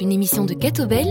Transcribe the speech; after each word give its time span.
une 0.00 0.12
émission 0.12 0.44
de 0.44 0.54
Catobel 0.54 1.06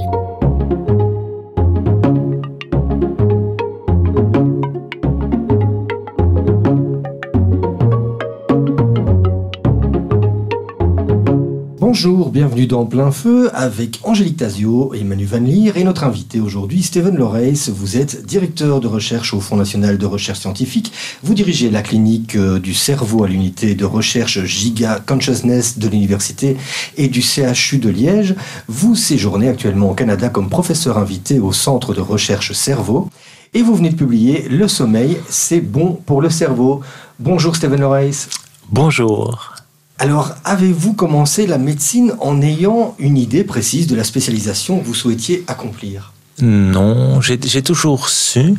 Bonjour, 12.01 12.29
bienvenue 12.29 12.65
dans 12.65 12.85
Plein 12.85 13.11
Feu 13.11 13.49
avec 13.53 13.99
Angélique 14.03 14.37
Tazio 14.37 14.93
et 14.93 15.03
Manu 15.03 15.25
Van 15.25 15.41
Leer 15.41 15.73
et 15.75 15.83
notre 15.83 16.05
invité 16.05 16.39
aujourd'hui, 16.39 16.81
Steven 16.81 17.17
Loreis. 17.17 17.69
Vous 17.69 17.97
êtes 17.97 18.25
directeur 18.25 18.79
de 18.79 18.87
recherche 18.87 19.33
au 19.33 19.41
Fonds 19.41 19.57
national 19.57 19.97
de 19.97 20.05
recherche 20.05 20.39
scientifique. 20.39 20.93
Vous 21.23 21.33
dirigez 21.33 21.69
la 21.69 21.81
clinique 21.81 22.37
euh, 22.37 22.57
du 22.57 22.73
cerveau 22.73 23.25
à 23.25 23.27
l'unité 23.27 23.75
de 23.75 23.83
recherche 23.83 24.41
Giga 24.45 25.01
Consciousness 25.05 25.77
de 25.77 25.89
l'université 25.89 26.55
et 26.95 27.09
du 27.09 27.21
CHU 27.21 27.79
de 27.79 27.89
Liège. 27.89 28.33
Vous 28.69 28.95
séjournez 28.95 29.49
actuellement 29.49 29.91
au 29.91 29.93
Canada 29.93 30.29
comme 30.29 30.47
professeur 30.47 30.97
invité 30.97 31.37
au 31.39 31.51
Centre 31.51 31.93
de 31.93 31.99
recherche 31.99 32.53
cerveau 32.53 33.09
et 33.53 33.61
vous 33.61 33.75
venez 33.75 33.89
de 33.89 33.95
publier 33.95 34.47
Le 34.47 34.69
sommeil, 34.69 35.17
c'est 35.27 35.59
bon 35.59 35.99
pour 36.05 36.21
le 36.21 36.29
cerveau. 36.29 36.79
Bonjour 37.19 37.57
Steven 37.57 37.81
Loreis. 37.81 38.29
Bonjour. 38.71 39.58
Alors, 40.01 40.33
avez-vous 40.45 40.93
commencé 40.93 41.45
la 41.45 41.57
médecine 41.57 42.13
en 42.21 42.41
ayant 42.41 42.95
une 42.99 43.17
idée 43.17 43.43
précise 43.43 43.85
de 43.87 43.97
la 43.97 44.05
spécialisation 44.05 44.79
que 44.79 44.85
vous 44.85 44.95
souhaitiez 44.95 45.43
accomplir? 45.47 46.13
Non, 46.41 47.19
j'ai 47.19 47.37
toujours 47.61 48.07
su, 48.07 48.55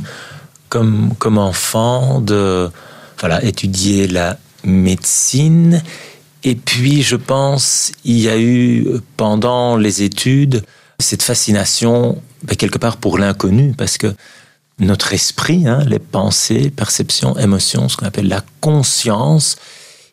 comme, 0.69 1.15
comme 1.19 1.39
enfant, 1.39 2.21
de 2.21 2.71
voilà, 3.21 3.43
étudier 3.43 4.07
la 4.07 4.37
médecine. 4.65 5.83
Et 6.45 6.57
puis, 6.57 7.03
je 7.03 7.17
pense, 7.17 7.93
il 8.05 8.19
y 8.19 8.29
a 8.29 8.39
eu, 8.39 8.86
pendant 9.17 9.79
les 9.79 10.03
études, 10.03 10.62
cette 10.98 11.23
fascination, 11.23 12.20
ben, 12.42 12.55
quelque 12.55 12.77
part, 12.77 12.98
pour 12.98 13.17
l'inconnu, 13.17 13.73
parce 13.79 13.97
que 13.97 14.14
notre 14.79 15.14
esprit, 15.14 15.67
hein, 15.67 15.84
les 15.86 15.98
pensées, 15.98 16.70
perceptions, 16.70 17.39
émotions, 17.39 17.89
ce 17.89 17.97
qu'on 17.97 18.07
appelle 18.07 18.29
la 18.29 18.45
conscience, 18.61 19.57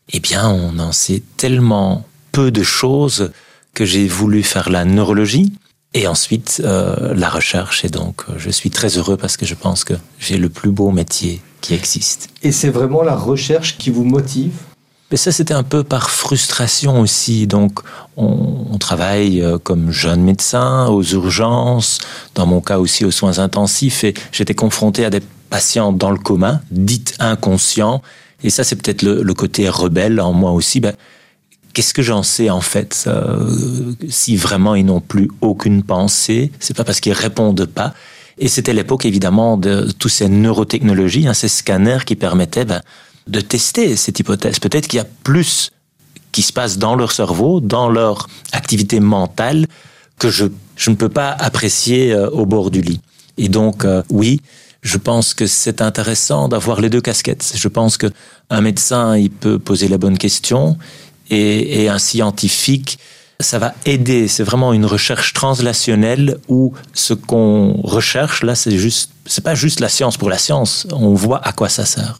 eh 0.09 0.19
bien, 0.19 0.49
on 0.49 0.79
en 0.79 0.91
sait 0.91 1.21
tellement 1.37 2.05
peu 2.31 2.51
de 2.51 2.63
choses 2.63 3.31
que 3.73 3.85
j'ai 3.85 4.07
voulu 4.07 4.43
faire 4.43 4.69
la 4.69 4.85
neurologie 4.85 5.53
et 5.93 6.07
ensuite 6.07 6.61
euh, 6.63 7.13
la 7.13 7.29
recherche. 7.29 7.85
Et 7.85 7.89
donc, 7.89 8.23
euh, 8.29 8.33
je 8.37 8.49
suis 8.49 8.69
très 8.69 8.97
heureux 8.97 9.17
parce 9.17 9.37
que 9.37 9.45
je 9.45 9.55
pense 9.55 9.83
que 9.83 9.93
j'ai 10.19 10.37
le 10.37 10.49
plus 10.49 10.71
beau 10.71 10.91
métier 10.91 11.41
qui 11.61 11.73
existe. 11.73 12.29
Et 12.43 12.51
c'est 12.51 12.69
vraiment 12.69 13.03
la 13.03 13.15
recherche 13.15 13.77
qui 13.77 13.89
vous 13.89 14.03
motive? 14.03 14.53
Mais 15.09 15.17
ça, 15.17 15.31
c'était 15.31 15.53
un 15.53 15.63
peu 15.63 15.83
par 15.83 16.09
frustration 16.09 16.99
aussi. 16.99 17.47
Donc, 17.47 17.79
on, 18.17 18.67
on, 18.71 18.77
travaille 18.77 19.41
euh, 19.41 19.57
comme 19.57 19.91
jeune 19.91 20.21
médecin 20.21 20.87
aux 20.87 21.03
urgences, 21.03 21.99
dans 22.35 22.45
mon 22.45 22.59
cas 22.59 22.77
aussi 22.77 23.05
aux 23.05 23.11
soins 23.11 23.39
intensifs, 23.39 24.03
et 24.03 24.13
j'étais 24.33 24.53
confronté 24.53 25.05
à 25.05 25.09
des 25.09 25.21
patients 25.49 25.93
dans 25.93 26.11
le 26.11 26.17
coma, 26.17 26.61
dites 26.71 27.15
inconscients, 27.19 28.01
et 28.43 28.49
ça, 28.49 28.63
c'est 28.63 28.75
peut-être 28.75 29.03
le, 29.03 29.33
côté 29.33 29.67
rebelle 29.69 30.19
en 30.21 30.33
moi 30.33 30.51
aussi. 30.51 30.79
Ben, 30.79 30.93
Qu'est-ce 31.73 31.93
que 31.93 32.01
j'en 32.01 32.23
sais 32.23 32.49
en 32.49 32.61
fait 32.61 33.07
Si 34.09 34.35
vraiment 34.35 34.73
ils 34.73 34.85
n'ont 34.85 35.01
plus 35.01 35.29
aucune 35.41 35.83
pensée, 35.83 36.51
c'est 36.59 36.75
pas 36.75 36.83
parce 36.83 36.99
qu'ils 36.99 37.13
répondent 37.13 37.65
pas. 37.65 37.93
Et 38.39 38.47
c'était 38.47 38.73
l'époque 38.73 39.05
évidemment 39.05 39.57
de 39.57 39.91
toutes 39.97 40.11
ces 40.11 40.29
neurotechnologies, 40.29 41.27
hein, 41.27 41.33
ces 41.33 41.47
scanners 41.47 41.99
qui 42.05 42.15
permettaient 42.15 42.65
ben, 42.65 42.81
de 43.27 43.41
tester 43.41 43.95
cette 43.95 44.19
hypothèse. 44.19 44.59
Peut-être 44.59 44.87
qu'il 44.87 44.97
y 44.97 45.01
a 45.01 45.07
plus 45.23 45.71
qui 46.31 46.41
se 46.41 46.53
passe 46.53 46.77
dans 46.77 46.95
leur 46.95 47.11
cerveau, 47.11 47.59
dans 47.61 47.89
leur 47.89 48.27
activité 48.51 48.99
mentale, 48.99 49.65
que 50.19 50.29
je, 50.29 50.45
je 50.75 50.89
ne 50.89 50.95
peux 50.95 51.09
pas 51.09 51.29
apprécier 51.31 52.13
euh, 52.13 52.29
au 52.29 52.45
bord 52.45 52.69
du 52.69 52.81
lit. 52.81 53.01
Et 53.37 53.49
donc, 53.49 53.85
euh, 53.85 54.03
oui, 54.09 54.41
je 54.81 54.97
pense 54.97 55.33
que 55.33 55.47
c'est 55.47 55.81
intéressant 55.81 56.47
d'avoir 56.47 56.81
les 56.81 56.89
deux 56.89 57.01
casquettes. 57.01 57.53
Je 57.55 57.67
pense 57.67 57.97
que 57.97 58.07
un 58.49 58.61
médecin, 58.61 59.17
il 59.17 59.29
peut 59.29 59.59
poser 59.59 59.87
la 59.87 59.97
bonne 59.97 60.17
question 60.17 60.77
et, 61.29 61.89
un 61.89 61.99
scientifique, 61.99 62.99
ça 63.39 63.59
va 63.59 63.73
aider. 63.85 64.27
C'est 64.27 64.43
vraiment 64.43 64.73
une 64.73 64.85
recherche 64.85 65.33
translationnelle 65.33 66.37
où 66.47 66.73
ce 66.93 67.13
qu'on 67.13 67.73
recherche 67.83 68.43
là, 68.43 68.55
c'est 68.55 68.77
juste, 68.77 69.11
c'est 69.25 69.43
pas 69.43 69.55
juste 69.55 69.79
la 69.79 69.89
science 69.89 70.17
pour 70.17 70.29
la 70.29 70.37
science. 70.37 70.87
On 70.91 71.13
voit 71.13 71.45
à 71.45 71.51
quoi 71.51 71.69
ça 71.69 71.85
sert. 71.85 72.19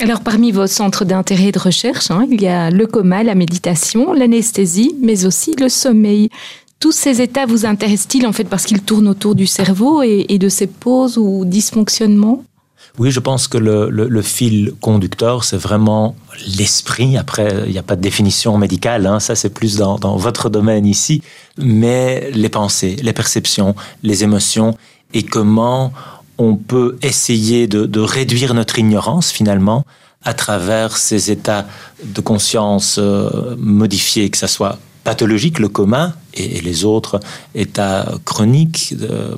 Alors, 0.00 0.20
parmi 0.20 0.50
vos 0.50 0.66
centres 0.66 1.04
d'intérêt 1.04 1.44
et 1.44 1.52
de 1.52 1.58
recherche, 1.58 2.10
hein, 2.10 2.26
il 2.28 2.42
y 2.42 2.48
a 2.48 2.68
le 2.68 2.86
coma, 2.86 3.22
la 3.22 3.36
méditation, 3.36 4.12
l'anesthésie, 4.12 4.96
mais 5.00 5.24
aussi 5.24 5.54
le 5.56 5.68
sommeil 5.68 6.30
tous 6.80 6.92
ces 6.92 7.20
états 7.22 7.46
vous 7.46 7.66
intéressent-ils 7.66 8.26
en 8.26 8.32
fait 8.32 8.44
parce 8.44 8.64
qu'ils 8.64 8.82
tournent 8.82 9.08
autour 9.08 9.34
du 9.34 9.46
cerveau 9.46 10.02
et, 10.02 10.38
de 10.38 10.48
ses 10.48 10.66
pauses 10.66 11.18
ou 11.18 11.44
dysfonctionnements? 11.44 12.44
Oui, 12.98 13.10
je 13.10 13.20
pense 13.20 13.48
que 13.48 13.58
le, 13.58 14.22
fil 14.22 14.72
conducteur, 14.80 15.42
c'est 15.42 15.56
vraiment 15.56 16.14
l'esprit. 16.58 17.16
Après, 17.16 17.64
il 17.66 17.72
n'y 17.72 17.78
a 17.78 17.82
pas 17.82 17.96
de 17.96 18.00
définition 18.00 18.56
médicale, 18.56 19.06
hein. 19.06 19.18
ça 19.18 19.34
c'est 19.34 19.50
plus 19.50 19.76
dans, 19.76 20.16
votre 20.16 20.48
domaine 20.50 20.86
ici, 20.86 21.22
mais 21.58 22.30
les 22.32 22.48
pensées, 22.48 22.96
les 23.02 23.12
perceptions, 23.12 23.74
les 24.02 24.22
émotions 24.22 24.76
et 25.12 25.22
comment 25.22 25.92
on 26.38 26.56
peut 26.56 26.96
essayer 27.02 27.66
de 27.66 28.00
réduire 28.00 28.54
notre 28.54 28.78
ignorance 28.78 29.30
finalement 29.30 29.84
à 30.24 30.34
travers 30.34 30.96
ces 30.96 31.30
états 31.30 31.66
de 32.02 32.20
conscience 32.20 32.96
euh, 32.98 33.54
modifiés, 33.58 34.30
que 34.30 34.38
ce 34.38 34.46
soit 34.46 34.78
pathologique, 35.04 35.58
le 35.58 35.68
coma, 35.68 36.14
et, 36.32 36.60
les 36.60 36.84
autres 36.84 37.20
états 37.54 38.12
chroniques, 38.24 38.94
euh, 39.02 39.36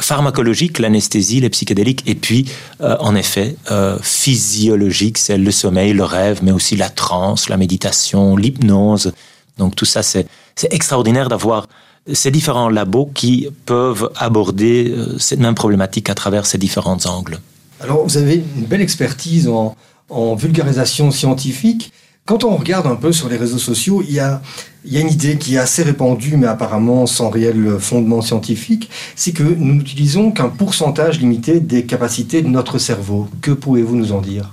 pharmacologiques, 0.00 0.78
l'anesthésie, 0.78 1.40
les 1.40 1.50
psychédéliques, 1.50 2.04
et 2.06 2.14
puis, 2.14 2.46
euh, 2.80 2.96
en 3.00 3.14
effet, 3.16 3.56
euh, 3.70 3.98
physiologique, 4.00 5.18
c'est 5.18 5.36
le 5.36 5.50
sommeil, 5.50 5.92
le 5.92 6.04
rêve, 6.04 6.38
mais 6.42 6.52
aussi 6.52 6.76
la 6.76 6.88
transe, 6.88 7.48
la 7.48 7.56
méditation, 7.56 8.36
l'hypnose. 8.36 9.12
Donc 9.58 9.74
tout 9.74 9.84
ça, 9.84 10.02
c'est 10.02 10.28
extraordinaire 10.70 11.28
d'avoir 11.28 11.66
ces 12.12 12.30
différents 12.30 12.68
labos 12.68 13.10
qui 13.12 13.48
peuvent 13.66 14.10
aborder 14.16 14.94
cette 15.18 15.40
même 15.40 15.56
problématique 15.56 16.08
à 16.08 16.14
travers 16.14 16.46
ces 16.46 16.56
différents 16.56 17.04
angles. 17.06 17.40
Alors, 17.80 18.04
vous 18.04 18.16
avez 18.16 18.42
une 18.56 18.64
belle 18.64 18.80
expertise 18.80 19.48
en 19.48 20.34
vulgarisation 20.36 21.10
scientifique. 21.10 21.92
Quand 22.28 22.44
on 22.44 22.56
regarde 22.56 22.86
un 22.86 22.94
peu 22.94 23.10
sur 23.10 23.30
les 23.30 23.38
réseaux 23.38 23.56
sociaux, 23.56 24.04
il 24.06 24.12
y 24.12 24.20
a, 24.20 24.42
une 24.84 25.08
idée 25.08 25.38
qui 25.38 25.54
est 25.54 25.58
assez 25.58 25.82
répandue, 25.82 26.36
mais 26.36 26.46
apparemment 26.46 27.06
sans 27.06 27.30
réel 27.30 27.78
fondement 27.80 28.20
scientifique, 28.20 28.90
c'est 29.16 29.32
que 29.32 29.42
nous 29.42 29.76
n'utilisons 29.76 30.30
qu'un 30.30 30.50
pourcentage 30.50 31.20
limité 31.20 31.58
des 31.58 31.86
capacités 31.86 32.42
de 32.42 32.48
notre 32.48 32.76
cerveau. 32.76 33.28
Que 33.40 33.52
pouvez-vous 33.52 33.96
nous 33.96 34.12
en 34.12 34.20
dire? 34.20 34.52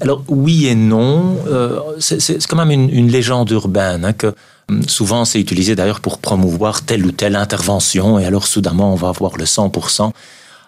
Alors 0.00 0.22
oui 0.28 0.68
et 0.68 0.76
non, 0.76 1.38
euh, 1.48 1.80
c'est 1.98 2.46
quand 2.46 2.64
même 2.64 2.70
une, 2.70 3.08
légende 3.08 3.50
urbaine 3.50 4.04
hein, 4.04 4.12
que 4.12 4.32
hum, 4.68 4.84
souvent 4.86 5.24
c'est 5.24 5.40
utilisé 5.40 5.74
d'ailleurs 5.74 6.00
pour 6.00 6.18
promouvoir 6.18 6.82
telle 6.82 7.04
ou 7.04 7.10
telle 7.10 7.34
intervention 7.34 8.20
et 8.20 8.26
alors 8.26 8.46
soudainement 8.46 8.92
on 8.92 8.96
va 8.96 9.08
avoir 9.08 9.36
le 9.36 9.44
100%. 9.44 10.12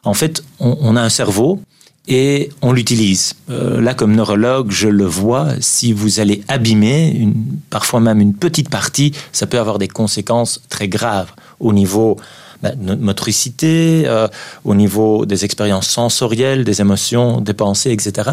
En 0.03 0.15
fait, 0.15 0.43
on 0.59 0.97
a 0.97 1.01
un 1.01 1.09
cerveau 1.09 1.61
et 2.07 2.51
on 2.61 2.73
l'utilise. 2.73 3.35
Euh, 3.51 3.81
là, 3.81 3.95
comme 3.95 4.15
neurologue, 4.15 4.71
je 4.71 4.89
le 4.89 5.07
vois, 5.07 5.49
si 5.61 5.93
vous 5.93 6.21
allez 6.21 6.43
abîmer, 6.49 7.11
une, 7.11 7.35
parfois 7.71 8.01
même 8.01 8.21
une 8.21 8.35
petite 8.35 8.69
partie, 8.69 9.13
ça 9.33 9.47
peut 9.47 9.59
avoir 9.59 9.79
des 9.79 9.89
conséquences 9.89 10.61
très 10.69 10.89
graves 10.89 11.33
au 11.61 11.73
niveau 11.73 12.19
ben, 12.63 12.75
de 12.79 12.85
notre 12.85 13.03
motricité, 13.03 14.05
euh, 14.07 14.29
au 14.65 14.75
niveau 14.75 15.25
des 15.25 15.45
expériences 15.45 15.89
sensorielles, 15.89 16.65
des 16.65 16.81
émotions, 16.81 17.41
des 17.41 17.55
pensées, 17.55 17.93
etc. 17.93 18.33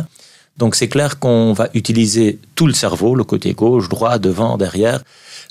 Donc 0.58 0.76
c'est 0.76 0.90
clair 0.90 1.18
qu'on 1.20 1.53
va 1.53 1.70
utiliser 1.74 2.40
tout 2.56 2.68
le 2.68 2.74
cerveau, 2.74 3.16
le 3.16 3.24
côté 3.24 3.53
gauche, 3.53 3.88
droit, 3.88 4.20
devant, 4.20 4.58
derrière, 4.58 5.02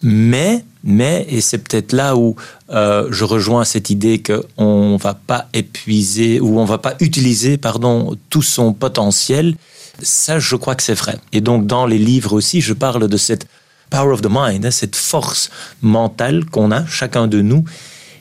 mais, 0.02 0.64
mais, 0.82 1.26
et 1.28 1.40
c'est 1.40 1.58
peut-être 1.58 1.92
là 1.92 2.16
où 2.16 2.36
euh, 2.70 3.08
je 3.10 3.24
rejoins 3.24 3.64
cette 3.64 3.90
idée 3.90 4.22
qu'on 4.22 4.92
ne 4.92 4.98
va 4.98 5.14
pas 5.14 5.48
épuiser 5.52 6.40
ou 6.40 6.58
on 6.58 6.64
va 6.64 6.78
pas 6.78 6.94
utiliser, 7.00 7.58
pardon, 7.58 8.16
tout 8.30 8.42
son 8.42 8.72
potentiel. 8.72 9.56
Ça, 10.02 10.38
je 10.38 10.56
crois 10.56 10.74
que 10.74 10.82
c'est 10.82 10.94
vrai. 10.94 11.18
Et 11.32 11.40
donc, 11.40 11.66
dans 11.66 11.86
les 11.86 11.98
livres 11.98 12.32
aussi, 12.32 12.60
je 12.60 12.72
parle 12.72 13.08
de 13.08 13.16
cette 13.16 13.46
power 13.90 14.12
of 14.12 14.22
the 14.22 14.28
mind, 14.30 14.64
hein, 14.64 14.70
cette 14.70 14.96
force 14.96 15.50
mentale 15.82 16.46
qu'on 16.46 16.70
a, 16.70 16.86
chacun 16.86 17.26
de 17.26 17.42
nous. 17.42 17.64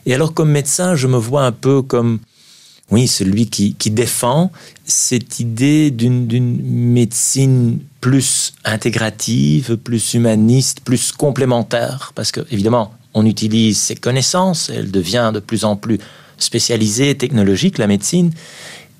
Et 0.04 0.14
alors, 0.14 0.34
comme 0.34 0.50
médecin, 0.50 0.94
je 0.94 1.06
me 1.06 1.16
vois 1.16 1.44
un 1.44 1.52
peu 1.52 1.80
comme 1.80 2.18
oui, 2.90 3.06
celui 3.06 3.48
qui 3.48 3.90
défend 3.90 4.50
cette 4.90 5.40
idée 5.40 5.90
d'une 5.90 6.60
médecine 6.92 7.78
plus 8.00 8.54
intégrative, 8.64 9.76
plus 9.76 10.14
humaniste, 10.14 10.80
plus 10.80 11.12
complémentaire, 11.12 12.12
parce 12.14 12.32
que 12.32 12.40
évidemment, 12.50 12.92
on 13.14 13.26
utilise 13.26 13.78
ses 13.78 13.96
connaissances, 13.96 14.70
elle 14.70 14.90
devient 14.90 15.30
de 15.34 15.40
plus 15.40 15.64
en 15.64 15.76
plus 15.76 15.98
spécialisée, 16.38 17.16
technologique, 17.16 17.78
la 17.78 17.86
médecine, 17.86 18.32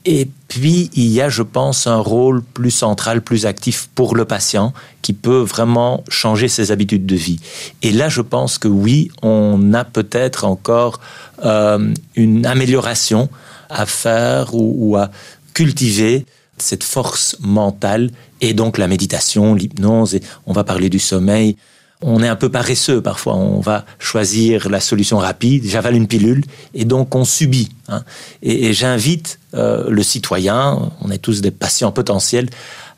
Et 0.06 0.28
puis, 0.48 0.90
il 0.94 1.08
y 1.08 1.20
a, 1.20 1.28
je 1.28 1.42
pense, 1.42 1.86
un 1.86 1.98
rôle 1.98 2.42
plus 2.42 2.70
central, 2.70 3.20
plus 3.20 3.44
actif 3.44 3.90
pour 3.94 4.16
le 4.16 4.24
patient 4.24 4.72
qui 5.02 5.12
peut 5.12 5.40
vraiment 5.40 6.02
changer 6.08 6.48
ses 6.48 6.72
habitudes 6.72 7.04
de 7.04 7.16
vie. 7.16 7.38
Et 7.82 7.92
là, 7.92 8.08
je 8.08 8.22
pense 8.22 8.56
que 8.56 8.68
oui, 8.68 9.10
on 9.22 9.74
a 9.74 9.84
peut-être 9.84 10.44
encore 10.46 11.00
euh, 11.44 11.92
une 12.16 12.46
amélioration 12.46 13.28
à 13.68 13.84
faire 13.86 14.54
ou, 14.54 14.96
à 14.96 15.10
cultiver 15.54 16.26
cette 16.58 16.84
force 16.84 17.36
mentale 17.40 18.10
et 18.40 18.54
donc 18.54 18.78
la 18.78 18.86
méditation, 18.86 19.54
l'hypnose, 19.54 20.14
et 20.14 20.22
on 20.46 20.52
va 20.52 20.64
parler 20.64 20.88
du 20.88 20.98
sommeil. 20.98 21.56
On 22.02 22.22
est 22.22 22.28
un 22.28 22.36
peu 22.36 22.48
paresseux 22.48 23.02
parfois, 23.02 23.34
on 23.34 23.60
va 23.60 23.84
choisir 23.98 24.70
la 24.70 24.80
solution 24.80 25.18
rapide, 25.18 25.64
j'avale 25.66 25.94
une 25.94 26.06
pilule, 26.06 26.44
et 26.74 26.86
donc 26.86 27.14
on 27.14 27.24
subit. 27.24 27.70
Hein. 27.88 28.04
Et, 28.42 28.72
j'invite 28.72 29.38
euh, 29.54 29.90
le 29.90 30.02
citoyen, 30.02 30.90
on 31.02 31.10
est 31.10 31.18
tous 31.18 31.42
des 31.42 31.50
patients 31.50 31.92
potentiels, 31.92 32.48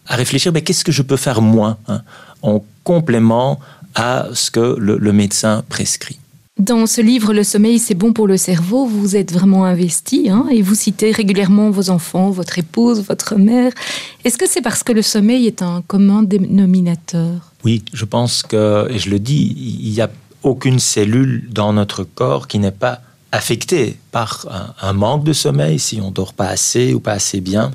à 0.07 0.15
réfléchir, 0.15 0.53
mais 0.53 0.63
qu'est-ce 0.63 0.85
que 0.85 0.93
je 0.93 1.03
peux 1.03 1.17
faire 1.17 1.43
moi, 1.43 1.79
hein, 1.89 2.03
en 2.43 2.65
complément 2.85 3.59
à 3.95 4.29
ce 4.35 4.51
que 4.51 4.77
le 4.79 5.13
médecin 5.13 5.65
prescrit. 5.69 6.19
Dans 6.63 6.87
ce 6.87 7.01
livre, 7.01 7.35
Le 7.35 7.43
sommeil, 7.43 7.81
c'est 7.81 7.97
bon 7.97 8.13
pour 8.13 8.29
le 8.29 8.37
cerveau, 8.37 8.87
vous 8.87 9.17
êtes 9.17 9.33
vraiment 9.33 9.65
investi 9.65 10.31
hein, 10.31 10.47
et 10.49 10.63
vous 10.63 10.77
citez 10.77 11.11
régulièrement 11.11 11.71
vos 11.71 11.91
enfants, 11.91 12.31
votre 12.31 12.57
épouse, 12.57 13.03
votre 13.03 13.35
mère. 13.35 13.73
Est-ce 14.23 14.39
que 14.39 14.49
c'est 14.49 14.61
parce 14.61 14.85
que 14.85 14.93
le 14.93 15.03
sommeil 15.03 15.49
est 15.49 15.61
un 15.61 15.83
commun 15.85 16.23
dénominateur? 16.23 17.51
Oui, 17.65 17.83
je 17.93 18.05
pense 18.05 18.45
que, 18.45 18.87
et 18.89 19.01
je 19.01 19.11
le 19.11 19.19
dis, 19.19 19.57
il 19.59 19.91
n'y 19.91 20.01
a 20.01 20.09
aucune 20.45 20.79
cellule 20.79 21.49
dans 21.51 21.73
notre 21.73 22.05
corps 22.05 22.47
qui 22.47 22.61
n'est 22.61 22.71
pas 22.71 23.01
affectée 23.33 23.97
par 24.13 24.47
un, 24.81 24.93
manque 24.93 25.25
de 25.25 25.33
sommeil, 25.33 25.81
si 25.81 26.01
on 26.01 26.13
dort 26.13 26.33
pas 26.33 26.47
assez 26.47 26.95
ou 26.95 27.01
pas 27.01 27.13
assez 27.15 27.41
bien. 27.41 27.73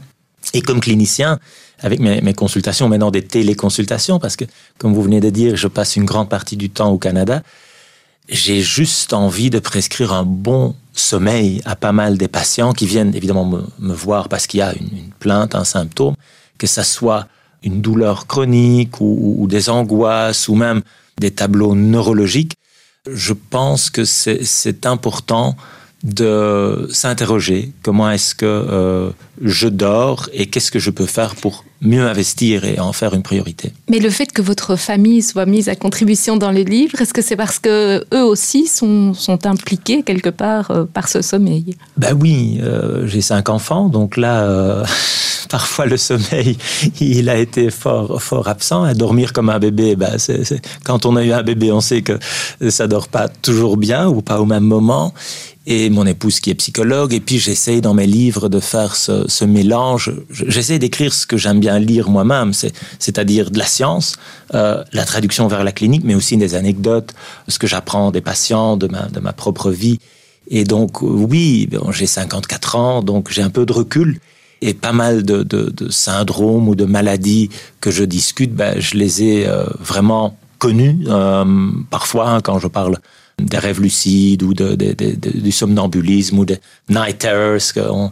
Et 0.54 0.62
comme 0.62 0.80
clinicien, 0.80 1.40
avec 1.80 2.00
mes, 2.00 2.22
mes, 2.22 2.34
consultations, 2.34 2.88
maintenant 2.88 3.12
des 3.12 3.24
téléconsultations, 3.24 4.18
parce 4.18 4.38
que, 4.38 4.46
comme 4.78 4.94
vous 4.94 5.04
venez 5.04 5.20
de 5.20 5.30
dire, 5.30 5.58
je 5.58 5.68
passe 5.68 5.98
une 5.98 6.06
grande 6.06 6.30
partie 6.30 6.56
du 6.56 6.70
temps 6.70 6.90
au 6.90 6.98
Canada, 6.98 7.44
j'ai 8.30 8.62
juste 8.62 9.14
envie 9.14 9.50
de 9.50 9.60
prescrire 9.60 10.14
un 10.14 10.24
bon 10.24 10.76
sommeil 10.94 11.62
à 11.66 11.76
pas 11.76 11.92
mal 11.92 12.18
des 12.18 12.28
patients 12.28 12.74
qui 12.74 12.86
viennent 12.86 13.16
évidemment 13.16 13.46
me, 13.80 13.94
voir 13.94 14.30
parce 14.30 14.48
qu'il 14.48 14.60
y 14.60 14.64
a 14.64 14.74
une, 14.74 15.12
plainte, 15.20 15.56
un 15.56 15.64
symptôme, 15.64 16.16
que 16.58 16.68
ça 16.68 16.84
soit 16.84 17.28
une 17.64 17.82
douleur 17.82 18.28
chronique 18.28 19.00
ou, 19.00 19.46
des 19.50 19.70
angoisses 19.70 20.48
ou 20.48 20.56
même 20.56 20.82
des 21.20 21.32
tableaux 21.32 21.76
neurologiques. 21.76 22.54
Je 23.10 23.34
pense 23.34 23.90
que 23.90 24.06
c'est 24.06 24.86
important 24.86 25.56
de 26.04 26.88
s'interroger 26.92 27.72
comment 27.82 28.12
est-ce 28.12 28.36
que 28.36 28.46
euh, 28.46 29.10
je 29.42 29.68
dors 29.68 30.30
et 30.32 30.46
qu'est-ce 30.46 30.72
que 30.72 30.80
je 30.80 30.92
peux 30.92 31.08
faire 31.08 31.36
pour 31.36 31.66
mieux 31.82 32.08
investir 32.08 32.66
et 32.66 32.80
en 32.80 32.94
faire 32.94 33.14
une 33.14 33.24
priorité. 33.24 33.72
Mais 33.90 34.00
le 34.00 34.10
fait 34.10 34.32
que 34.32 34.42
votre 34.42 34.76
famille 34.76 35.22
soit 35.22 35.46
mise 35.46 35.70
à 35.70 35.76
contribution 35.76 36.38
dans 36.38 36.52
les 36.52 36.64
livres, 36.64 37.02
est-ce 37.02 37.14
que 37.14 37.22
c'est 37.22 37.36
parce 37.36 37.60
que 37.60 38.06
eux 38.14 38.24
aussi 38.24 38.68
sont, 38.68 39.14
sont 39.14 39.46
impliqués 39.46 40.04
quelque 40.04 40.30
part 40.30 40.72
euh, 40.72 40.86
par 40.86 41.08
ce 41.08 41.22
sommeil? 41.22 41.76
Ben 41.98 42.18
oui, 42.20 42.60
euh, 42.62 43.08
j'ai 43.08 43.22
cinq 43.22 43.50
enfants, 43.50 43.90
donc 43.90 44.18
là, 44.18 44.84
parfois 45.50 45.86
le 45.86 45.98
sommeil, 45.98 46.58
il 47.00 47.30
a 47.30 47.38
été 47.38 47.70
fort, 47.70 48.22
fort 48.22 48.48
absent. 48.48 48.84
À 48.84 48.94
dormir 48.94 49.34
comme 49.34 49.50
un 49.50 49.60
bébé, 49.60 49.96
ben 49.96 50.18
c'est, 50.18 50.62
quand 50.84 51.06
on 51.06 51.16
a 51.16 51.24
eu 51.24 51.32
un 51.32 51.44
bébé, 51.44 51.72
on 51.72 51.82
sait 51.82 52.02
que 52.02 52.20
ça 52.70 52.88
dort 52.88 53.08
pas 53.08 53.28
toujours 53.28 53.78
bien 53.78 54.08
ou 54.08 54.22
pas 54.22 54.40
au 54.40 54.46
même 54.46 54.64
moment 54.64 55.14
et 55.68 55.90
mon 55.90 56.06
épouse 56.06 56.40
qui 56.40 56.50
est 56.50 56.56
psychologue. 56.56 57.14
Et 57.14 57.20
puis 57.20 57.38
j'essaye 57.40 57.82
dans 57.82 57.94
mes 57.94 58.08
livres 58.08 58.48
de 58.50 58.60
faire 58.60 58.96
ce, 58.96 59.46
mélange. 59.46 60.14
J'essaie 60.32 60.80
d'écrire 60.80 61.14
ce 61.14 61.28
que 61.28 61.38
j'aime 61.38 61.60
bien 61.60 61.67
lire 61.80 62.10
moi-même, 62.10 62.54
c'est-à-dire 62.54 63.52
de 63.52 63.60
la 63.60 63.66
science, 63.66 64.16
euh, 64.54 64.84
la 64.94 65.06
traduction 65.06 65.48
vers 65.48 65.64
la 65.64 65.72
clinique, 65.72 66.04
mais 66.04 66.16
aussi 66.16 66.38
des 66.38 66.56
anecdotes, 66.56 67.14
ce 67.48 67.60
que 67.60 67.68
j'apprends 67.68 68.12
des 68.12 68.22
patients, 68.22 68.78
de 68.78 68.88
ma, 68.88 69.08
de 69.08 69.20
ma 69.20 69.34
propre 69.34 69.72
vie. 69.72 70.00
Et 70.50 70.64
donc 70.64 71.02
oui, 71.02 71.70
j'ai 71.92 72.08
54 72.08 72.76
ans, 72.76 73.02
donc 73.04 73.32
j'ai 73.32 73.42
un 73.42 73.50
peu 73.50 73.66
de 73.66 73.74
recul. 73.74 74.20
Et 74.62 74.74
pas 74.74 74.92
mal 74.92 75.22
de, 75.22 75.44
de, 75.44 75.70
de, 75.70 75.90
syndromes 75.90 76.68
ou 76.68 76.74
de 76.74 76.86
maladies 76.86 77.50
que 77.80 77.92
je 77.92 78.04
discute, 78.04 78.56
ben, 78.56 78.80
je 78.80 78.98
les 78.98 79.22
ai 79.22 79.48
euh, 79.48 79.66
vraiment 79.80 80.36
connus. 80.58 80.98
Euh, 81.08 81.46
parfois, 81.92 82.32
hein, 82.32 82.42
quand 82.42 82.58
je 82.58 82.68
parle 82.68 82.98
des 83.40 83.60
rêves 83.60 83.82
lucides 83.82 84.42
ou 84.42 84.54
de, 84.54 84.76
du 84.76 85.52
somnambulisme 85.52 86.40
ou 86.40 86.46
des 86.46 86.58
night 86.90 87.20
terrors. 87.20 88.12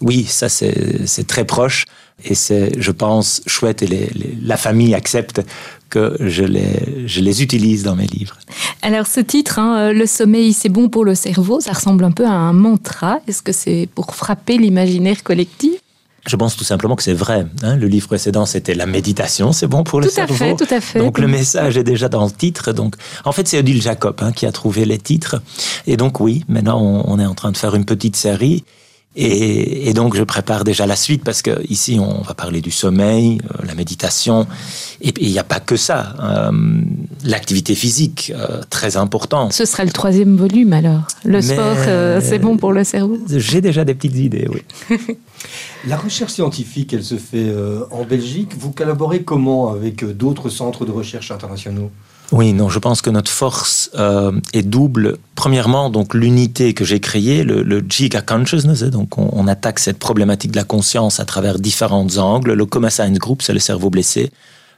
Oui, 0.00 0.24
ça 0.24 0.48
c'est 0.48 1.26
très 1.26 1.44
proche 1.44 1.84
et 2.24 2.34
c'est, 2.34 2.72
je 2.78 2.90
pense, 2.90 3.42
chouette 3.46 3.82
et 3.82 4.10
la 4.42 4.56
famille 4.56 4.94
accepte 4.94 5.42
que 5.88 6.16
je 6.20 6.44
les, 6.44 7.06
je 7.06 7.20
les 7.20 7.42
utilise 7.42 7.82
dans 7.82 7.96
mes 7.96 8.06
livres. 8.06 8.38
Alors 8.82 9.06
ce 9.06 9.20
titre, 9.20 9.58
hein, 9.58 9.92
Le 9.92 10.06
sommeil 10.06 10.52
c'est 10.52 10.68
bon 10.68 10.88
pour 10.88 11.04
le 11.04 11.14
cerveau, 11.14 11.60
ça 11.60 11.72
ressemble 11.72 12.04
un 12.04 12.12
peu 12.12 12.24
à 12.24 12.32
un 12.32 12.52
mantra. 12.52 13.18
Est-ce 13.26 13.42
que 13.42 13.52
c'est 13.52 13.88
pour 13.94 14.14
frapper 14.14 14.56
l'imaginaire 14.56 15.22
collectif? 15.22 15.80
Je 16.26 16.36
pense 16.36 16.56
tout 16.56 16.64
simplement 16.64 16.96
que 16.96 17.02
c'est 17.02 17.14
vrai. 17.14 17.46
Hein. 17.62 17.76
Le 17.76 17.86
livre 17.86 18.06
précédent, 18.06 18.44
c'était 18.44 18.74
la 18.74 18.86
méditation, 18.86 19.52
c'est 19.52 19.66
bon 19.66 19.84
pour 19.84 20.00
le 20.00 20.08
cerveau. 20.08 20.34
Tout 20.34 20.42
à 20.42 20.46
fait, 20.46 20.66
tout 20.66 20.74
à 20.74 20.80
fait. 20.80 20.98
Donc 20.98 21.18
le 21.18 21.26
message 21.26 21.78
est 21.78 21.82
déjà 21.82 22.08
dans 22.08 22.24
le 22.24 22.30
titre. 22.30 22.72
Donc, 22.72 22.94
en 23.24 23.32
fait, 23.32 23.48
c'est 23.48 23.58
Odile 23.58 23.80
Jacob 23.80 24.16
hein, 24.20 24.32
qui 24.32 24.44
a 24.44 24.52
trouvé 24.52 24.84
les 24.84 24.98
titres. 24.98 25.40
Et 25.86 25.96
donc 25.96 26.20
oui, 26.20 26.44
maintenant, 26.48 26.80
on, 27.06 27.18
est 27.18 27.24
en 27.24 27.34
train 27.34 27.52
de 27.52 27.56
faire 27.56 27.74
une 27.74 27.86
petite 27.86 28.16
série. 28.16 28.64
Et, 29.16 29.92
donc, 29.92 30.14
je 30.14 30.22
prépare 30.22 30.62
déjà 30.62 30.86
la 30.86 30.96
suite 30.96 31.24
parce 31.24 31.42
que 31.42 31.62
ici, 31.68 31.98
on 32.00 32.22
va 32.22 32.34
parler 32.34 32.60
du 32.60 32.70
sommeil, 32.70 33.40
euh, 33.44 33.66
la 33.66 33.74
méditation. 33.74 34.46
Et 35.00 35.12
il 35.20 35.30
n'y 35.30 35.38
a 35.38 35.44
pas 35.44 35.58
que 35.58 35.76
ça. 35.76 36.14
Euh, 36.20 36.52
l'activité 37.24 37.74
physique, 37.74 38.32
euh, 38.34 38.60
très 38.70 38.96
important. 38.96 39.50
Ce 39.50 39.64
sera 39.64 39.84
le 39.84 39.90
troisième 39.90 40.36
volume 40.36 40.72
alors. 40.72 41.08
Le 41.24 41.42
sport, 41.42 41.76
c'est 42.20 42.38
bon 42.38 42.56
pour 42.56 42.72
le 42.72 42.84
cerveau 42.84 43.18
J'ai 43.28 43.60
déjà 43.60 43.84
des 43.84 43.94
petites 43.94 44.16
idées, 44.16 44.48
oui. 44.48 44.62
La 45.86 45.96
recherche 45.96 46.32
scientifique, 46.32 46.92
elle 46.92 47.04
se 47.04 47.16
fait 47.16 47.48
euh, 47.48 47.84
en 47.90 48.04
Belgique. 48.04 48.52
Vous 48.58 48.70
collaborez 48.70 49.22
comment 49.22 49.72
avec 49.72 50.04
d'autres 50.04 50.50
centres 50.50 50.84
de 50.84 50.90
recherche 50.90 51.30
internationaux? 51.30 51.90
Oui, 52.32 52.52
non, 52.52 52.68
je 52.68 52.78
pense 52.78 53.02
que 53.02 53.10
notre 53.10 53.30
force 53.30 53.90
euh, 53.96 54.32
est 54.52 54.62
double. 54.62 55.18
Premièrement, 55.34 55.90
donc 55.90 56.14
l'unité 56.14 56.74
que 56.74 56.84
j'ai 56.84 57.00
créée, 57.00 57.42
le, 57.42 57.84
Giga 57.88 58.22
Consciousness, 58.22 58.82
hein, 58.84 58.88
donc 58.88 59.18
on, 59.18 59.48
attaque 59.48 59.80
cette 59.80 59.98
problématique 59.98 60.52
de 60.52 60.56
la 60.56 60.64
conscience 60.64 61.18
à 61.18 61.24
travers 61.24 61.58
différents 61.58 62.18
angles. 62.18 62.52
Le 62.52 62.66
Coma 62.66 62.90
Science 62.90 63.18
Group, 63.18 63.42
c'est 63.42 63.52
le 63.52 63.58
cerveau 63.58 63.90
blessé. 63.90 64.30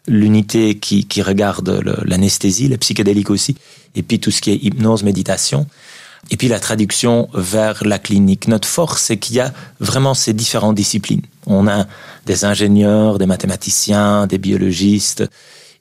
L'unité 0.08 0.78
qui, 0.78 1.04
qui 1.04 1.20
regarde 1.20 1.82
l'anesthésie, 2.04 2.68
le 2.68 2.78
psychédélique 2.78 3.30
aussi, 3.30 3.56
et 3.94 4.02
puis 4.02 4.18
tout 4.18 4.30
ce 4.30 4.40
qui 4.40 4.50
est 4.50 4.56
hypnose, 4.56 5.02
méditation 5.02 5.66
et 6.30 6.36
puis 6.36 6.48
la 6.48 6.60
traduction 6.60 7.28
vers 7.34 7.84
la 7.84 7.98
clinique. 7.98 8.48
Notre 8.48 8.68
force, 8.68 9.02
c'est 9.02 9.16
qu'il 9.16 9.36
y 9.36 9.40
a 9.40 9.52
vraiment 9.80 10.14
ces 10.14 10.32
différentes 10.32 10.76
disciplines. 10.76 11.22
On 11.46 11.66
a 11.66 11.86
des 12.26 12.44
ingénieurs, 12.44 13.18
des 13.18 13.26
mathématiciens, 13.26 14.26
des 14.26 14.38
biologistes, 14.38 15.24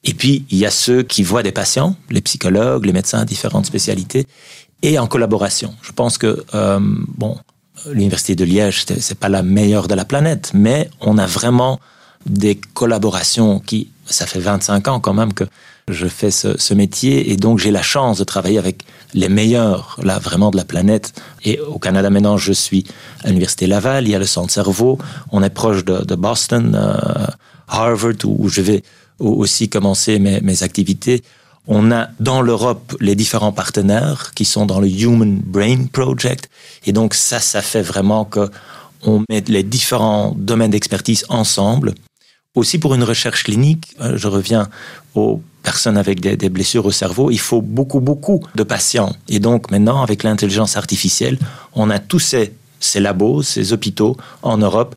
et 0.04 0.14
puis 0.14 0.46
il 0.50 0.58
y 0.58 0.66
a 0.66 0.72
ceux 0.72 1.04
qui 1.04 1.24
voient 1.24 1.44
des 1.44 1.52
patients, 1.52 1.96
les 2.10 2.22
psychologues, 2.22 2.86
les 2.86 2.94
médecins, 2.94 3.24
différentes 3.26 3.66
spécialités, 3.66 4.28
et 4.82 4.98
en 4.98 5.08
collaboration. 5.08 5.76
Je 5.82 5.92
pense 5.92 6.18
que 6.18 6.44
euh, 6.56 6.80
bon, 6.82 7.38
l'université 7.92 8.36
de 8.36 8.44
Liège, 8.44 8.86
c'est 8.86 9.20
pas 9.20 9.30
la 9.30 9.44
meilleure 9.44 9.88
de 9.88 9.96
la 9.96 10.06
planète, 10.06 10.52
mais 10.54 10.90
on 11.00 11.18
a 11.18 11.26
vraiment 11.26 11.80
des 12.26 12.56
collaborations 12.56 13.60
qui, 13.60 13.90
ça 14.06 14.26
fait 14.26 14.40
25 14.40 14.88
ans 14.88 15.00
quand 15.00 15.14
même 15.14 15.34
que 15.34 15.46
je 15.88 16.08
fais 16.08 16.32
ce, 16.32 16.74
métier 16.74 17.32
et 17.32 17.38
donc 17.38 17.60
j'ai 17.60 17.72
la 17.72 17.82
chance 17.82 18.18
de 18.20 18.24
travailler 18.24 18.60
avec 18.60 18.86
les 19.14 19.30
meilleurs, 19.30 19.98
là, 20.02 20.20
vraiment 20.20 20.52
de 20.52 20.58
la 20.58 20.64
planète. 20.64 21.14
Et 21.44 21.60
au 21.60 21.80
Canada, 21.80 22.10
maintenant, 22.10 22.38
je 22.38 22.54
suis 22.54 22.86
à 23.24 23.28
l'Université 23.28 23.68
Laval, 23.68 24.08
il 24.08 24.12
y 24.12 24.16
a 24.16 24.20
le 24.20 24.26
Centre 24.26 24.52
Cerveau, 24.52 25.00
on 25.32 25.44
est 25.44 25.50
proche 25.50 25.84
de, 25.84 26.16
Boston, 26.16 26.78
euh, 26.80 27.26
Harvard, 27.68 28.14
où, 28.26 28.48
je 28.48 28.62
vais 28.62 28.84
aussi 29.22 29.70
commencer 29.70 30.20
mes, 30.20 30.64
activités. 30.64 31.24
On 31.68 31.92
a 31.92 32.10
dans 32.20 32.42
l'Europe 32.42 32.96
les 33.00 33.16
différents 33.16 33.52
partenaires 33.52 34.32
qui 34.36 34.46
sont 34.46 34.66
dans 34.66 34.80
le 34.80 34.88
Human 34.88 35.40
Brain 35.44 35.86
Project. 35.92 36.50
Et 36.86 36.92
donc 36.92 37.14
ça, 37.14 37.40
ça 37.40 37.62
fait 37.62 37.84
vraiment 37.84 38.26
que 38.26 38.50
on 39.04 39.24
met 39.30 39.44
les 39.48 39.64
différents 39.64 40.36
domaines 40.38 40.72
d'expertise 40.72 41.26
ensemble. 41.30 41.94
Aussi 42.54 42.78
pour 42.78 42.94
une 42.94 43.04
recherche 43.04 43.44
clinique, 43.44 43.96
euh, 44.02 44.18
je 44.18 44.28
reviens 44.28 44.70
aux 45.16 45.42
personnes 45.64 45.98
avec 45.98 46.20
des, 46.20 46.50
blessures 46.50 46.86
au 46.86 46.92
cerveau, 46.92 47.32
il 47.32 47.40
faut 47.40 47.62
beaucoup, 47.62 48.00
beaucoup 48.00 48.42
de 48.56 48.64
patients. 48.64 49.16
Et 49.30 49.40
donc 49.40 49.72
maintenant, 49.72 50.02
avec 50.02 50.24
l'intelligence 50.24 50.76
artificielle, 50.76 51.38
on 51.74 51.90
a 51.90 52.00
tous 52.00 52.36
ces 52.80 53.00
labos, 53.00 53.44
ces 53.44 53.74
hôpitaux 53.74 54.18
en 54.42 54.58
Europe 54.58 54.96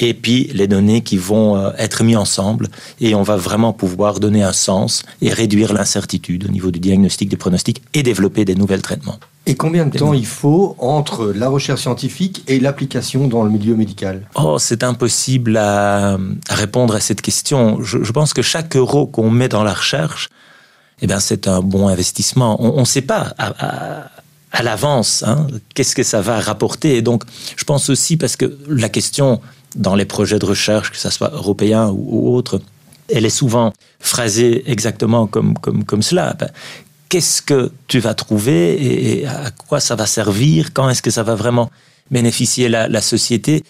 et 0.00 0.14
puis 0.14 0.50
les 0.54 0.66
données 0.66 1.02
qui 1.02 1.16
vont 1.16 1.56
euh, 1.56 1.70
être 1.78 2.02
mises 2.02 2.16
ensemble 2.16 2.68
et 3.00 3.14
on 3.14 3.22
va 3.22 3.36
vraiment 3.36 3.72
pouvoir 3.72 4.18
donner 4.18 4.42
un 4.42 4.52
sens 4.52 5.04
et 5.22 5.32
réduire 5.32 5.72
l'incertitude 5.72 6.46
au 6.46 6.48
niveau 6.48 6.70
du 6.70 6.80
diagnostic, 6.80 7.28
du 7.28 7.36
pronostic 7.36 7.82
et 7.94 8.02
développer 8.02 8.44
des 8.44 8.54
nouvelles 8.54 8.82
traitements. 8.82 9.18
Et 9.46 9.54
combien 9.54 9.86
de 9.86 9.96
temps 9.96 10.12
il 10.12 10.26
faut 10.26 10.76
entre 10.78 11.32
la 11.34 11.48
recherche 11.48 11.82
scientifique 11.82 12.42
et 12.46 12.60
l'application 12.60 13.26
dans 13.26 13.42
le 13.42 13.50
milieu 13.50 13.74
médical? 13.74 14.26
Oh, 14.34 14.58
c'est 14.58 14.84
impossible 14.84 15.56
à, 15.56 16.18
répondre 16.48 16.94
à 16.94 17.00
cette 17.00 17.22
question. 17.22 17.82
Je, 17.82 18.12
pense 18.12 18.34
que 18.34 18.42
chaque 18.42 18.76
euro 18.76 19.06
qu'on 19.06 19.30
met 19.30 19.48
dans 19.48 19.64
la 19.64 19.72
recherche, 19.72 20.28
eh 21.00 21.06
bien, 21.06 21.20
c'est 21.20 21.48
un 21.48 21.62
bon 21.62 21.88
investissement. 21.88 22.62
On 22.62 22.80
ne 22.80 22.84
sait 22.84 23.00
pas 23.02 23.34
à, 23.38 24.10
à 24.52 24.62
l'avance 24.62 25.22
hein, 25.26 25.46
qu'est-ce 25.74 25.94
que 25.94 26.02
ça 26.02 26.20
va 26.20 26.40
rapporter. 26.40 26.96
Et 26.96 27.02
donc, 27.02 27.24
je 27.56 27.64
pense 27.64 27.90
aussi 27.90 28.16
parce 28.16 28.36
que 28.36 28.58
la 28.68 28.88
question 28.88 29.40
dans 29.76 29.94
les 29.94 30.04
projets 30.04 30.38
de 30.38 30.46
recherche, 30.46 30.90
que 30.90 30.96
ce 30.96 31.10
soit 31.10 31.30
européen 31.30 31.88
ou, 31.94 32.34
autre, 32.34 32.60
elle 33.08 33.24
est 33.24 33.30
souvent 33.30 33.72
phrasée 33.98 34.62
exactement 34.70 35.26
comme, 35.26 35.58
comme, 35.58 35.84
comme 35.84 36.02
cela. 36.02 36.34
Ben, 36.38 36.50
qu'est-ce 37.08 37.42
que 37.42 37.72
tu 37.88 37.98
vas 37.98 38.14
trouver 38.14 39.20
et 39.20 39.26
à 39.26 39.50
quoi 39.50 39.80
ça 39.80 39.96
va 39.96 40.06
servir? 40.06 40.72
Quand 40.72 40.88
est-ce 40.88 41.02
que 41.02 41.10
ça 41.10 41.22
va 41.22 41.34
vraiment 41.34 41.70
bénéficier 42.10 42.68
la, 42.68 42.88
la 42.88 43.00
société? 43.00 43.64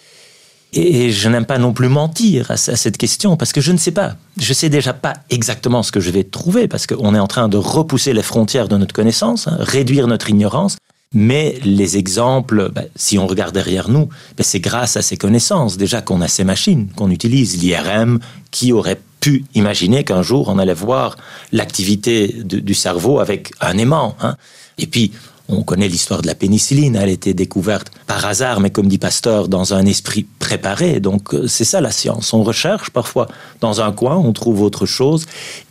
Et 0.73 1.11
je 1.11 1.27
n'aime 1.27 1.45
pas 1.45 1.57
non 1.57 1.73
plus 1.73 1.89
mentir 1.89 2.49
à, 2.49 2.55
cette 2.55 2.97
question 2.97 3.35
parce 3.35 3.51
que 3.51 3.59
je 3.59 3.73
ne 3.73 3.77
sais 3.77 3.91
pas. 3.91 4.15
Je 4.39 4.53
sais 4.53 4.69
déjà 4.69 4.93
pas 4.93 5.15
exactement 5.29 5.83
ce 5.83 5.91
que 5.91 5.99
je 5.99 6.11
vais 6.11 6.23
trouver 6.23 6.69
parce 6.69 6.87
qu'on 6.87 7.13
est 7.13 7.19
en 7.19 7.27
train 7.27 7.49
de 7.49 7.57
repousser 7.57 8.13
les 8.13 8.23
frontières 8.23 8.69
de 8.69 8.77
notre 8.77 8.93
connaissance, 8.93 9.47
hein, 9.47 9.57
réduire 9.59 10.07
notre 10.07 10.29
ignorance. 10.29 10.77
Mais 11.13 11.59
les 11.65 11.97
exemples, 11.97 12.71
ben, 12.73 12.85
si 12.95 13.17
on 13.17 13.27
regarde 13.27 13.53
derrière 13.53 13.89
nous, 13.89 14.07
ben, 14.37 14.43
c'est 14.43 14.61
grâce 14.61 14.95
à 14.95 15.01
ces 15.01 15.17
connaissances 15.17 15.77
déjà 15.77 16.01
qu'on 16.01 16.21
a 16.21 16.27
ces 16.27 16.45
machines, 16.45 16.87
qu'on 16.95 17.11
utilise, 17.11 17.61
l'IRM, 17.61 18.19
qui 18.49 18.71
aurait 18.71 18.99
pu 19.19 19.45
imaginer 19.53 20.03
qu'un 20.03 20.23
jour 20.23 20.49
on 20.49 20.57
allait 20.57 20.73
voir 20.73 21.17
l'activité 21.51 22.35
du 22.43 22.73
cerveau 22.73 23.19
avec 23.19 23.51
un 23.59 23.77
aimant. 23.77 24.15
Hein. 24.21 24.37
Et 24.77 24.87
puis, 24.87 25.11
on 25.51 25.63
connaît 25.63 25.89
l'histoire 25.89 26.21
de 26.21 26.27
la 26.27 26.35
pénicilline, 26.35 26.95
elle 26.95 27.09
a 27.09 27.11
été 27.11 27.33
découverte 27.33 27.91
par 28.07 28.25
hasard, 28.25 28.61
mais 28.61 28.69
comme 28.69 28.87
dit 28.87 28.97
Pasteur, 28.97 29.49
dans 29.49 29.73
un 29.73 29.85
esprit 29.85 30.25
préparé. 30.39 30.99
Donc 31.01 31.33
euh, 31.33 31.47
c'est 31.47 31.65
ça 31.65 31.81
la 31.81 31.91
science. 31.91 32.33
On 32.33 32.43
recherche 32.43 32.89
parfois 32.89 33.27
dans 33.59 33.81
un 33.81 33.91
coin, 33.91 34.15
on 34.15 34.31
trouve 34.31 34.61
autre 34.61 34.85
chose, 34.85 35.25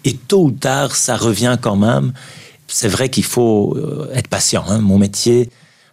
et 0.04 0.14
tôt 0.14 0.44
ou 0.44 0.50
tard, 0.50 0.94
ça 0.94 1.16
revient 1.16 1.56
quand 1.60 1.76
même 1.76 2.12
c'est 2.70 2.88
vrai 2.88 3.08
qu'il 3.08 3.24
faut 3.24 3.76
euh, 3.76 4.10
être 4.14 4.28
patient. 4.28 4.64
Hein. 4.68 4.78
Mon 4.78 4.98
métier, 4.98 5.50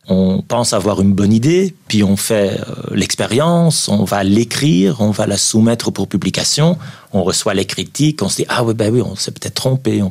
on 0.07 0.41
pense 0.41 0.73
avoir 0.73 1.01
une 1.01 1.13
bonne 1.13 1.33
idée, 1.33 1.73
puis 1.87 2.03
on 2.03 2.15
fait 2.15 2.59
euh, 2.59 2.73
l'expérience, 2.91 3.89
on 3.89 4.05
va 4.05 4.23
l'écrire, 4.23 5.01
on 5.01 5.11
va 5.11 5.27
la 5.27 5.37
soumettre 5.37 5.91
pour 5.91 6.07
publication, 6.07 6.77
on 7.11 7.23
reçoit 7.23 7.53
les 7.53 7.65
critiques, 7.65 8.21
on 8.21 8.29
se 8.29 8.37
dit 8.37 8.45
ah 8.47 8.63
oui 8.63 8.73
ben 8.73 8.93
oui, 8.93 9.01
on 9.01 9.15
s'est 9.15 9.31
peut-être 9.31 9.55
trompé. 9.55 10.01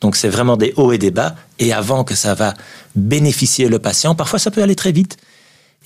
Donc 0.00 0.16
c'est 0.16 0.28
vraiment 0.28 0.56
des 0.56 0.72
hauts 0.76 0.92
et 0.92 0.98
des 0.98 1.10
bas. 1.10 1.36
Et 1.58 1.72
avant 1.72 2.04
que 2.04 2.14
ça 2.14 2.34
va 2.34 2.54
bénéficier 2.96 3.68
le 3.68 3.78
patient, 3.78 4.14
parfois 4.14 4.38
ça 4.38 4.50
peut 4.50 4.62
aller 4.62 4.76
très 4.76 4.92
vite. 4.92 5.18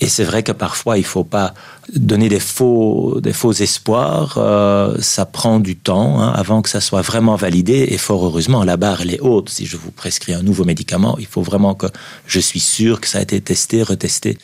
Et 0.01 0.09
c'est 0.09 0.25
vrai 0.25 0.43
que 0.43 0.51
parfois, 0.51 0.99
il 0.99 1.03
ne 1.03 1.07
faut 1.07 1.23
pas 1.23 1.55
donner 1.95 2.29
des 2.29 2.41
faux, 2.41 3.21
des 3.21 3.33
faux 3.33 3.53
espoirs. 3.53 4.35
Euh, 4.37 4.97
ça 5.01 5.27
prend 5.27 5.61
du 5.61 5.77
temps 5.77 6.21
hein, 6.21 6.33
avant 6.35 6.61
que 6.61 6.69
ça 6.69 6.81
soit 6.81 7.03
vraiment 7.03 7.37
validé. 7.37 7.87
Et 7.91 7.99
fort 7.99 8.25
heureusement, 8.25 8.65
la 8.65 8.77
barre, 8.77 9.03
elle 9.03 9.15
est 9.15 9.21
haute. 9.21 9.49
Si 9.49 9.65
je 9.65 9.77
vous 9.77 9.93
prescris 9.93 10.35
un 10.35 10.43
nouveau 10.43 10.65
médicament, 10.65 11.17
il 11.19 11.27
faut 11.27 11.43
vraiment 11.43 11.75
que 11.75 11.87
je 12.27 12.41
suis 12.41 12.59
sûr 12.59 13.01
que 13.01 13.07
ça 13.07 13.19
a 13.19 13.23
été 13.23 13.41
testé, 13.41 13.83
retesté. 13.83 14.39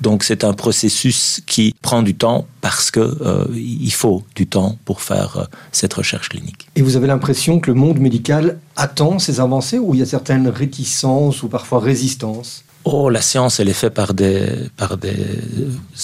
Donc 0.00 0.24
c'est 0.24 0.42
un 0.42 0.52
processus 0.52 1.42
qui 1.46 1.74
prend 1.80 2.02
du 2.02 2.14
temps 2.14 2.46
parce 2.60 2.90
que 2.90 3.00
euh, 3.00 3.46
il 3.54 3.92
faut 3.92 4.24
du 4.34 4.46
temps 4.46 4.76
pour 4.84 5.00
faire 5.00 5.36
euh, 5.36 5.44
cette 5.70 5.94
recherche 5.94 6.28
clinique. 6.28 6.68
Et 6.74 6.82
vous 6.82 6.96
avez 6.96 7.06
l'impression 7.06 7.60
que 7.60 7.70
le 7.70 7.76
monde 7.76 8.00
médical 8.00 8.58
attend 8.76 9.18
ces 9.20 9.38
avancées 9.38 9.78
ou 9.78 9.94
il 9.94 10.00
y 10.00 10.02
a 10.02 10.06
certaines 10.06 10.48
réticences 10.48 11.42
ou 11.42 11.48
parfois 11.48 11.78
résistances? 11.78 12.64
Oh, 12.84 13.10
la 13.10 13.20
science, 13.20 13.60
elle 13.60 13.68
est 13.68 13.74
faite 13.74 13.94
par 13.94 14.12
des, 14.12 14.48
par 14.76 14.96
des 14.96 15.16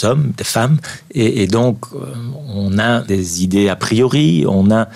hommes, 0.05 0.33
des 0.37 0.45
femmes, 0.45 0.79
et, 1.13 1.47
donc 1.49 1.79
euh, 1.93 2.15
on 2.55 2.79
a 2.79 3.01
des 3.01 3.43
idées 3.43 3.69
a 3.69 3.75
priori, 3.75 4.45
on 4.47 4.71
a 4.71 4.89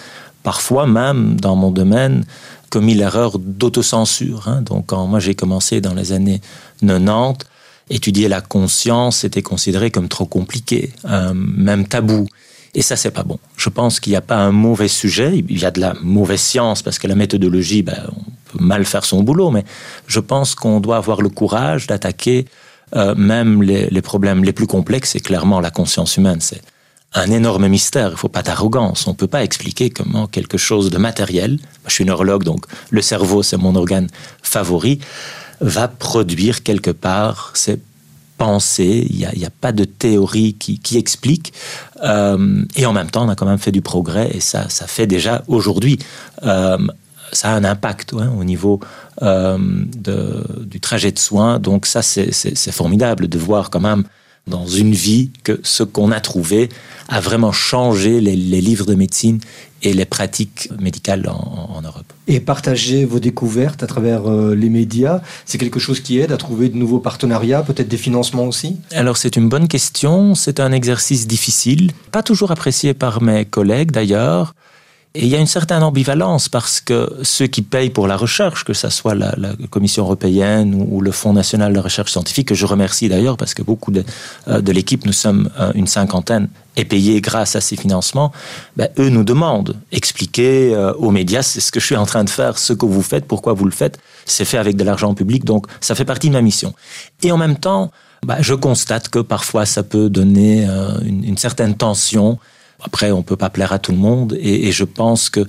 parfois 0.44 0.86
même 0.86 1.40
dans 1.40 1.56
mon 1.56 1.70
domaine 1.70 2.24
commis 2.70 2.94
l'erreur 2.94 3.38
d'autocensure. 3.38 4.48
Hein. 4.48 4.62
Donc 4.62 4.86
quand 4.86 5.06
moi 5.06 5.18
j'ai 5.18 5.34
commencé 5.34 5.80
dans 5.80 5.94
les 5.94 6.12
années 6.12 6.40
90, 6.80 7.46
étudier 7.90 8.28
la 8.28 8.40
conscience 8.40 9.24
était 9.24 9.42
considéré 9.42 9.90
comme 9.90 10.08
trop 10.08 10.26
compliqué, 10.26 10.92
même 11.34 11.86
tabou. 11.86 12.26
Et 12.74 12.80
ça, 12.80 12.96
c'est 12.96 13.10
pas 13.10 13.22
bon. 13.22 13.38
Je 13.56 13.68
pense 13.68 14.00
qu'il 14.00 14.12
n'y 14.12 14.16
a 14.16 14.22
pas 14.22 14.36
un 14.36 14.52
mauvais 14.52 14.88
sujet. 14.88 15.44
Il 15.48 15.60
y 15.60 15.64
a 15.66 15.70
de 15.70 15.80
la 15.80 15.94
mauvaise 16.02 16.40
science 16.40 16.82
parce 16.82 16.98
que 16.98 17.06
la 17.06 17.14
méthodologie, 17.14 17.82
ben, 17.82 18.10
mal 18.58 18.84
faire 18.84 19.04
son 19.04 19.22
boulot, 19.22 19.50
mais 19.50 19.64
je 20.06 20.20
pense 20.20 20.54
qu'on 20.54 20.80
doit 20.80 20.96
avoir 20.96 21.22
le 21.22 21.28
courage 21.28 21.86
d'attaquer 21.86 22.46
euh, 22.94 23.14
même 23.14 23.62
les, 23.62 24.02
problèmes 24.02 24.44
les 24.44 24.52
plus 24.52 24.66
complexes. 24.66 25.16
Et 25.16 25.20
clairement, 25.20 25.60
la 25.60 25.70
conscience 25.70 26.16
humaine, 26.16 26.40
c'est 26.40 26.60
un 27.14 27.30
énorme 27.30 27.68
mystère. 27.68 28.08
Il 28.08 28.12
ne 28.12 28.16
faut 28.16 28.28
pas 28.28 28.42
d'arrogance. 28.42 29.06
On 29.06 29.12
ne 29.12 29.16
peut 29.16 29.26
pas 29.26 29.42
expliquer 29.44 29.88
comment 29.90 30.26
quelque 30.26 30.58
chose 30.58 30.90
de 30.90 30.98
matériel, 30.98 31.58
je 31.86 31.94
suis 31.94 32.04
neurologue, 32.04 32.44
donc 32.44 32.66
le 32.90 33.00
cerveau, 33.00 33.42
c'est 33.42 33.56
mon 33.56 33.74
organe 33.76 34.08
favori, 34.42 35.00
va 35.60 35.88
produire 35.88 36.62
quelque 36.62 36.90
part 36.90 37.52
ces 37.54 37.78
pensées. 38.36 39.06
Il 39.08 39.16
n'y 39.16 39.44
a, 39.44 39.50
pas 39.50 39.72
de 39.72 39.84
théorie 39.84 40.54
qui, 40.54 40.98
explique. 40.98 41.54
Euh, 42.02 42.64
et 42.76 42.84
en 42.84 42.92
même 42.92 43.10
temps, 43.10 43.24
on 43.24 43.28
a 43.28 43.36
quand 43.36 43.46
même 43.46 43.58
fait 43.58 43.72
du 43.72 43.82
progrès 43.82 44.30
et 44.34 44.40
ça, 44.40 44.68
ça 44.68 44.86
fait 44.86 45.06
déjà 45.06 45.44
aujourd'hui 45.46 45.98
euh, 46.42 46.76
ça 47.32 47.50
a 47.50 47.54
un 47.54 47.64
impact 47.64 48.12
au 48.12 48.44
niveau 48.44 48.80
euh, 49.22 49.58
du 49.58 50.80
trajet 50.80 51.12
de 51.12 51.18
soins. 51.18 51.58
Donc 51.58 51.86
ça, 51.86 52.02
c'est 52.02 52.72
formidable 52.72 53.28
de 53.28 53.38
voir 53.38 53.70
quand 53.70 53.80
même 53.80 54.04
dans 54.46 54.66
une 54.66 54.92
vie 54.92 55.30
que 55.44 55.60
ce 55.62 55.82
qu'on 55.82 56.10
a 56.10 56.20
trouvé 56.20 56.68
a 57.08 57.20
vraiment 57.20 57.52
changé 57.52 58.20
les, 58.20 58.34
livres 58.34 58.86
de 58.86 58.94
médecine 58.94 59.38
et 59.82 59.92
les 59.92 60.04
pratiques 60.04 60.68
médicales 60.80 61.28
en, 61.28 61.80
Europe. 61.82 62.04
Et 62.28 62.40
partager 62.40 63.04
vos 63.04 63.18
découvertes 63.18 63.82
à 63.82 63.86
travers 63.86 64.30
euh, 64.30 64.54
les 64.54 64.68
médias, 64.68 65.20
c'est 65.44 65.58
quelque 65.58 65.80
chose 65.80 66.00
qui 66.00 66.18
aide 66.18 66.30
à 66.32 66.36
trouver 66.36 66.68
de 66.68 66.76
nouveaux 66.76 67.00
partenariats, 67.00 67.62
peut-être 67.62 67.88
des 67.88 67.96
financements 67.96 68.44
aussi? 68.44 68.76
Alors 68.92 69.16
c'est 69.16 69.36
une 69.36 69.48
bonne 69.48 69.66
question, 69.66 70.36
c'est 70.36 70.60
un 70.60 70.70
exercice 70.70 71.26
difficile, 71.26 71.90
pas 72.12 72.22
toujours 72.22 72.52
apprécié 72.52 72.94
par 72.94 73.22
mes 73.22 73.44
collègues 73.44 73.90
d'ailleurs. 73.90 74.54
Et 75.14 75.24
il 75.24 75.28
y 75.28 75.36
a 75.36 75.38
une 75.38 75.46
certaine 75.46 75.82
ambivalence 75.82 76.48
parce 76.48 76.80
que 76.80 77.18
ceux 77.22 77.46
qui 77.46 77.60
payent 77.60 77.90
pour 77.90 78.06
la 78.06 78.16
recherche, 78.16 78.64
que 78.64 78.72
ce 78.72 78.88
soit 78.88 79.14
la, 79.14 79.34
Commission 79.68 80.04
européenne 80.04 80.86
ou, 80.88 81.02
le 81.02 81.10
Fonds 81.10 81.34
national 81.34 81.74
de 81.74 81.78
recherche 81.78 82.12
scientifique, 82.12 82.48
que 82.48 82.54
je 82.54 82.64
remercie 82.64 83.10
d'ailleurs 83.10 83.36
parce 83.36 83.52
que 83.52 83.62
beaucoup 83.62 83.90
de, 83.90 84.04
euh, 84.48 84.62
de 84.62 84.72
l'équipe, 84.72 85.04
nous 85.04 85.12
sommes 85.12 85.50
euh, 85.60 85.70
une 85.74 85.86
cinquantaine, 85.86 86.48
est 86.76 86.86
payée 86.86 87.20
grâce 87.20 87.56
à 87.56 87.60
ces 87.60 87.76
financements, 87.76 88.32
ben, 88.78 88.88
eux 88.98 89.10
nous 89.10 89.24
demandent, 89.24 89.76
expliquer 89.90 90.74
euh, 90.74 90.94
aux 90.94 91.10
médias, 91.10 91.42
c'est 91.42 91.60
ce 91.60 91.70
que 91.70 91.80
je 91.80 91.84
suis 91.84 91.96
en 91.96 92.06
train 92.06 92.24
de 92.24 92.30
faire, 92.30 92.56
ce 92.56 92.72
que 92.72 92.86
vous 92.86 93.02
faites, 93.02 93.26
pourquoi 93.26 93.52
vous 93.52 93.66
le 93.66 93.70
faites, 93.70 93.98
c'est 94.24 94.46
fait 94.46 94.56
avec 94.56 94.76
de 94.76 94.84
l'argent 94.84 95.12
public, 95.12 95.44
donc 95.44 95.66
ça 95.82 95.94
fait 95.94 96.06
partie 96.06 96.28
de 96.28 96.32
ma 96.32 96.40
mission. 96.40 96.72
Et 97.22 97.30
en 97.30 97.36
même 97.36 97.58
temps, 97.58 97.90
ben, 98.26 98.38
je 98.40 98.54
constate 98.54 99.10
que 99.10 99.18
parfois 99.18 99.66
ça 99.66 99.82
peut 99.82 100.08
donner 100.08 100.64
une, 101.04 101.24
une 101.24 101.36
certaine 101.36 101.74
tension 101.74 102.38
après, 102.82 103.12
on 103.12 103.22
peut 103.22 103.36
pas 103.36 103.50
plaire 103.50 103.72
à 103.72 103.78
tout 103.78 103.92
le 103.92 103.98
monde, 103.98 104.36
et, 104.40 104.72
je 104.72 104.84
pense 104.84 105.30
que 105.30 105.46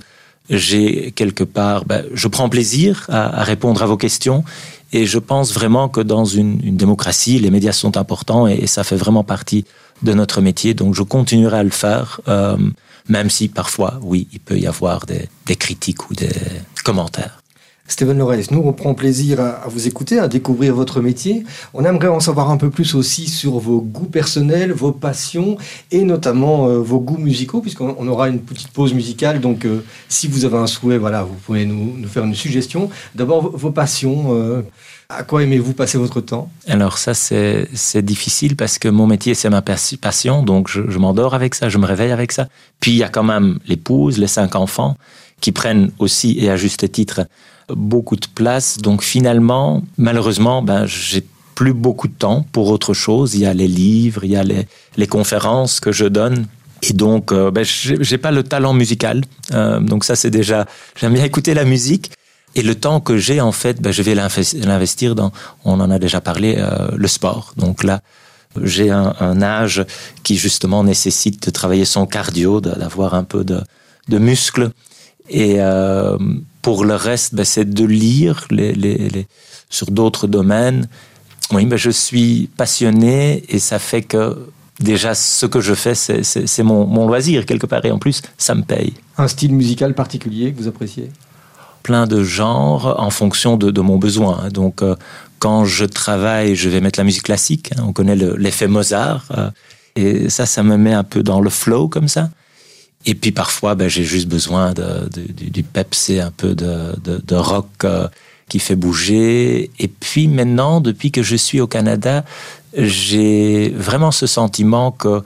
j'ai 0.50 1.12
quelque 1.12 1.44
part, 1.44 1.84
ben, 1.84 2.04
je 2.12 2.28
prends 2.28 2.48
plaisir 2.48 3.06
à, 3.08 3.42
répondre 3.44 3.82
à 3.82 3.86
vos 3.86 3.96
questions, 3.96 4.44
et 4.92 5.06
je 5.06 5.18
pense 5.18 5.52
vraiment 5.52 5.88
que 5.88 6.00
dans 6.00 6.24
une, 6.24 6.58
démocratie, 6.76 7.38
les 7.38 7.50
médias 7.50 7.72
sont 7.72 7.96
importants 7.96 8.46
et, 8.46 8.66
ça 8.66 8.84
fait 8.84 8.96
vraiment 8.96 9.24
partie 9.24 9.64
de 10.02 10.12
notre 10.12 10.40
métier. 10.40 10.74
Donc, 10.74 10.94
je 10.94 11.02
continuerai 11.02 11.58
à 11.58 11.62
le 11.62 11.70
faire, 11.70 12.20
euh, 12.28 12.56
même 13.08 13.30
si 13.30 13.48
parfois, 13.48 13.98
oui, 14.02 14.28
il 14.32 14.40
peut 14.40 14.58
y 14.58 14.66
avoir 14.66 15.06
des 15.06 15.56
critiques 15.56 16.10
ou 16.10 16.14
des 16.14 16.30
commentaires. 16.84 17.43
Stéphane 17.86 18.16
Lorès, 18.16 18.50
nous, 18.50 18.62
on 18.64 18.72
prend 18.72 18.94
plaisir 18.94 19.40
à, 19.40 19.68
vous 19.68 19.86
écouter, 19.86 20.18
à 20.18 20.26
découvrir 20.26 20.74
votre 20.74 21.02
métier. 21.02 21.44
On 21.74 21.84
aimerait 21.84 22.08
en 22.08 22.18
savoir 22.18 22.50
un 22.50 22.56
peu 22.56 22.70
plus 22.70 22.94
aussi 22.94 23.28
sur 23.28 23.58
vos 23.58 23.82
goûts 23.82 24.06
personnels, 24.06 24.72
vos 24.72 24.90
passions 24.90 25.58
et 25.90 26.02
notamment 26.04 26.66
euh, 26.66 26.78
vos 26.78 26.98
goûts 26.98 27.18
musicaux, 27.18 27.60
puisqu'on 27.60 28.08
aura 28.08 28.30
une 28.30 28.40
petite 28.40 28.68
pause 28.68 28.94
musicale. 28.94 29.38
Donc, 29.38 29.66
euh, 29.66 29.84
si 30.08 30.28
vous 30.28 30.46
avez 30.46 30.56
un 30.56 30.66
souhait, 30.66 30.96
voilà, 30.96 31.24
vous 31.24 31.34
pouvez 31.34 31.66
nous, 31.66 32.08
faire 32.08 32.24
une 32.24 32.34
suggestion. 32.34 32.88
D'abord, 33.14 33.54
vos 33.54 33.70
passions. 33.70 34.28
Euh, 34.30 34.62
à 35.10 35.22
quoi 35.22 35.42
aimez-vous 35.42 35.74
passer 35.74 35.98
votre 35.98 36.22
temps? 36.22 36.50
Alors 36.66 36.96
ça, 36.96 37.12
c'est 37.12 38.02
difficile 38.02 38.56
parce 38.56 38.78
que 38.78 38.88
mon 38.88 39.06
métier, 39.06 39.34
c'est 39.34 39.50
ma 39.50 39.60
passion. 39.60 40.42
Donc, 40.42 40.68
je, 40.68 40.80
je 40.88 40.98
m'endors 40.98 41.34
avec 41.34 41.54
ça, 41.54 41.68
je 41.68 41.76
me 41.76 41.84
réveille 41.84 42.12
avec 42.12 42.32
ça. 42.32 42.48
Puis, 42.80 42.92
il 42.92 42.96
y 42.96 43.02
a 43.02 43.10
quand 43.10 43.22
même 43.22 43.58
l'épouse, 43.68 44.16
les 44.16 44.26
cinq 44.26 44.56
enfants 44.56 44.96
qui 45.42 45.52
prennent 45.52 45.90
aussi, 45.98 46.38
et 46.38 46.48
à 46.48 46.56
juste 46.56 46.90
titre, 46.90 47.26
beaucoup 47.68 48.16
de 48.16 48.26
place. 48.34 48.78
Donc 48.78 49.02
finalement, 49.02 49.82
malheureusement, 49.96 50.62
ben, 50.62 50.86
j'ai 50.86 51.24
plus 51.54 51.72
beaucoup 51.72 52.08
de 52.08 52.14
temps 52.14 52.44
pour 52.52 52.68
autre 52.70 52.94
chose. 52.94 53.34
Il 53.34 53.40
y 53.40 53.46
a 53.46 53.54
les 53.54 53.68
livres, 53.68 54.24
il 54.24 54.32
y 54.32 54.36
a 54.36 54.44
les, 54.44 55.06
conférences 55.06 55.80
que 55.80 55.92
je 55.92 56.04
donne. 56.04 56.46
Et 56.82 56.92
donc, 56.92 57.32
euh, 57.32 57.50
ben, 57.50 57.64
j'ai 57.64 58.18
pas 58.18 58.30
le 58.30 58.42
talent 58.42 58.74
musical. 58.74 59.22
Euh, 59.52 59.80
donc 59.80 60.04
ça, 60.04 60.16
c'est 60.16 60.30
déjà... 60.30 60.66
J'aime 60.96 61.14
bien 61.14 61.24
écouter 61.24 61.54
la 61.54 61.64
musique. 61.64 62.10
Et 62.56 62.62
le 62.62 62.74
temps 62.74 63.00
que 63.00 63.16
j'ai, 63.16 63.40
en 63.40 63.52
fait, 63.52 63.80
ben, 63.80 63.92
je 63.92 64.02
vais 64.02 64.14
l'investir 64.14 65.14
dans, 65.14 65.32
on 65.64 65.80
en 65.80 65.90
a 65.90 65.98
déjà 65.98 66.20
parlé, 66.20 66.56
euh, 66.58 66.88
le 66.94 67.08
sport. 67.08 67.52
Donc 67.56 67.82
là, 67.82 68.00
j'ai 68.62 68.90
un, 68.90 69.42
âge 69.42 69.84
qui 70.22 70.36
justement 70.36 70.84
nécessite 70.84 71.44
de 71.44 71.50
travailler 71.50 71.84
son 71.84 72.06
cardio, 72.06 72.60
d'avoir 72.60 73.14
un 73.14 73.24
peu 73.24 73.42
de, 73.42 73.60
de 74.08 74.18
muscles. 74.18 74.70
Et 75.28 75.56
euh, 75.58 76.16
pour 76.64 76.86
le 76.86 76.96
reste, 76.96 77.34
ben, 77.34 77.44
c'est 77.44 77.68
de 77.68 77.84
lire 77.84 78.46
les, 78.50 78.72
les, 78.72 78.96
les 79.10 79.26
sur 79.68 79.90
d'autres 79.90 80.26
domaines. 80.26 80.88
Oui, 81.52 81.66
ben, 81.66 81.76
je 81.76 81.90
suis 81.90 82.48
passionné 82.56 83.44
et 83.50 83.58
ça 83.58 83.78
fait 83.78 84.00
que 84.00 84.48
déjà 84.80 85.14
ce 85.14 85.44
que 85.44 85.60
je 85.60 85.74
fais, 85.74 85.94
c'est 85.94 86.62
mon, 86.62 86.86
mon, 86.86 87.06
loisir 87.06 87.44
quelque 87.44 87.66
part 87.66 87.84
et 87.84 87.90
en 87.90 87.98
plus, 87.98 88.22
ça 88.38 88.54
me 88.54 88.62
paye. 88.62 88.94
Un 89.18 89.28
style 89.28 89.54
musical 89.54 89.94
particulier 89.94 90.52
que 90.52 90.62
vous 90.62 90.68
appréciez? 90.68 91.10
Plein 91.82 92.06
de 92.06 92.24
genres 92.24 92.96
en 92.98 93.10
fonction 93.10 93.58
de, 93.58 93.70
de 93.70 93.82
mon 93.82 93.98
besoin. 93.98 94.48
Donc, 94.48 94.80
euh, 94.80 94.96
quand 95.40 95.66
je 95.66 95.84
travaille, 95.84 96.56
je 96.56 96.70
vais 96.70 96.80
mettre 96.80 96.98
la 96.98 97.04
musique 97.04 97.24
classique. 97.24 97.72
Hein, 97.76 97.84
on 97.86 97.92
connaît 97.92 98.16
l'effet 98.16 98.68
Mozart. 98.68 99.26
Euh, 99.36 99.50
et 99.96 100.30
ça, 100.30 100.46
ça 100.46 100.62
me 100.62 100.78
met 100.78 100.94
un 100.94 101.04
peu 101.04 101.22
dans 101.22 101.42
le 101.42 101.50
flow 101.50 101.88
comme 101.88 102.08
ça. 102.08 102.30
Et 103.06 103.14
puis 103.14 103.32
parfois, 103.32 103.74
ben, 103.74 103.88
j'ai 103.88 104.04
juste 104.04 104.28
besoin 104.28 104.72
de, 104.72 105.08
de, 105.10 105.50
du 105.50 105.62
Pepsi, 105.62 106.20
un 106.20 106.30
peu 106.30 106.54
de, 106.54 106.94
de 107.04 107.34
rock 107.34 107.66
euh, 107.84 108.08
qui 108.48 108.58
fait 108.58 108.76
bouger. 108.76 109.70
Et 109.78 109.88
puis 109.88 110.28
maintenant, 110.28 110.80
depuis 110.80 111.10
que 111.10 111.22
je 111.22 111.36
suis 111.36 111.60
au 111.60 111.66
Canada, 111.66 112.24
j'ai 112.76 113.70
vraiment 113.70 114.10
ce 114.10 114.26
sentiment 114.26 114.90
que 114.90 115.22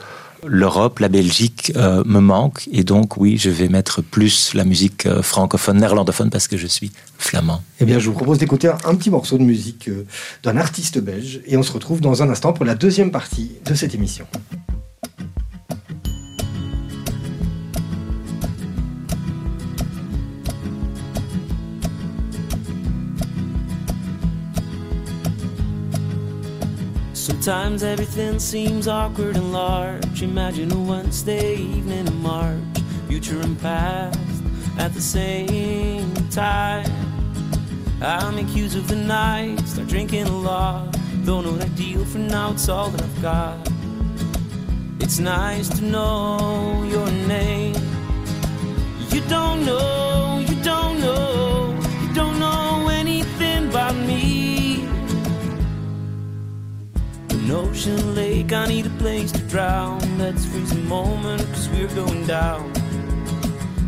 l'Europe, 0.46 1.00
la 1.00 1.08
Belgique 1.08 1.72
euh, 1.76 2.02
me 2.04 2.20
manque. 2.20 2.68
Et 2.72 2.84
donc, 2.84 3.16
oui, 3.16 3.38
je 3.38 3.50
vais 3.50 3.68
mettre 3.68 4.02
plus 4.02 4.54
la 4.54 4.64
musique 4.64 5.06
euh, 5.06 5.22
francophone, 5.22 5.78
néerlandophone, 5.78 6.30
parce 6.30 6.46
que 6.48 6.56
je 6.56 6.66
suis 6.66 6.92
flamand. 7.16 7.62
Eh 7.80 7.84
bien, 7.84 7.98
je 7.98 8.08
vous 8.08 8.14
propose 8.14 8.38
d'écouter 8.38 8.68
un, 8.68 8.94
petit 8.94 9.10
morceau 9.10 9.38
de 9.38 9.42
musique 9.42 9.90
d'un 10.42 10.56
artiste 10.56 10.98
belge. 10.98 11.40
Et 11.46 11.56
on 11.56 11.62
se 11.62 11.72
retrouve 11.72 12.00
dans 12.00 12.22
un 12.22 12.30
instant 12.30 12.52
pour 12.52 12.64
la 12.64 12.74
deuxième 12.74 13.10
partie 13.10 13.52
de 13.64 13.74
cette 13.74 13.94
émission. 13.94 14.26
Sometimes 27.48 27.82
everything 27.82 28.38
seems 28.38 28.86
awkward 28.86 29.34
and 29.34 29.54
large. 29.54 30.22
Imagine 30.22 30.70
a 30.70 30.78
Wednesday 30.78 31.56
evening 31.56 32.06
in 32.06 32.22
March, 32.22 32.60
future 33.08 33.40
and 33.40 33.58
past 33.58 34.20
at 34.78 34.92
the 34.92 35.00
same 35.00 36.14
time. 36.28 36.92
I 38.02 38.30
make 38.32 38.54
use 38.54 38.74
of 38.74 38.86
the 38.86 38.96
night, 38.96 39.60
start 39.66 39.88
drinking 39.88 40.26
a 40.26 40.36
lot. 40.36 40.94
Don't 41.24 41.46
know 41.46 41.52
what 41.52 41.62
I 41.62 41.68
deal 41.68 42.04
for 42.04 42.18
now, 42.18 42.50
it's 42.52 42.68
all 42.68 42.90
that 42.90 43.00
I've 43.00 43.22
got. 43.22 43.56
It's 45.00 45.18
nice 45.18 45.70
to 45.70 45.82
know 45.82 46.84
your 46.86 47.10
name. 47.26 47.76
You 49.08 49.22
don't 49.22 49.64
know, 49.64 50.44
An 57.48 57.54
ocean 57.54 58.14
lake, 58.14 58.52
I 58.52 58.66
need 58.66 58.84
a 58.84 58.90
place 58.98 59.32
to 59.32 59.38
drown. 59.44 60.18
Let's 60.18 60.44
freeze 60.44 60.70
a 60.72 60.80
moment, 60.80 61.40
cause 61.54 61.66
we're 61.70 61.88
going 61.94 62.26
down. 62.26 62.70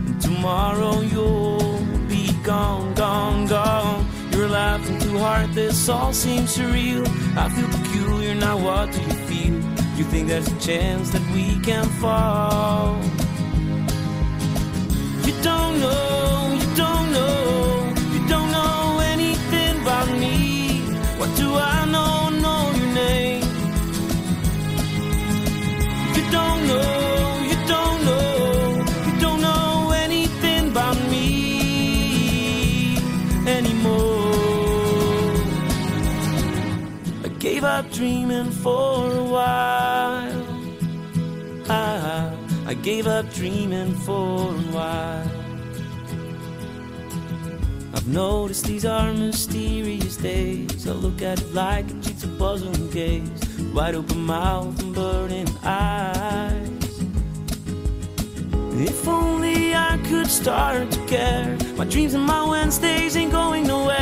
And 0.06 0.18
tomorrow 0.18 1.00
you'll 1.00 1.78
be 2.08 2.32
gone, 2.42 2.94
gone, 2.94 3.46
gone. 3.48 4.06
You're 4.30 4.48
laughing 4.48 4.98
too 5.00 5.18
hard, 5.18 5.52
this 5.52 5.90
all 5.90 6.14
seems 6.14 6.56
surreal. 6.56 7.06
I 7.36 7.50
feel 7.50 7.68
peculiar, 7.68 8.34
now 8.34 8.56
what 8.56 8.92
do 8.92 9.02
you 9.02 9.12
feel? 9.28 9.54
You 9.98 10.04
think 10.04 10.28
there's 10.28 10.48
a 10.48 10.58
chance 10.58 11.10
that 11.10 11.22
we 11.34 11.60
can 11.60 11.84
fall? 12.00 12.96
You 15.26 15.34
don't 15.42 15.80
know, 15.80 16.58
you 16.58 16.76
don't 16.76 17.12
know, 17.12 17.69
dreaming 38.00 38.50
for 38.50 39.12
a 39.12 39.24
while. 39.24 40.46
I, 41.68 41.84
gave 41.92 42.04
up 42.04 42.22
dreaming 42.24 42.32
for 42.32 42.34
why. 42.34 42.66
I 42.66 42.74
gave 42.74 43.06
up 43.06 43.32
dreaming 43.34 43.92
for 43.94 44.54
a 44.54 44.66
while. 44.76 45.30
I've 47.94 48.08
noticed 48.08 48.64
these 48.64 48.84
are 48.84 49.12
mysterious 49.12 50.16
days. 50.16 50.86
I 50.88 50.92
look 50.92 51.20
at 51.22 51.40
it 51.40 51.52
like 51.52 51.90
a 51.90 51.94
jigsaw 51.94 52.38
puzzle 52.38 52.72
and 52.72 52.92
gaze. 52.92 53.58
Wide 53.74 53.96
open 53.96 54.20
mouth 54.24 54.80
and 54.80 54.94
burning 54.94 55.48
eyes. 55.62 56.19
If 58.82 59.06
only 59.06 59.74
I 59.74 59.98
could 60.08 60.26
start 60.26 60.90
to 60.90 60.98
care. 61.06 61.54
My 61.76 61.84
dreams 61.84 62.14
and 62.14 62.24
my 62.24 62.48
Wednesdays 62.48 63.14
ain't 63.14 63.30
going 63.30 63.66
nowhere. 63.66 63.98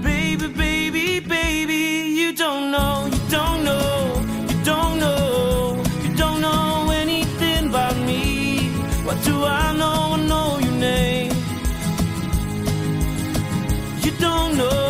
Baby, 0.00 0.46
baby, 0.46 1.18
baby, 1.18 1.82
you 2.20 2.32
don't 2.32 2.70
know, 2.70 3.08
you 3.12 3.18
don't 3.30 3.64
know, 3.64 4.22
you 4.48 4.64
don't 4.64 5.00
know, 5.00 5.82
you 6.04 6.14
don't 6.14 6.40
know 6.40 6.88
anything 6.92 7.70
about 7.70 7.96
me. 7.96 8.68
What 9.06 9.20
do 9.24 9.44
I 9.44 9.74
know? 9.76 10.14
I 10.14 10.18
know 10.30 10.58
your 10.60 10.76
name. 10.78 11.32
You 14.04 14.12
don't 14.20 14.56
know, 14.56 14.83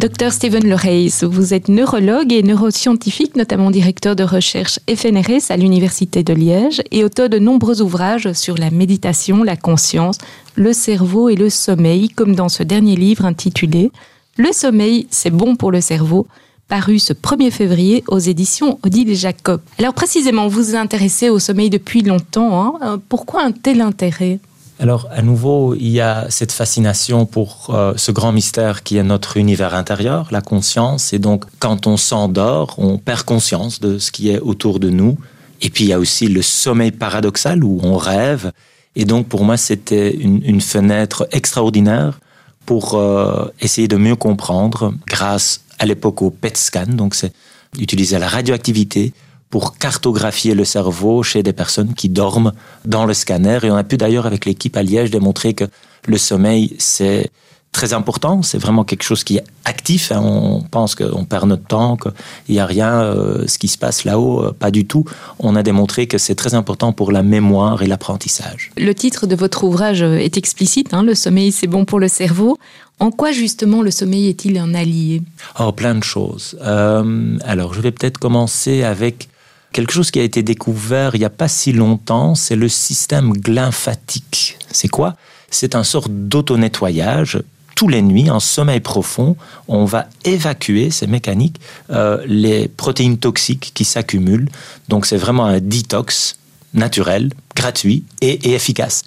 Docteur 0.00 0.32
Steven 0.32 0.66
Lereys, 0.66 1.10
vous 1.24 1.52
êtes 1.52 1.68
neurologue 1.68 2.32
et 2.32 2.42
neuroscientifique, 2.42 3.36
notamment 3.36 3.70
directeur 3.70 4.16
de 4.16 4.24
recherche 4.24 4.78
FNRS 4.88 5.50
à 5.50 5.58
l'Université 5.58 6.22
de 6.22 6.32
Liège 6.32 6.80
et 6.90 7.04
auteur 7.04 7.28
de 7.28 7.38
nombreux 7.38 7.82
ouvrages 7.82 8.32
sur 8.32 8.56
la 8.56 8.70
méditation, 8.70 9.42
la 9.42 9.56
conscience, 9.56 10.16
le 10.54 10.72
cerveau 10.72 11.28
et 11.28 11.34
le 11.34 11.50
sommeil, 11.50 12.08
comme 12.08 12.34
dans 12.34 12.48
ce 12.48 12.62
dernier 12.62 12.96
livre 12.96 13.26
intitulé 13.26 13.90
Le 14.38 14.54
sommeil, 14.54 15.06
c'est 15.10 15.28
bon 15.28 15.54
pour 15.54 15.70
le 15.70 15.82
cerveau, 15.82 16.26
paru 16.66 16.98
ce 16.98 17.12
1er 17.12 17.50
février 17.50 18.02
aux 18.08 18.18
éditions 18.18 18.78
Odile 18.82 19.14
Jacob. 19.14 19.60
Alors 19.78 19.92
précisément, 19.92 20.48
vous 20.48 20.62
vous 20.62 20.76
intéressez 20.76 21.28
au 21.28 21.38
sommeil 21.38 21.68
depuis 21.68 22.00
longtemps. 22.00 22.78
Hein 22.80 23.02
Pourquoi 23.10 23.42
un 23.42 23.52
tel 23.52 23.82
intérêt? 23.82 24.38
Alors, 24.80 25.08
à 25.10 25.20
nouveau, 25.20 25.74
il 25.74 25.88
y 25.88 26.00
a 26.00 26.24
cette 26.30 26.52
fascination 26.52 27.26
pour 27.26 27.66
euh, 27.68 27.92
ce 27.96 28.12
grand 28.12 28.32
mystère 28.32 28.82
qui 28.82 28.96
est 28.96 29.02
notre 29.02 29.36
univers 29.36 29.74
intérieur, 29.74 30.28
la 30.30 30.40
conscience. 30.40 31.12
Et 31.12 31.18
donc, 31.18 31.44
quand 31.58 31.86
on 31.86 31.98
s'endort, 31.98 32.76
on 32.78 32.96
perd 32.96 33.24
conscience 33.24 33.80
de 33.80 33.98
ce 33.98 34.10
qui 34.10 34.30
est 34.30 34.38
autour 34.38 34.80
de 34.80 34.88
nous. 34.88 35.18
Et 35.60 35.68
puis, 35.68 35.84
il 35.84 35.88
y 35.88 35.92
a 35.92 35.98
aussi 35.98 36.28
le 36.28 36.40
sommeil 36.40 36.92
paradoxal 36.92 37.62
où 37.62 37.78
on 37.82 37.98
rêve. 37.98 38.52
Et 38.96 39.04
donc, 39.04 39.28
pour 39.28 39.44
moi, 39.44 39.58
c'était 39.58 40.16
une, 40.16 40.62
fenêtre 40.62 41.28
extraordinaire 41.30 42.18
pour 42.64 42.94
euh, 42.94 43.52
essayer 43.60 43.86
de 43.86 43.98
mieux 43.98 44.16
comprendre, 44.16 44.94
grâce 45.06 45.60
à 45.78 45.84
l'époque 45.84 46.22
au 46.22 46.30
PET 46.30 46.56
scan, 46.56 46.86
donc 46.86 47.14
c'est 47.14 47.34
utiliser 47.78 48.18
la 48.18 48.28
radioactivité 48.28 49.12
pour 49.50 49.76
cartographier 49.76 50.54
le 50.54 50.64
cerveau 50.64 51.22
chez 51.22 51.42
des 51.42 51.52
personnes 51.52 51.94
qui 51.94 52.08
dorment 52.08 52.52
dans 52.84 53.04
le 53.04 53.14
scanner. 53.14 53.58
Et 53.64 53.70
on 53.70 53.76
a 53.76 53.84
pu 53.84 53.96
d'ailleurs 53.96 54.26
avec 54.26 54.46
l'équipe 54.46 54.76
à 54.76 54.82
Liège 54.82 55.10
démontrer 55.10 55.54
que 55.54 55.64
le 56.06 56.16
sommeil, 56.18 56.76
c'est 56.78 57.30
très 57.72 57.92
important. 57.92 58.42
C'est 58.42 58.58
vraiment 58.58 58.84
quelque 58.84 59.02
chose 59.02 59.24
qui 59.24 59.36
est 59.36 59.44
actif. 59.64 60.12
Hein. 60.12 60.20
On 60.22 60.62
pense 60.62 60.94
qu'on 60.94 61.24
perd 61.24 61.48
notre 61.48 61.66
temps, 61.66 61.96
qu'il 61.96 62.54
n'y 62.54 62.60
a 62.60 62.66
rien, 62.66 63.02
euh, 63.02 63.46
ce 63.46 63.58
qui 63.58 63.68
se 63.68 63.78
passe 63.78 64.04
là-haut, 64.04 64.44
euh, 64.44 64.52
pas 64.52 64.70
du 64.70 64.86
tout. 64.86 65.04
On 65.38 65.56
a 65.56 65.62
démontré 65.62 66.06
que 66.06 66.18
c'est 66.18 66.34
très 66.34 66.54
important 66.54 66.92
pour 66.92 67.12
la 67.12 67.22
mémoire 67.22 67.82
et 67.82 67.86
l'apprentissage. 67.86 68.70
Le 68.76 68.94
titre 68.94 69.26
de 69.26 69.34
votre 69.34 69.64
ouvrage 69.64 70.02
est 70.02 70.36
explicite. 70.36 70.94
Hein. 70.94 71.02
le 71.02 71.14
sommeil, 71.14 71.52
c'est 71.52 71.66
bon 71.66 71.84
pour 71.84 72.00
le 72.00 72.08
cerveau. 72.08 72.58
En 72.98 73.10
quoi 73.10 73.32
justement 73.32 73.82
le 73.82 73.90
sommeil 73.90 74.28
est-il 74.28 74.58
un 74.58 74.74
allié? 74.74 75.22
Oh, 75.58 75.72
plein 75.72 75.94
de 75.94 76.04
choses. 76.04 76.58
Euh, 76.62 77.38
alors, 77.44 77.72
je 77.72 77.80
vais 77.80 77.92
peut-être 77.92 78.18
commencer 78.18 78.82
avec 78.82 79.29
quelque 79.72 79.92
chose 79.92 80.10
qui 80.10 80.20
a 80.20 80.22
été 80.22 80.42
découvert 80.42 81.14
il 81.14 81.18
n'y 81.18 81.24
a 81.24 81.30
pas 81.30 81.48
si 81.48 81.72
longtemps. 81.72 82.34
C'est 82.34 82.56
le 82.56 82.68
système 82.68 83.32
glymphatique. 83.32 84.58
C'est 84.70 84.88
quoi? 84.88 85.16
C'est 85.50 85.74
un 85.74 85.84
sort 85.84 86.08
d'auto-nettoyage 86.08 87.40
tous 87.80 87.88
les 87.88 88.02
nuits, 88.02 88.28
en 88.28 88.40
sommeil 88.40 88.80
profond, 88.80 89.36
on 89.66 89.86
va 89.86 90.06
évacuer, 90.26 90.90
c'est 90.90 91.06
mécanique, 91.06 91.58
euh, 91.88 92.22
les 92.26 92.68
protéines 92.68 93.16
toxiques 93.16 93.72
qui 93.72 93.86
s'accumulent. 93.86 94.50
Donc 94.90 95.06
c'est 95.06 95.16
vraiment 95.16 95.46
un 95.46 95.60
détox 95.60 96.36
naturel, 96.74 97.32
gratuit 97.56 98.04
et, 98.20 98.52
efficace. 98.52 99.04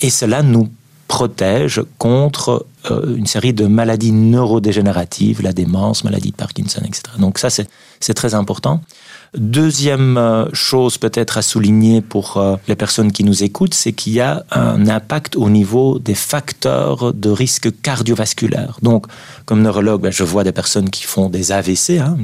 Et 0.00 0.08
cela 0.08 0.42
nous 0.42 0.70
protège 1.06 1.82
contre 1.98 2.64
euh, 2.90 3.14
une 3.14 3.26
série 3.26 3.52
de 3.52 3.66
maladies 3.66 4.12
neurodégénératives, 4.12 5.42
la 5.42 5.52
démence, 5.52 6.02
maladie 6.02 6.30
de 6.30 6.36
Parkinson, 6.36 6.80
etc. 6.82 7.02
Donc 7.18 7.38
ça, 7.38 7.50
c'est 7.50 8.14
très 8.14 8.34
important. 8.34 8.80
Deuxième 9.36 10.16
euh, 10.16 10.46
chose 10.52 10.96
peut-être 10.96 11.38
à 11.38 11.42
souligner 11.42 12.00
pour 12.00 12.36
euh, 12.36 12.56
les 12.68 12.76
personnes 12.76 13.10
qui 13.10 13.24
nous 13.24 13.42
écoutent, 13.42 13.74
c'est 13.74 13.92
qu'il 13.92 14.12
y 14.12 14.20
a 14.20 14.44
un 14.52 14.86
impact 14.86 15.34
au 15.34 15.50
niveau 15.50 15.98
des 15.98 16.14
facteurs 16.14 17.12
de 17.12 17.30
risque 17.30 17.80
cardiovasculaire. 17.82 18.78
Donc, 18.82 19.06
comme 19.44 19.62
neurologue, 19.62 20.02
ben, 20.02 20.12
je 20.12 20.22
vois 20.22 20.44
des 20.44 20.52
personnes 20.52 20.88
qui 20.88 21.02
font 21.02 21.30
des 21.30 21.50
AVC, 21.50 21.98
hein, 21.98 22.16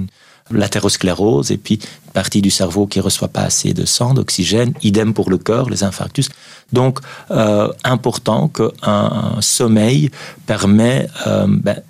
l'athérosclérose, 0.53 1.51
et 1.51 1.57
puis 1.57 1.81
une 2.07 2.13
partie 2.13 2.43
du 2.43 2.51
cerveau 2.51 2.87
qui 2.87 3.01
ne 3.01 3.05
reçoit 3.05 3.29
pas 3.29 3.43
assez 3.43 3.73
de 3.73 3.87
sang, 3.87 4.15
d'oxygène, 4.15 4.73
idem 4.83 5.13
pour 5.13 5.31
le 5.31 5.39
cœur, 5.39 5.69
les 5.69 5.83
infarctus. 5.83 6.29
Donc, 6.73 7.01
euh, 7.33 7.73
important 7.83 8.47
qu'un 8.47 9.41
sommeil 9.41 10.11
permet 10.47 11.09
ben, 11.27 11.83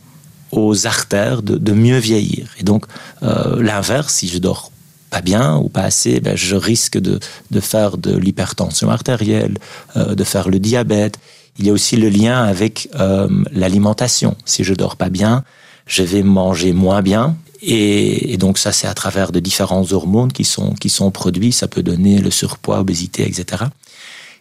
aux 0.51 0.87
artères 0.87 1.43
de, 1.43 1.59
de, 1.59 1.73
mieux 1.73 1.99
vieillir. 1.99 2.49
Et 2.59 2.65
donc, 2.65 2.87
l'inverse, 3.21 4.15
si 4.15 4.29
je 4.29 4.39
dors 4.39 4.71
pas 5.11 5.21
bien 5.21 5.57
ou 5.57 5.69
pas 5.69 5.83
assez, 5.83 6.21
ben, 6.21 6.37
je 6.37 6.57
risque 6.57 6.99
de, 6.99 7.19
de 7.51 7.61
faire 7.61 7.99
de 7.99 8.17
l'hypertension 8.17 8.91
artérielle, 8.91 9.59
euh, 9.97 10.15
de 10.15 10.25
faire 10.25 10.49
le 10.49 10.59
diabète. 10.59 11.19
Il 11.59 11.67
y 11.67 11.71
a 11.71 11.73
aussi 11.73 11.97
le 11.97 12.09
lien 12.09 12.43
avec 12.43 12.89
euh, 12.95 13.29
l'alimentation. 13.53 14.37
Si 14.45 14.65
je 14.65 14.73
dors 14.73 14.97
pas 14.97 15.11
bien, 15.11 15.45
je 15.87 16.03
vais 16.03 16.23
manger 16.23 16.73
moins 16.73 17.03
bien. 17.03 17.37
Et, 17.63 18.37
donc 18.39 18.57
ça, 18.57 18.73
c'est 18.73 18.87
à 18.87 18.95
travers 18.95 19.33
de 19.33 19.41
différents 19.41 19.93
hormones 19.93 20.33
qui 20.33 20.45
sont, 20.45 20.73
qui 20.75 20.89
sont 20.89 21.11
produits. 21.11 21.53
Ça 21.53 21.69
peut 21.69 21.83
donner 21.83 22.19
le 22.19 22.31
surpoids, 22.31 22.81
obésité, 22.81 23.27
etc. 23.29 23.65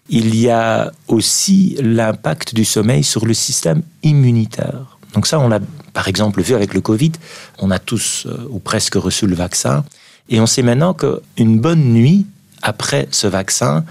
Il 0.09 0.35
y 0.35 0.49
a 0.49 0.91
aussi 1.07 1.75
l'impact 1.81 2.55
du 2.55 2.65
sommeil 2.65 3.03
sur 3.03 3.25
le 3.25 3.33
système 3.33 3.81
immunitaire. 4.03 4.97
Donc 5.13 5.27
ça, 5.27 5.39
on 5.39 5.49
l'a 5.49 5.59
par 5.93 6.07
exemple 6.07 6.41
vu 6.41 6.55
avec 6.55 6.73
le 6.73 6.81
Covid. 6.81 7.11
On 7.57 7.71
a 7.71 7.79
tous 7.79 8.25
euh, 8.25 8.47
ou 8.49 8.59
presque 8.59 8.95
reçu 8.95 9.27
le 9.27 9.35
vaccin. 9.35 9.83
Et 10.29 10.39
on 10.39 10.45
sait 10.45 10.61
maintenant 10.61 10.93
qu'une 10.93 11.59
bonne 11.59 11.83
nuit 11.93 12.25
après 12.61 13.07
ce 13.11 13.27
vaccin 13.27 13.83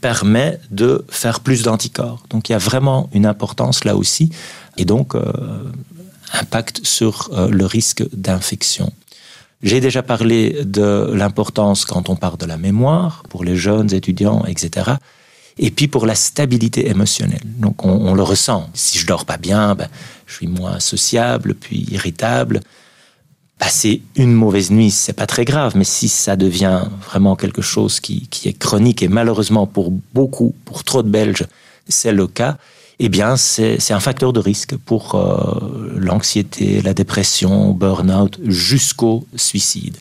permet 0.00 0.58
de 0.70 1.04
faire 1.08 1.40
plus 1.40 1.62
d'anticorps. 1.62 2.24
Donc 2.30 2.48
il 2.48 2.52
y 2.52 2.54
a 2.54 2.58
vraiment 2.58 3.08
une 3.12 3.26
importance 3.26 3.84
là 3.84 3.96
aussi, 3.96 4.30
et 4.76 4.84
donc 4.84 5.14
euh, 5.14 5.32
impact 6.32 6.84
sur 6.84 7.30
euh, 7.32 7.48
le 7.48 7.66
risque 7.66 8.04
d'infection. 8.14 8.92
J'ai 9.62 9.80
déjà 9.80 10.02
parlé 10.02 10.64
de 10.64 11.10
l'importance 11.14 11.84
quand 11.84 12.08
on 12.08 12.16
parle 12.16 12.36
de 12.36 12.46
la 12.46 12.58
mémoire 12.58 13.22
pour 13.30 13.42
les 13.42 13.56
jeunes 13.56 13.92
étudiants, 13.92 14.44
etc. 14.46 14.92
Et 15.58 15.70
puis 15.70 15.88
pour 15.88 16.04
la 16.04 16.14
stabilité 16.14 16.90
émotionnelle. 16.90 17.40
Donc 17.58 17.84
on, 17.84 18.14
le 18.14 18.22
ressent. 18.22 18.68
Si 18.74 18.98
je 18.98 19.06
dors 19.06 19.24
pas 19.24 19.38
bien, 19.38 19.74
ben, 19.74 19.88
je 20.26 20.34
suis 20.34 20.46
moins 20.46 20.78
sociable, 20.78 21.54
puis 21.54 21.86
irritable 21.90 22.60
passer 23.58 24.02
une 24.16 24.32
mauvaise 24.32 24.70
nuit, 24.70 24.90
c'est 24.90 25.12
pas 25.12 25.26
très 25.26 25.44
grave, 25.44 25.72
mais 25.76 25.84
si 25.84 26.08
ça 26.08 26.36
devient 26.36 26.82
vraiment 27.06 27.36
quelque 27.36 27.62
chose 27.62 28.00
qui, 28.00 28.26
qui, 28.28 28.48
est 28.48 28.58
chronique 28.58 29.02
et 29.02 29.08
malheureusement 29.08 29.66
pour 29.66 29.92
beaucoup, 30.12 30.54
pour 30.64 30.84
trop 30.84 31.02
de 31.02 31.08
Belges, 31.08 31.46
c'est 31.88 32.12
le 32.12 32.26
cas, 32.26 32.58
eh 32.98 33.08
bien 33.08 33.36
c'est 33.36 33.92
un 33.92 34.00
facteur 34.00 34.32
de 34.32 34.40
risque 34.40 34.76
pour 34.76 35.14
euh, 35.14 35.92
l'anxiété, 35.96 36.82
la 36.82 36.94
dépression, 36.94 37.72
burn-out, 37.72 38.38
jusqu'au 38.44 39.26
suicide. 39.36 39.96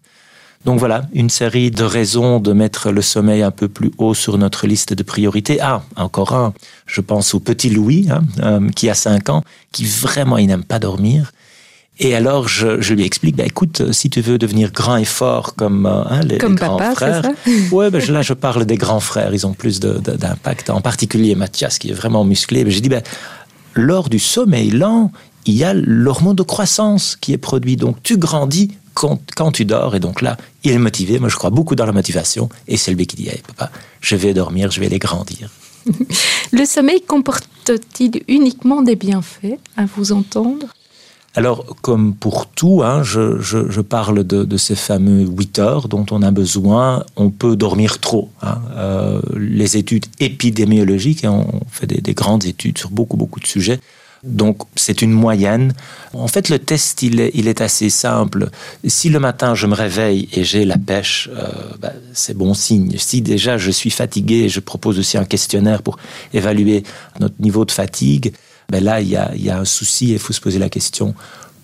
Donc 0.66 0.80
voilà, 0.80 1.08
une 1.14 1.30
série 1.30 1.70
de 1.70 1.84
raisons 1.84 2.40
de 2.40 2.52
mettre 2.52 2.92
le 2.92 3.04
sommeil 3.04 3.44
un 3.44 3.52
peu 3.52 3.68
plus 3.68 3.92
haut 4.00 4.16
sur 4.16 4.40
notre 4.40 4.66
liste 4.66 4.94
de 4.94 5.04
priorités. 5.04 5.60
Ah, 5.62 5.84
encore 5.96 6.34
un, 6.34 6.54
je 6.88 7.02
pense 7.02 7.36
au 7.36 7.40
petit 7.40 7.70
Louis, 7.70 8.08
hein, 8.10 8.24
euh, 8.40 8.70
qui 8.70 8.90
a 8.90 8.96
5 8.96 9.30
ans, 9.30 9.44
qui 9.72 9.86
vraiment, 9.86 10.40
il 10.40 10.48
n'aime 10.48 10.64
pas 10.64 10.80
dormir. 10.80 11.32
Et 11.98 12.14
alors, 12.14 12.50
je, 12.50 12.82
je, 12.82 12.94
lui 12.94 13.06
explique, 13.06 13.38
bah, 13.38 13.46
écoute, 13.46 13.94
si 13.94 14.10
tu 14.10 14.20
veux 14.20 14.38
devenir 14.38 14.72
grand 14.72 14.98
et 14.98 15.06
fort 15.06 15.56
comme 15.56 15.86
euh, 15.86 16.04
hein, 16.10 16.22
les, 16.22 16.38
comme 16.38 16.56
grands 16.56 16.76
papa, 16.76 16.96
frères, 16.96 17.32
ouais, 17.72 17.90
ben, 17.90 18.06
là, 18.12 18.22
je 18.22 18.34
parle 18.34 18.66
des 18.66 18.76
grands 18.76 19.00
frères, 19.00 19.34
ils 19.34 19.48
ont 19.48 19.54
plus 19.54 19.80
d'impact. 19.80 20.70
En 20.70 20.82
particulier 20.82 21.36
Mathias, 21.36 21.80
qui 21.80 21.92
est 21.92 21.94
vraiment 21.94 22.26
musclé. 22.26 22.70
J'ai 22.70 22.82
dit, 22.82 22.90
ben, 22.90 23.02
lors 23.76 24.10
du 24.10 24.20
sommeil 24.20 24.72
lent, 24.72 25.12
il 25.46 25.54
y 25.54 25.64
a 25.64 25.74
l'hormone 25.74 26.36
de 26.36 26.44
croissance 26.44 27.16
qui 27.16 27.32
est 27.32 27.38
produit. 27.38 27.78
Donc, 27.78 28.04
tu 28.04 28.18
grandis 28.18 28.72
quand, 28.94 29.20
quand, 29.36 29.52
tu 29.52 29.64
dors. 29.64 29.96
Et 29.96 30.02
donc 30.02 30.22
là, 30.22 30.36
il 30.66 30.72
est 30.72 30.78
motivé. 30.78 31.20
Moi, 31.20 31.30
je 31.30 31.36
crois 31.36 31.50
beaucoup 31.50 31.76
dans 31.76 31.86
la 31.86 31.94
motivation. 31.94 32.50
Et 32.68 32.76
c'est 32.76 32.94
lui 32.94 33.08
qui 33.08 33.16
dit, 33.16 33.30
hey, 33.30 33.42
papa, 33.48 33.72
je 34.02 34.18
vais 34.18 34.34
dormir, 34.34 34.70
je 34.70 34.82
vais 34.82 34.90
les 34.90 35.00
grandir. 35.00 35.50
Le 36.52 36.66
sommeil 36.66 37.02
comporte-t-il 37.02 38.24
uniquement 38.28 38.82
des 38.82 38.96
bienfaits, 38.96 39.60
à 39.78 39.86
vous 39.86 40.12
entendre? 40.12 40.68
Alors, 41.36 41.66
comme 41.82 42.16
pour 42.16 42.48
tout, 42.48 42.82
hein, 42.84 43.04
je, 43.04 43.42
je, 43.42 43.70
je, 43.70 43.82
parle 43.82 44.24
de, 44.24 44.46
de, 44.46 44.58
ces 44.58 44.76
fameux 44.76 45.26
8 45.26 45.60
heures 45.60 45.88
dont 45.90 46.06
on 46.12 46.22
a 46.22 46.32
besoin. 46.32 47.04
On 47.18 47.30
peut 47.30 47.58
dormir 47.58 48.00
trop. 48.00 48.30
Hein. 48.42 48.62
Euh, 48.78 49.22
les 49.36 49.76
études 49.76 50.06
épidémiologiques, 50.22 51.26
et 51.26 51.28
on 51.28 51.60
fait 51.70 51.88
des, 51.88 52.00
des, 52.00 52.14
grandes 52.14 52.46
études 52.46 52.78
sur 52.78 52.90
beaucoup, 52.90 53.18
beaucoup 53.18 53.42
de 53.42 53.48
sujets. 53.48 53.82
Donc, 54.24 54.62
c'est 54.76 55.02
une 55.02 55.12
moyenne. 55.12 55.74
En 56.14 56.28
fait, 56.28 56.48
le 56.48 56.58
test, 56.58 57.04
il 57.04 57.20
est, 57.20 57.32
il 57.34 57.50
est, 57.50 57.60
assez 57.60 57.90
simple. 57.90 58.50
Si 58.88 59.10
le 59.10 59.20
matin, 59.20 59.56
je 59.56 59.68
me 59.68 59.76
réveille 59.76 60.30
et 60.32 60.46
j'ai 60.46 60.64
la 60.64 60.78
pêche, 60.78 61.30
euh, 61.34 61.48
bah, 61.82 61.92
c'est 62.14 62.36
bon 62.36 62.54
signe. 62.54 62.96
Si 62.98 63.22
déjà, 63.22 63.58
je 63.58 63.72
suis 63.72 63.92
fatigué, 63.92 64.48
je 64.48 64.62
propose 64.62 64.98
aussi 65.00 65.18
un 65.18 65.26
questionnaire 65.26 65.84
pour 65.84 65.98
évaluer 66.34 66.84
notre 67.20 67.36
niveau 67.40 67.66
de 67.66 67.72
fatigue 67.72 68.34
ben 68.70 68.84
là, 68.84 69.02
il 69.02 69.10
y 69.10 69.16
a, 69.18 69.58
un 69.58 69.66
souci 69.66 70.12
et 70.12 70.14
il 70.14 70.20
faut 70.20 70.34
se 70.34 70.42
poser 70.42 70.60
la 70.60 70.70
question 70.70 71.16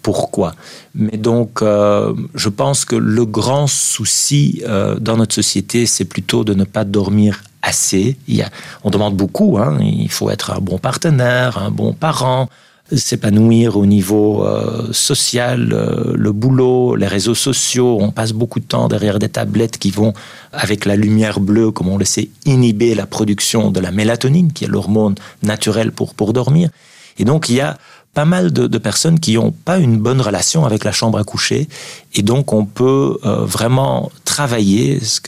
pourquoi? 0.01 0.55
Mais 0.95 1.17
donc, 1.17 1.61
euh, 1.61 2.13
je 2.35 2.49
pense 2.49 2.85
que 2.85 2.95
le 2.95 3.25
grand 3.25 3.67
souci 3.67 4.61
euh, 4.67 4.95
dans 4.99 5.17
notre 5.17 5.35
société, 5.35 5.85
c'est 5.85 6.05
plutôt 6.05 6.43
de 6.43 6.53
ne 6.53 6.63
pas 6.63 6.83
dormir 6.83 7.43
assez. 7.61 8.17
Y 8.27 8.41
a, 8.41 8.49
on 8.83 8.89
demande 8.89 9.15
beaucoup, 9.15 9.57
hein, 9.59 9.77
il 9.79 10.09
faut 10.09 10.29
être 10.29 10.51
un 10.51 10.59
bon 10.59 10.79
partenaire, 10.79 11.59
un 11.59 11.69
bon 11.69 11.93
parent, 11.93 12.49
s'épanouir 12.93 13.77
au 13.77 13.85
niveau 13.85 14.43
euh, 14.43 14.91
social, 14.91 15.69
le 16.15 16.31
boulot, 16.31 16.95
les 16.95 17.07
réseaux 17.07 17.35
sociaux. 17.35 17.99
On 18.01 18.11
passe 18.11 18.33
beaucoup 18.33 18.59
de 18.59 18.65
temps 18.65 18.87
derrière 18.87 19.19
des 19.19 19.29
tablettes 19.29 19.77
qui 19.77 19.91
vont, 19.91 20.13
avec 20.51 20.85
la 20.85 20.95
lumière 20.95 21.39
bleue, 21.39 21.71
comme 21.71 21.89
on 21.89 21.97
le 21.97 22.05
sait, 22.05 22.29
inhiber 22.45 22.95
la 22.95 23.05
production 23.05 23.69
de 23.69 23.79
la 23.79 23.91
mélatonine, 23.91 24.51
qui 24.51 24.65
est 24.65 24.67
l'hormone 24.67 25.15
naturelle 25.43 25.91
pour 25.91 26.33
dormir. 26.33 26.69
Et 27.17 27.25
donc, 27.25 27.49
il 27.49 27.55
y 27.55 27.61
a 27.61 27.77
pas 28.13 28.25
mal 28.25 28.51
de, 28.51 28.77
personnes 28.77 29.19
qui 29.19 29.35
n'ont 29.35 29.51
pas 29.51 29.77
une 29.77 29.97
bonne 29.97 30.19
relation 30.19 30.65
avec 30.65 30.83
la 30.83 30.91
chambre 30.91 31.17
à 31.17 31.23
coucher. 31.23 31.67
Et 32.13 32.23
donc, 32.23 32.51
on 32.51 32.65
peut 32.65 33.17
euh, 33.23 33.45
vraiment 33.45 34.11
travailler 34.25 34.99
ce, 34.99 35.21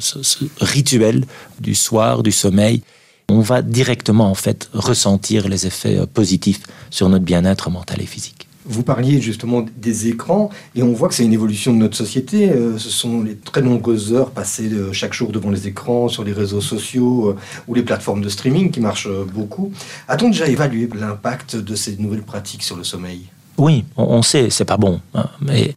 ce, 0.00 0.44
rituel 0.60 1.24
du 1.60 1.74
soir, 1.74 2.22
du 2.22 2.32
sommeil. 2.32 2.82
On 3.30 3.40
va 3.40 3.62
directement, 3.62 4.30
en 4.30 4.34
fait, 4.34 4.68
ressentir 4.74 5.48
les 5.48 5.66
effets 5.66 5.98
euh, 5.98 6.06
positifs 6.06 6.60
sur 6.90 7.08
notre 7.08 7.24
bien-être 7.24 7.70
mental 7.70 8.02
et 8.02 8.06
physique. 8.06 8.49
Vous 8.66 8.82
parliez 8.82 9.20
justement 9.20 9.64
des 9.76 10.08
écrans 10.08 10.50
et 10.74 10.82
on 10.82 10.92
voit 10.92 11.08
que 11.08 11.14
c'est 11.14 11.24
une 11.24 11.32
évolution 11.32 11.72
de 11.72 11.78
notre 11.78 11.96
société. 11.96 12.50
Euh, 12.50 12.76
ce 12.78 12.90
sont 12.90 13.22
les 13.22 13.36
très 13.36 13.62
nombreuses 13.62 14.12
heures 14.12 14.30
passées 14.30 14.70
euh, 14.72 14.92
chaque 14.92 15.14
jour 15.14 15.32
devant 15.32 15.50
les 15.50 15.66
écrans, 15.66 16.08
sur 16.08 16.24
les 16.24 16.32
réseaux 16.32 16.60
sociaux 16.60 17.36
ou 17.68 17.74
les 17.74 17.82
plateformes 17.82 18.20
de 18.20 18.28
streaming 18.28 18.70
qui 18.70 18.80
marchent 18.80 19.08
beaucoup. 19.32 19.72
A-t-on 20.08 20.28
déjà 20.28 20.46
évalué 20.46 20.88
l'impact 20.94 21.56
de 21.56 21.74
ces 21.74 21.96
nouvelles 21.96 22.22
pratiques 22.22 22.62
sur 22.62 22.76
le 22.76 22.84
sommeil? 22.84 23.22
Oui, 23.56 23.84
on 23.96 24.22
sait, 24.22 24.48
c'est 24.50 24.64
pas 24.64 24.78
bon. 24.78 25.00
Hein, 25.14 25.26
mais 25.40 25.74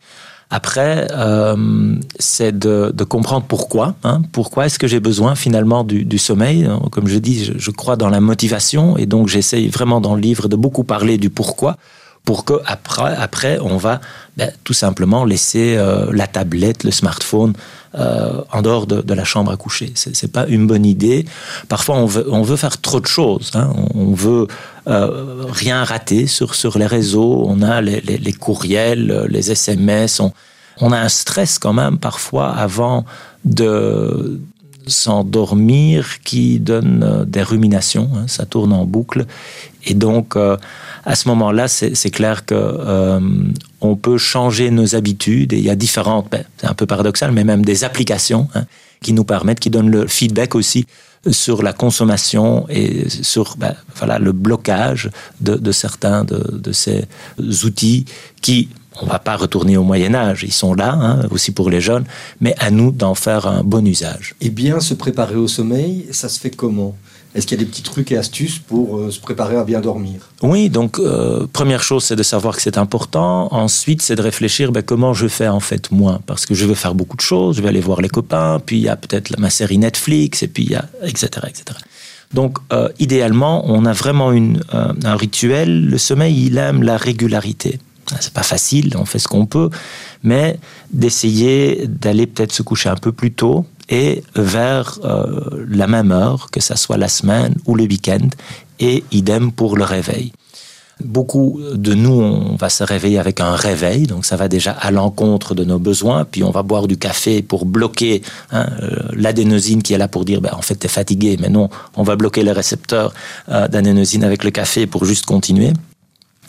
Après, 0.50 1.08
euh, 1.12 1.96
c'est 2.20 2.58
de, 2.58 3.04
comprendre 3.04 3.46
pourquoi. 3.48 3.96
Hein, 4.04 4.22
pourquoi 4.32 4.68
est-ce 4.68 4.78
que 4.78 4.88
j'ai 4.88 5.00
besoin 5.00 5.34
finalement 5.34 5.84
du, 5.84 6.06
du, 6.06 6.20
sommeil? 6.20 6.70
Comme 6.92 7.08
je 7.08 7.18
dis, 7.18 7.44
je, 7.44 7.54
je, 7.58 7.72
crois 7.72 7.96
dans 7.96 8.10
la 8.10 8.22
motivation 8.22 8.96
et 8.96 9.08
donc 9.08 9.30
j'essaye 9.30 9.68
vraiment 9.68 10.00
dans 10.00 10.14
le 10.14 10.22
livre 10.22 10.48
de 10.48 10.56
beaucoup 10.56 10.84
parler 10.84 11.18
du 11.18 11.32
pourquoi 11.32 11.78
pour 12.26 12.46
que 12.46 12.54
après, 12.66 13.60
on 13.60 13.78
va 13.78 14.00
ben, 14.38 14.52
tout 14.64 14.74
simplement 14.74 15.26
laisser 15.26 15.76
euh, 15.78 16.08
la 16.14 16.26
tablette, 16.26 16.86
le 16.86 16.92
smartphone 16.92 17.54
euh, 17.96 18.42
en 18.52 18.62
dehors 18.62 18.88
de, 18.88 19.14
la 19.14 19.26
chambre 19.26 19.52
à 19.52 19.58
coucher. 19.58 19.92
C'est, 19.96 20.16
c'est 20.16 20.32
pas 20.32 20.48
une 20.48 20.66
bonne 20.66 20.86
idée. 20.86 21.26
Parfois, 21.68 21.98
on 21.98 22.06
veut, 22.06 22.56
faire 22.56 22.80
trop 22.80 23.02
de 23.02 23.08
choses. 23.08 23.52
Hein. 23.56 23.74
On 23.94 24.14
veut 24.14 24.48
euh, 24.88 25.46
rien 25.50 25.84
rater 25.84 26.26
sur, 26.28 26.78
les 26.78 26.86
réseaux. 26.86 27.46
On 27.48 27.62
a 27.62 27.82
les, 27.82 28.34
courriels, 28.34 29.28
les 29.30 29.52
SMS. 29.52 30.22
On, 30.80 30.92
a 30.92 30.98
un 30.98 31.10
stress 31.10 31.60
quand 31.60 31.74
même 31.74 31.98
parfois 31.98 32.52
avant 32.56 33.06
de 33.44 34.40
s'endormir 34.88 36.22
qui 36.24 36.60
donne 36.60 37.26
des 37.28 37.44
ruminations. 37.44 38.10
Hein. 38.16 38.24
Ça 38.28 38.46
tourne 38.46 38.72
en 38.72 38.86
boucle. 38.86 39.26
Et 39.86 39.94
donc, 39.94 40.38
à 41.06 41.16
ce 41.16 41.28
moment-là, 41.30 41.68
c'est 41.68 42.12
clair 42.12 42.46
que 42.46 42.56
euh, 42.56 43.20
on 43.82 43.96
peut 43.96 44.18
changer 44.18 44.72
nos 44.72 44.96
habitudes. 44.96 45.54
Et 45.54 45.58
il 45.58 45.64
y 45.64 45.70
a 45.70 45.76
différentes, 45.76 46.28
ben, 46.32 46.44
c'est 46.58 46.68
un 46.68 46.74
peu 46.74 46.86
paradoxal, 46.86 47.32
mais 47.32 47.44
même 47.44 47.66
des 47.66 47.84
applications 47.84 48.48
hein, 48.56 48.66
qui 49.02 49.14
nous 49.14 49.26
permettent, 49.26 49.60
qui 49.60 49.70
donnent 49.70 49.92
le 49.92 50.08
feedback 50.08 50.56
aussi 50.56 50.86
sur 51.32 51.64
la 51.64 51.74
consommation 51.74 52.66
et 52.70 53.08
sur 53.10 53.56
ben, 53.58 53.76
voilà, 53.96 54.20
le 54.20 54.32
blocage 54.32 55.10
de, 55.42 55.56
de 55.56 55.72
certains 55.72 56.24
de, 56.24 56.58
de, 56.58 56.72
ces 56.72 57.06
outils 57.64 58.06
qui, 58.42 58.70
on 59.02 59.06
va 59.06 59.20
pas 59.20 59.36
retourner 59.36 59.78
au 59.78 59.84
Moyen 59.84 60.16
Âge, 60.16 60.44
ils 60.44 60.54
sont 60.54 60.74
là 60.74 60.94
hein, 60.94 61.26
aussi 61.32 61.52
pour 61.52 61.70
les 61.70 61.82
jeunes, 61.82 62.06
mais 62.42 62.56
à 62.60 62.72
nous 62.72 62.92
d'en 62.92 63.16
faire 63.16 63.48
un 63.48 63.64
bon 63.64 63.86
usage. 63.86 64.36
Et 64.42 64.50
bien 64.50 64.80
se 64.80 64.94
préparer 64.94 65.36
au 65.36 65.48
sommeil, 65.48 66.08
ça 66.12 66.28
se 66.28 66.40
fait 66.40 66.52
comment? 66.52 66.96
Est-ce 67.36 67.48
qu'il 67.48 67.58
y 67.58 67.62
a 67.62 67.64
des 67.64 67.70
petits 67.70 67.82
trucs 67.82 68.12
et 68.12 68.18
astuces 68.18 68.60
pour 68.60 68.98
euh, 68.98 69.12
se 69.12 69.20
préparer 69.20 69.56
à 69.56 69.64
bien 69.64 69.82
dormir? 69.82 70.30
Oui, 70.42 70.70
donc 70.70 71.00
euh, 71.00 71.48
première 71.52 71.82
chose, 71.82 72.04
c'est 72.04 72.16
de 72.16 72.24
savoir 72.24 72.56
que 72.56 72.62
c'est 72.62 72.78
important. 72.78 73.48
Ensuite, 73.52 74.02
c'est 74.02 74.16
de 74.16 74.22
réfléchir 74.22 74.72
ben, 74.72 74.84
comment 74.84 75.14
je 75.14 75.28
fais 75.28 75.48
en 75.48 75.60
fait 75.60 75.92
moi, 75.92 76.22
parce 76.28 76.46
que 76.46 76.54
je 76.54 76.66
veux 76.66 76.76
faire 76.76 76.94
beaucoup 76.94 77.18
de 77.18 77.22
choses. 77.22 77.58
Je 77.58 77.62
vais 77.62 77.70
aller 77.70 77.82
voir 77.82 78.02
les 78.02 78.10
copains, 78.10 78.62
puis 78.64 78.78
il 78.78 78.84
y 78.84 78.90
a 78.90 78.96
peut-être 78.96 79.38
ma 79.40 79.50
série 79.50 79.80
Netflix, 79.80 80.44
et 80.44 80.48
puis 80.48 80.64
il 80.64 80.72
y 80.72 80.76
a 80.76 80.86
etc. 81.02 81.30
etc. 81.48 81.80
Donc, 82.34 82.58
euh, 82.72 82.90
idéalement, 83.00 83.64
on 83.68 83.86
a 83.86 83.94
vraiment 83.94 84.32
un 84.32 85.16
rituel. 85.16 85.86
Le 85.86 85.98
sommeil, 86.00 86.48
il 86.48 86.58
aime 86.58 86.82
la 86.82 86.98
régularité. 86.98 87.80
C'est 88.20 88.34
pas 88.34 88.44
facile, 88.44 88.96
on 88.98 89.06
fait 89.06 89.20
ce 89.20 89.28
qu'on 89.28 89.46
peut, 89.46 89.70
mais 90.24 90.60
d'essayer 90.92 91.88
d'aller 91.88 92.28
peut-être 92.28 92.52
se 92.52 92.62
coucher 92.62 92.90
un 92.90 92.96
peu 92.96 93.12
plus 93.12 93.32
tôt 93.32 93.66
et 93.94 94.24
vers 94.36 94.98
euh, 95.04 95.66
la 95.70 95.86
même 95.86 96.12
heure, 96.12 96.50
que 96.50 96.60
ce 96.60 96.76
soit 96.76 96.98
la 96.98 97.08
semaine 97.08 97.54
ou 97.68 97.76
le 97.76 97.84
week-end, 97.84 98.28
et 98.80 99.04
idem 99.12 99.52
pour 99.52 99.78
le 99.78 99.84
réveil. 99.84 100.34
Beaucoup 101.04 101.60
de 101.74 101.94
nous, 101.94 102.20
on 102.20 102.56
va 102.56 102.70
se 102.70 102.84
réveiller 102.84 103.20
avec 103.20 103.40
un 103.40 103.56
réveil, 103.56 104.08
donc 104.08 104.26
ça 104.26 104.36
va 104.36 104.48
déjà 104.48 104.72
à 104.72 104.90
l'encontre 104.90 105.54
de 105.54 105.64
nos 105.64 105.78
besoins, 105.78 106.26
puis 106.26 106.44
on 106.44 106.50
va 106.50 106.64
boire 106.64 106.88
du 106.88 106.98
café 106.98 107.44
pour 107.44 107.68
bloquer 107.68 108.24
hein, 108.52 108.66
euh, 108.82 108.98
l'adénosine 109.14 109.84
qui 109.84 109.94
est 109.94 110.00
là 110.00 110.08
pour 110.08 110.26
dire, 110.26 110.42
ben, 110.42 110.54
en 110.54 110.64
fait, 110.64 110.76
tu 110.76 110.88
es 110.88 110.90
fatigué, 110.90 111.38
mais 111.40 111.50
non, 111.50 111.70
on 111.96 112.02
va 112.02 112.16
bloquer 112.16 112.42
les 112.42 112.52
récepteurs 112.52 113.14
euh, 113.50 113.68
d'adénosine 113.68 114.24
avec 114.24 114.44
le 114.44 114.50
café 114.50 114.88
pour 114.88 115.06
juste 115.06 115.28
continuer. 115.28 115.72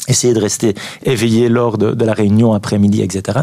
Essayer 0.08 0.32
de 0.32 0.40
rester 0.40 0.74
éveillé 1.02 1.50
lors 1.50 1.76
de, 1.76 1.92
de 1.92 2.04
la 2.06 2.14
réunion 2.14 2.54
après-midi, 2.54 3.02
etc. 3.02 3.40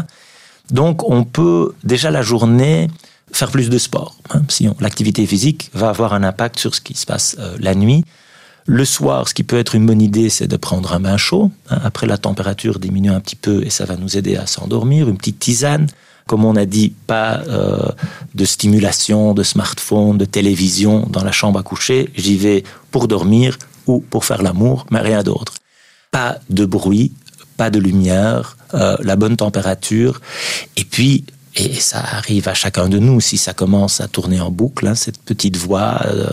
Donc, 0.70 1.08
on 1.08 1.22
peut 1.22 1.72
déjà 1.84 2.10
la 2.10 2.22
journée 2.22 2.88
faire 3.32 3.50
plus 3.50 3.70
de 3.70 3.78
sport. 3.78 4.16
Hein, 4.30 4.42
l'activité 4.80 5.26
physique 5.26 5.70
va 5.74 5.88
avoir 5.88 6.14
un 6.14 6.22
impact 6.22 6.58
sur 6.58 6.74
ce 6.74 6.80
qui 6.80 6.94
se 6.94 7.06
passe 7.06 7.36
euh, 7.38 7.56
la 7.58 7.74
nuit. 7.74 8.04
Le 8.66 8.84
soir, 8.84 9.28
ce 9.28 9.34
qui 9.34 9.42
peut 9.42 9.58
être 9.58 9.74
une 9.74 9.86
bonne 9.86 10.00
idée, 10.00 10.28
c'est 10.28 10.46
de 10.46 10.56
prendre 10.56 10.92
un 10.92 11.00
bain 11.00 11.16
chaud. 11.16 11.50
Hein, 11.70 11.80
après, 11.82 12.06
la 12.06 12.18
température 12.18 12.78
diminue 12.78 13.10
un 13.10 13.20
petit 13.20 13.36
peu 13.36 13.64
et 13.64 13.70
ça 13.70 13.84
va 13.84 13.96
nous 13.96 14.16
aider 14.16 14.36
à 14.36 14.46
s'endormir. 14.46 15.08
Une 15.08 15.16
petite 15.16 15.40
tisane. 15.40 15.88
Comme 16.28 16.44
on 16.44 16.54
a 16.54 16.66
dit, 16.66 16.94
pas 17.08 17.42
euh, 17.48 17.90
de 18.34 18.44
stimulation, 18.44 19.34
de 19.34 19.42
smartphone, 19.42 20.18
de 20.18 20.24
télévision 20.24 21.06
dans 21.10 21.24
la 21.24 21.32
chambre 21.32 21.58
à 21.58 21.64
coucher. 21.64 22.10
J'y 22.14 22.36
vais 22.36 22.62
pour 22.92 23.08
dormir 23.08 23.58
ou 23.88 23.98
pour 23.98 24.24
faire 24.24 24.42
l'amour, 24.42 24.86
mais 24.92 25.00
rien 25.00 25.24
d'autre. 25.24 25.54
Pas 26.12 26.38
de 26.48 26.64
bruit, 26.64 27.12
pas 27.56 27.70
de 27.70 27.80
lumière, 27.80 28.56
euh, 28.74 28.96
la 29.00 29.16
bonne 29.16 29.36
température. 29.36 30.20
Et 30.76 30.84
puis, 30.84 31.24
et 31.54 31.74
ça 31.74 31.98
arrive 31.98 32.48
à 32.48 32.54
chacun 32.54 32.88
de 32.88 32.98
nous 32.98 33.20
si 33.20 33.36
ça 33.36 33.52
commence 33.52 34.00
à 34.00 34.08
tourner 34.08 34.40
en 34.40 34.50
boucle, 34.50 34.86
hein, 34.86 34.94
cette 34.94 35.18
petite 35.18 35.56
voix 35.56 36.00
euh, 36.06 36.26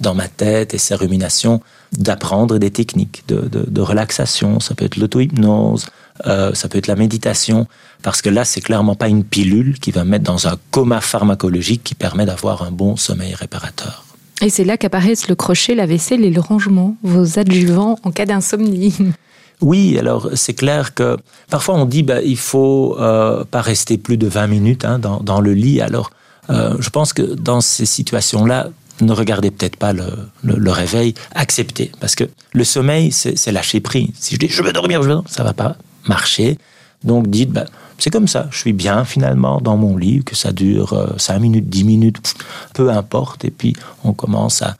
dans 0.00 0.14
ma 0.14 0.26
tête 0.28 0.72
et 0.72 0.78
ces 0.78 0.94
ruminations, 0.94 1.60
d'apprendre 1.92 2.58
des 2.58 2.70
techniques 2.70 3.24
de, 3.28 3.80
relaxation. 3.80 4.60
Ça 4.60 4.74
peut 4.74 4.86
être 4.86 4.96
l'auto-hypnose, 4.96 5.86
euh, 6.26 6.54
ça 6.54 6.68
peut 6.68 6.78
être 6.78 6.86
la 6.86 6.96
méditation, 6.96 7.66
parce 8.02 8.22
que 8.22 8.30
là, 8.30 8.46
c'est 8.46 8.62
clairement 8.62 8.94
pas 8.94 9.08
une 9.08 9.24
pilule 9.24 9.78
qui 9.78 9.90
va 9.90 10.04
mettre 10.04 10.24
dans 10.24 10.48
un 10.48 10.56
coma 10.70 11.02
pharmacologique 11.02 11.84
qui 11.84 11.94
permet 11.94 12.24
d'avoir 12.24 12.62
un 12.62 12.70
bon 12.70 12.96
sommeil 12.96 13.34
réparateur. 13.34 14.04
Et 14.40 14.48
c'est 14.48 14.64
là 14.64 14.78
qu'apparaissent 14.78 15.28
le 15.28 15.34
crochet, 15.34 15.74
la 15.74 15.86
vaisselle 15.86 16.24
et 16.24 16.30
le 16.30 16.40
rangement, 16.40 16.96
vos 17.02 17.38
adjuvants 17.38 17.98
en 18.02 18.10
cas 18.10 18.24
d'insomnie. 18.24 18.96
Oui, 19.64 19.98
alors 19.98 20.28
c'est 20.34 20.52
clair 20.52 20.92
que 20.92 21.16
parfois 21.48 21.76
on 21.76 21.86
dit 21.86 22.02
bah, 22.02 22.20
il 22.20 22.36
faut 22.36 22.98
euh, 23.00 23.44
pas 23.44 23.62
rester 23.62 23.96
plus 23.96 24.18
de 24.18 24.26
20 24.26 24.46
minutes 24.46 24.84
hein, 24.84 24.98
dans, 24.98 25.40
le 25.40 25.54
lit. 25.54 25.80
Alors 25.80 26.10
euh, 26.50 26.76
je 26.80 26.90
pense 26.90 27.14
que 27.14 27.22
dans 27.22 27.62
ces 27.62 27.86
situations-là, 27.86 28.68
ne 29.00 29.12
regardez 29.12 29.50
peut-être 29.50 29.76
pas 29.76 29.94
le, 29.94 30.70
réveil, 30.70 31.14
acceptez. 31.34 31.90
Parce 31.98 32.14
que 32.14 32.24
le 32.52 32.62
sommeil, 32.62 33.10
c'est 33.10 33.52
lâcher 33.52 33.80
prise. 33.80 34.10
Si 34.16 34.34
je 34.34 34.40
dis 34.40 34.48
je 34.48 34.62
veux 34.62 34.74
dormir, 34.74 35.02
je 35.02 35.08
veux 35.08 35.20
ça 35.24 35.42
va 35.42 35.54
pas 35.54 35.76
marcher. 36.08 36.58
Donc 37.02 37.28
dites, 37.28 37.50
bah, 37.50 37.64
c'est 37.96 38.10
comme 38.10 38.28
ça, 38.28 38.48
je 38.50 38.58
suis 38.58 38.74
bien 38.74 39.06
finalement 39.06 39.62
dans 39.62 39.78
mon 39.78 39.96
lit, 39.96 40.24
que 40.24 40.36
ça 40.36 40.52
dure 40.52 40.92
euh, 40.92 41.06
5 41.16 41.38
minutes, 41.38 41.70
10 41.70 41.84
minutes, 41.84 42.34
peu 42.74 42.90
importe. 42.90 43.46
Et 43.46 43.50
puis 43.50 43.74
on 44.04 44.12
commence 44.12 44.60
à 44.60 44.76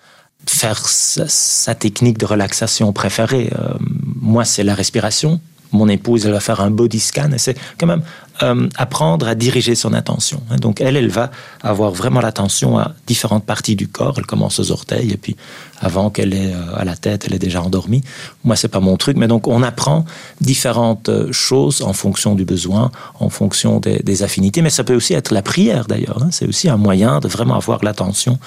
faire 0.51 0.89
sa, 0.89 1.75
technique 1.75 2.19
de 2.19 2.27
relaxation 2.27 2.93
préférée. 2.93 3.51
Euh, 3.59 3.75
moi, 4.21 4.45
c'est 4.45 4.65
la 4.65 4.75
respiration. 4.75 5.41
Mon 5.75 5.89
épouse, 5.89 6.25
elle 6.25 6.33
va 6.33 6.41
faire 6.41 6.61
un 6.61 6.71
body 6.71 7.01
scan. 7.01 7.31
C'est 7.37 7.57
quand 7.79 7.87
même 7.87 8.03
euh, 8.43 8.69
apprendre 8.77 9.29
à 9.29 9.37
diriger 9.37 9.77
son 9.77 9.93
attention. 9.93 10.43
Donc, 10.61 10.81
elle, 10.81 10.97
elle 10.97 11.09
va 11.09 11.31
avoir 11.63 11.93
vraiment 11.93 12.21
l'attention 12.21 12.77
à 12.77 12.93
différentes 13.07 13.45
parties 13.45 13.77
du 13.77 13.87
corps. 13.87 14.15
Elle 14.19 14.27
commence 14.27 14.59
aux 14.59 14.73
orteils 14.73 15.13
et 15.13 15.17
puis 15.17 15.37
avant 15.81 16.11
qu'elle 16.11 16.35
ait 16.35 16.53
euh, 16.53 16.77
à 16.77 16.85
la 16.85 16.97
tête, 16.97 17.27
elle 17.27 17.35
est 17.35 17.39
déjà 17.39 17.63
endormie. 17.63 18.03
Moi, 18.43 18.57
c'est 18.57 18.67
pas 18.67 18.81
mon 18.81 18.97
truc, 18.97 19.17
mais 19.17 19.29
donc 19.29 19.47
on 19.47 19.63
apprend 19.63 20.05
différentes 20.41 21.11
euh, 21.11 21.31
choses 21.31 21.83
en 21.83 21.93
fonction 21.93 22.35
du 22.35 22.45
besoin, 22.45 22.91
en 23.21 23.29
fonction 23.29 23.79
des, 23.79 24.23
affinités. 24.25 24.63
Mais 24.63 24.71
ça 24.71 24.83
peut 24.83 24.97
aussi 24.97 25.15
être 25.15 25.33
la 25.33 25.43
prière 25.43 25.87
d'ailleurs. 25.87 26.21
Hein. 26.21 26.31
C'est 26.33 26.49
aussi 26.49 26.69
un 26.69 26.77
moyen 26.77 27.21
de 27.21 27.29
vraiment 27.29 27.55
avoir 27.55 27.85
l'attention, 27.85 28.41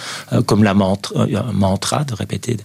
comme 0.46 0.64
la 0.64 0.74
mantra 0.74 2.04
de 2.04 2.14
répéter. 2.14 2.58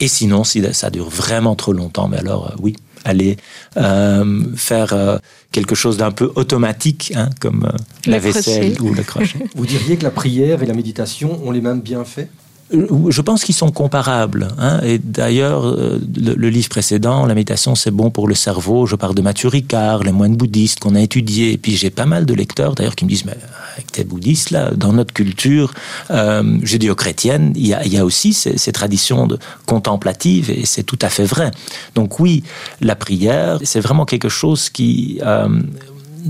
Et 0.00 0.08
sinon, 0.08 0.42
si 0.42 0.62
ça 0.72 0.90
dure 0.90 1.08
vraiment 1.08 1.54
trop 1.54 1.72
longtemps, 1.72 2.08
mais 2.08 2.18
alors 2.18 2.54
oui, 2.60 2.76
aller 3.08 3.36
euh, 3.76 4.44
faire 4.56 4.92
euh, 4.92 5.18
quelque 5.52 5.74
chose 5.74 5.96
d'un 5.96 6.10
peu 6.10 6.30
automatique, 6.34 7.12
hein, 7.16 7.30
comme 7.40 7.64
euh, 7.64 7.76
la 8.06 8.18
vaisselle 8.18 8.74
crochet. 8.74 8.90
ou 8.90 8.94
le 8.94 9.02
crochet. 9.02 9.38
Vous 9.54 9.66
diriez 9.66 9.96
que 9.96 10.04
la 10.04 10.10
prière 10.10 10.62
et 10.62 10.66
la 10.66 10.74
méditation 10.74 11.40
ont 11.44 11.50
les 11.50 11.60
mêmes 11.60 11.80
bienfaits? 11.80 12.28
Je 12.70 13.20
pense 13.22 13.44
qu'ils 13.44 13.54
sont 13.54 13.70
comparables. 13.70 14.48
Hein. 14.58 14.80
Et 14.82 14.98
d'ailleurs, 14.98 15.74
le, 15.74 16.34
le, 16.34 16.48
livre 16.50 16.68
précédent, 16.68 17.24
La 17.26 17.34
méditation, 17.34 17.74
c'est 17.74 17.90
bon 17.90 18.10
pour 18.10 18.28
le 18.28 18.34
cerveau. 18.34 18.86
Je 18.86 18.96
parle 18.96 19.14
de 19.14 19.22
Mathieu 19.22 19.48
Ricard, 19.48 20.02
les 20.02 20.12
moines 20.12 20.36
bouddhistes 20.36 20.80
qu'on 20.80 20.94
a 20.94 21.00
étudiés. 21.00 21.52
Et 21.52 21.58
puis 21.58 21.76
j'ai 21.76 21.90
pas 21.90 22.06
mal 22.06 22.26
de 22.26 22.34
lecteurs 22.34 22.74
d'ailleurs 22.74 22.94
qui 22.94 23.04
me 23.04 23.10
disent, 23.10 23.24
mais 23.24 23.36
avec 23.78 23.92
tes 23.92 24.04
bouddhistes, 24.04 24.50
là, 24.50 24.72
dans 24.72 24.92
notre 24.92 25.14
culture 25.14 25.72
euh, 26.10 26.58
judéo-chrétienne, 26.62 27.52
il 27.54 27.68
y 27.68 27.74
a, 27.74 27.84
il 27.86 27.92
y 27.92 27.96
a 27.96 28.04
aussi 28.04 28.32
ces, 28.32 28.72
traditions 28.72 29.28
contemplatives 29.66 30.50
et 30.50 30.66
c'est 30.66 30.82
tout 30.82 30.98
à 31.00 31.08
fait 31.08 31.24
vrai. 31.24 31.52
Donc 31.94 32.18
oui, 32.18 32.42
la 32.80 32.96
prière, 32.96 33.58
c'est 33.62 33.80
vraiment 33.80 34.04
quelque 34.04 34.28
chose 34.28 34.68
qui... 34.68 35.20
Euh, 35.22 35.48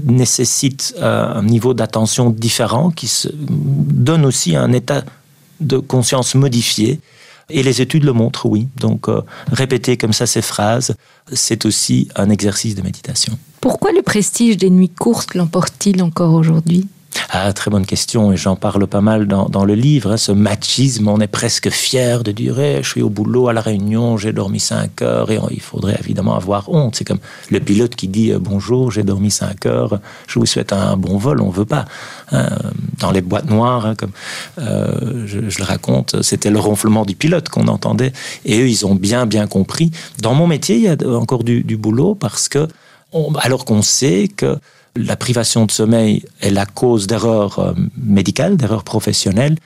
nécessite 0.04 0.94
euh, 0.98 1.38
un 1.38 1.42
niveau 1.42 1.74
d'attention 1.74 2.30
différent 2.30 2.90
qui 2.90 3.08
se 3.08 3.28
donne 3.32 4.24
aussi 4.26 4.54
un 4.54 4.72
état 4.72 5.02
de 5.60 5.78
conscience 5.78 6.34
modifiée. 6.34 7.00
Et 7.50 7.62
les 7.62 7.80
études 7.80 8.04
le 8.04 8.12
montrent, 8.12 8.46
oui. 8.46 8.68
Donc, 8.76 9.08
euh, 9.08 9.22
répéter 9.50 9.96
comme 9.96 10.12
ça 10.12 10.26
ces 10.26 10.42
phrases, 10.42 10.96
c'est 11.32 11.64
aussi 11.64 12.08
un 12.14 12.28
exercice 12.28 12.74
de 12.74 12.82
méditation. 12.82 13.38
Pourquoi 13.60 13.92
le 13.92 14.02
prestige 14.02 14.56
des 14.56 14.70
nuits 14.70 14.90
courtes 14.90 15.34
l'emporte-t-il 15.34 16.02
encore 16.02 16.34
aujourd'hui? 16.34 16.86
Ah, 17.30 17.52
très 17.52 17.70
bonne 17.70 17.86
question, 17.86 18.32
et 18.32 18.36
j'en 18.36 18.56
parle 18.56 18.86
pas 18.86 19.00
mal 19.00 19.26
dans, 19.26 19.48
dans 19.48 19.64
le 19.64 19.74
livre. 19.74 20.12
Hein, 20.12 20.16
ce 20.16 20.32
machisme, 20.32 21.08
on 21.08 21.20
est 21.20 21.26
presque 21.26 21.70
fier 21.70 22.22
de 22.24 22.32
dire 22.32 22.58
eh, 22.58 22.82
je 22.82 22.88
suis 22.88 23.02
au 23.02 23.10
boulot 23.10 23.48
à 23.48 23.52
la 23.52 23.60
Réunion, 23.60 24.16
j'ai 24.16 24.32
dormi 24.32 24.60
5 24.60 25.02
heures, 25.02 25.30
et 25.30 25.38
il 25.50 25.60
faudrait 25.60 25.96
évidemment 26.00 26.34
avoir 26.34 26.68
honte. 26.70 26.96
C'est 26.96 27.04
comme 27.04 27.18
le 27.50 27.60
pilote 27.60 27.94
qui 27.94 28.08
dit 28.08 28.32
euh, 28.32 28.38
bonjour, 28.40 28.90
j'ai 28.90 29.02
dormi 29.02 29.30
5 29.30 29.66
heures, 29.66 30.00
je 30.26 30.38
vous 30.38 30.46
souhaite 30.46 30.72
un 30.72 30.96
bon 30.96 31.18
vol, 31.18 31.40
on 31.40 31.50
veut 31.50 31.64
pas. 31.64 31.84
Hein, 32.32 32.48
dans 32.98 33.10
les 33.10 33.20
boîtes 33.20 33.48
noires, 33.48 33.86
hein, 33.86 33.94
comme 33.94 34.12
euh, 34.58 35.26
je, 35.26 35.48
je, 35.48 35.58
le 35.58 35.64
raconte, 35.64 36.22
c'était 36.22 36.50
le 36.50 36.58
ronflement 36.58 37.04
du 37.04 37.14
pilote 37.14 37.48
qu'on 37.48 37.68
entendait, 37.68 38.12
et 38.44 38.60
eux, 38.60 38.68
ils 38.68 38.86
ont 38.86 38.94
bien, 38.94 39.26
bien 39.26 39.46
compris. 39.46 39.90
Dans 40.22 40.34
mon 40.34 40.46
métier, 40.46 40.76
il 40.76 40.82
y 40.82 40.88
a 40.88 40.96
encore 41.10 41.44
du, 41.44 41.62
du 41.62 41.76
boulot 41.76 42.14
parce 42.14 42.48
que, 42.48 42.68
on, 43.12 43.32
alors 43.34 43.64
qu'on 43.64 43.82
sait 43.82 44.28
que 44.34 44.58
la 45.04 45.16
privation 45.16 45.66
de 45.66 45.70
sommeil 45.70 46.24
est 46.40 46.50
la 46.50 46.66
cause 46.66 47.06
d'erreurs 47.06 47.58
euh, 47.58 47.72
médicales, 47.96 48.56
d'erreurs 48.56 48.84
professionnelles, 48.84 49.56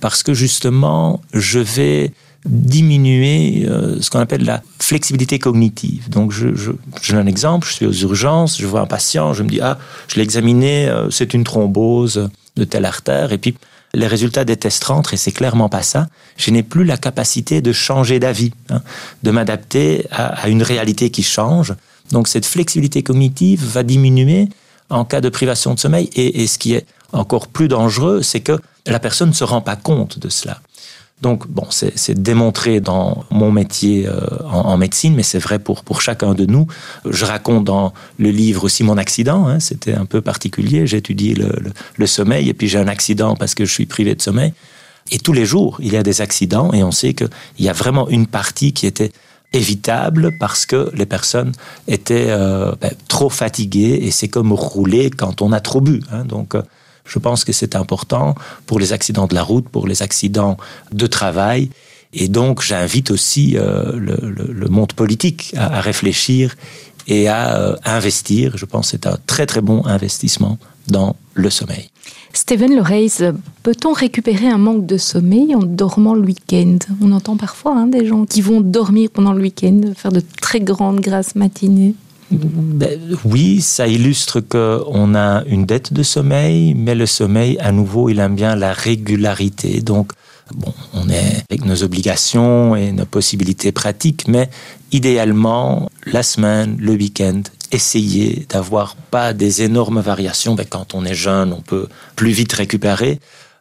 parce 0.00 0.22
que 0.22 0.34
justement, 0.34 1.20
je 1.32 1.58
vais 1.58 2.12
diminuer 2.44 3.66
euh, 3.68 4.00
ce 4.00 4.10
qu'on 4.10 4.18
appelle 4.18 4.44
la 4.44 4.62
flexibilité 4.80 5.38
cognitive. 5.38 6.10
Donc, 6.10 6.32
je, 6.32 6.48
donne 6.48 7.18
un 7.18 7.26
exemple, 7.26 7.68
je 7.68 7.72
suis 7.72 7.86
aux 7.86 7.92
urgences, 7.92 8.60
je 8.60 8.66
vois 8.66 8.80
un 8.80 8.86
patient, 8.86 9.32
je 9.32 9.42
me 9.42 9.48
dis, 9.48 9.60
ah, 9.60 9.78
je 10.08 10.16
l'ai 10.16 10.22
examiné, 10.22 10.88
euh, 10.88 11.08
c'est 11.10 11.34
une 11.34 11.44
thrombose 11.44 12.28
de 12.56 12.64
telle 12.64 12.84
artère, 12.84 13.32
et 13.32 13.38
puis 13.38 13.54
les 13.94 14.06
résultats 14.06 14.44
des 14.44 14.56
tests 14.56 14.84
rentrent, 14.84 15.14
et 15.14 15.16
c'est 15.16 15.32
clairement 15.32 15.68
pas 15.68 15.82
ça. 15.82 16.08
Je 16.36 16.50
n'ai 16.50 16.62
plus 16.62 16.84
la 16.84 16.96
capacité 16.96 17.60
de 17.60 17.72
changer 17.72 18.18
d'avis, 18.18 18.52
hein, 18.70 18.82
de 19.22 19.30
m'adapter 19.30 20.06
à 20.10 20.48
une 20.48 20.62
réalité 20.62 21.10
qui 21.10 21.22
change. 21.22 21.74
Donc, 22.10 22.26
cette 22.26 22.46
flexibilité 22.46 23.02
cognitive 23.02 23.64
va 23.64 23.82
diminuer 23.82 24.48
en 24.92 25.04
cas 25.04 25.20
de 25.20 25.28
privation 25.28 25.74
de 25.74 25.78
sommeil. 25.78 26.10
Et, 26.14 26.46
ce 26.46 26.58
qui 26.58 26.74
est 26.74 26.86
encore 27.12 27.48
plus 27.48 27.68
dangereux, 27.68 28.22
c'est 28.22 28.40
que 28.40 28.58
la 28.86 28.98
personne 28.98 29.30
ne 29.30 29.34
se 29.34 29.44
rend 29.44 29.60
pas 29.60 29.76
compte 29.76 30.18
de 30.18 30.28
cela. 30.28 30.60
Donc, 31.20 31.46
bon, 31.46 31.66
c'est 31.70 32.20
démontré 32.20 32.80
dans 32.80 33.24
mon 33.30 33.52
métier 33.52 34.08
euh, 34.08 34.26
en, 34.44 34.76
médecine, 34.76 35.14
mais 35.14 35.22
c'est 35.22 35.38
vrai 35.38 35.60
pour, 35.60 35.84
pour 35.84 36.00
chacun 36.00 36.34
de 36.34 36.46
nous. 36.46 36.66
Je 37.08 37.24
raconte 37.24 37.64
dans 37.64 37.92
le 38.18 38.30
livre 38.30 38.64
aussi 38.64 38.82
mon 38.82 38.98
accident. 38.98 39.46
Hein, 39.46 39.60
C'était 39.60 39.94
un 39.94 40.04
peu 40.04 40.20
particulier. 40.20 40.84
Le, 40.84 41.34
le, 41.34 41.72
le, 41.96 42.06
sommeil 42.08 42.48
et 42.48 42.54
puis 42.54 42.66
j'ai 42.66 42.78
un 42.78 42.88
accident 42.88 43.36
parce 43.36 43.54
que 43.54 43.64
je 43.64 43.72
suis 43.72 43.86
privé 43.86 44.16
de 44.16 44.22
sommeil. 44.22 44.52
Et 45.12 45.18
tous 45.18 45.32
les 45.32 45.44
jours, 45.44 45.76
il 45.80 45.92
y 45.92 45.96
a 45.96 46.02
des 46.02 46.22
accidents 46.22 46.72
et 46.72 46.82
on 46.82 46.90
sait 46.90 47.14
qu'il 47.14 47.28
y 47.60 47.68
a 47.68 47.72
vraiment 47.72 48.08
une 48.08 48.26
partie 48.26 48.72
qui 48.72 48.86
était 48.86 49.12
évitable 49.52 50.32
parce 50.38 50.66
que 50.66 50.90
les 50.94 51.06
personnes 51.06 51.52
étaient 51.88 52.28
euh, 52.28 52.72
ben, 52.80 52.92
trop 53.08 53.30
fatiguées 53.30 53.98
et 54.02 54.10
c'est 54.10 54.28
comme 54.28 54.52
rouler 54.52 55.10
quand 55.10 55.42
on 55.42 55.52
a 55.52 55.60
trop 55.60 55.80
bu. 55.80 56.02
Hein, 56.10 56.24
donc, 56.24 56.54
euh, 56.54 56.62
je 57.04 57.18
pense 57.18 57.44
que 57.44 57.52
c'est 57.52 57.74
important 57.76 58.34
pour 58.66 58.78
les 58.78 58.92
accidents 58.92 59.26
de 59.26 59.34
la 59.34 59.42
route, 59.42 59.68
pour 59.68 59.86
les 59.86 60.02
accidents 60.02 60.56
de 60.92 61.06
travail. 61.06 61.70
Et 62.14 62.28
donc, 62.28 62.62
j'invite 62.62 63.10
aussi 63.10 63.56
euh, 63.56 63.92
le, 63.94 64.16
le, 64.22 64.52
le, 64.52 64.68
monde 64.68 64.92
politique 64.92 65.54
à, 65.56 65.78
à 65.78 65.80
réfléchir 65.80 66.54
et 67.08 67.28
à 67.28 67.56
euh, 67.56 67.76
investir. 67.84 68.56
Je 68.56 68.64
pense 68.64 68.86
que 68.86 68.90
c'est 68.92 69.06
un 69.06 69.18
très 69.26 69.46
très 69.46 69.60
bon 69.60 69.84
investissement 69.86 70.58
dans 70.88 71.16
le 71.34 71.50
sommeil. 71.50 71.88
Steven 72.34 72.74
Loreis, 72.74 73.32
peut-on 73.62 73.92
récupérer 73.92 74.48
un 74.48 74.58
manque 74.58 74.86
de 74.86 74.96
sommeil 74.96 75.54
en 75.54 75.62
dormant 75.62 76.14
le 76.14 76.22
week-end? 76.22 76.78
On 77.02 77.12
entend 77.12 77.36
parfois 77.36 77.76
hein, 77.76 77.86
des 77.86 78.06
gens 78.06 78.24
qui 78.24 78.40
vont 78.40 78.60
dormir 78.60 79.10
pendant 79.12 79.32
le 79.32 79.42
week-end, 79.42 79.80
faire 79.94 80.12
de 80.12 80.22
très 80.40 80.60
grandes 80.60 81.00
grasses 81.00 81.34
matinées. 81.34 81.94
Ben, 82.30 82.98
oui, 83.26 83.60
ça 83.60 83.86
illustre 83.86 84.40
qu'on 84.40 85.14
a 85.14 85.44
une 85.44 85.66
dette 85.66 85.92
de 85.92 86.02
sommeil, 86.02 86.72
mais 86.74 86.94
le 86.94 87.04
sommeil, 87.04 87.58
à 87.58 87.72
nouveau, 87.72 88.08
il 88.08 88.18
aime 88.20 88.34
bien 88.34 88.56
la 88.56 88.72
régularité. 88.72 89.82
Donc, 89.82 90.12
bon, 90.54 90.72
on 90.94 91.10
est 91.10 91.44
avec 91.50 91.66
nos 91.66 91.82
obligations 91.82 92.74
et 92.74 92.92
nos 92.92 93.04
possibilités 93.04 93.72
pratiques, 93.72 94.26
mais 94.28 94.48
idéalement, 94.92 95.90
la 96.06 96.22
semaine, 96.22 96.76
le 96.80 96.92
week-end, 96.92 97.42
essayer 97.72 98.46
d'avoir 98.48 98.94
pas 98.94 99.32
des 99.32 99.62
énormes 99.62 100.00
variations. 100.00 100.54
Ben, 100.54 100.66
quand 100.68 100.94
on 100.94 101.04
est 101.04 101.14
jeune, 101.14 101.52
on 101.52 101.60
peut 101.60 101.88
plus 102.14 102.30
vite 102.30 102.52
récupérer. 102.52 103.18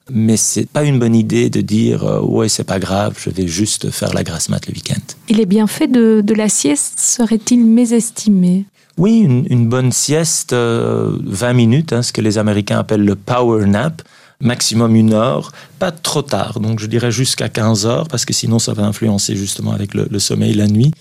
Mais 0.09 0.35
c'est 0.35 0.67
pas 0.67 0.83
une 0.83 0.99
bonne 0.99 1.15
idée 1.15 1.49
de 1.49 1.61
dire 1.61 2.03
euh, 2.03 2.19
ouais 2.21 2.49
c'est 2.49 2.63
pas 2.63 2.79
grave, 2.79 3.15
je 3.19 3.29
vais 3.29 3.47
juste 3.47 3.91
faire 3.91 4.13
la 4.13 4.23
grasse 4.23 4.49
mat 4.49 4.65
le 4.67 4.73
week-end. 4.73 4.99
Et 5.29 5.33
les 5.33 5.45
bienfaits 5.45 5.89
de, 5.89 6.21
de 6.21 6.33
la 6.33 6.49
sieste 6.49 6.99
seraient-ils 6.99 7.63
mésestimés 7.63 8.65
Oui, 8.97 9.19
une, 9.19 9.45
une 9.49 9.69
bonne 9.69 9.91
sieste, 9.91 10.53
euh, 10.53 11.17
20 11.23 11.53
minutes, 11.53 11.93
hein, 11.93 12.01
ce 12.01 12.11
que 12.11 12.19
les 12.19 12.39
Américains 12.39 12.79
appellent 12.79 13.05
le 13.05 13.15
power 13.15 13.65
nap, 13.67 14.01
maximum 14.41 14.95
une 14.95 15.13
heure, 15.13 15.51
pas 15.79 15.91
trop 15.91 16.23
tard, 16.23 16.59
donc 16.59 16.79
je 16.79 16.87
dirais 16.87 17.11
jusqu'à 17.11 17.47
15 17.47 17.85
heures, 17.85 18.07
parce 18.07 18.25
que 18.25 18.33
sinon 18.33 18.57
ça 18.59 18.73
va 18.73 18.83
influencer 18.83 19.35
justement 19.35 19.71
avec 19.71 19.93
le, 19.93 20.07
le 20.09 20.19
sommeil 20.19 20.55
la 20.55 20.67
nuit. 20.67 20.91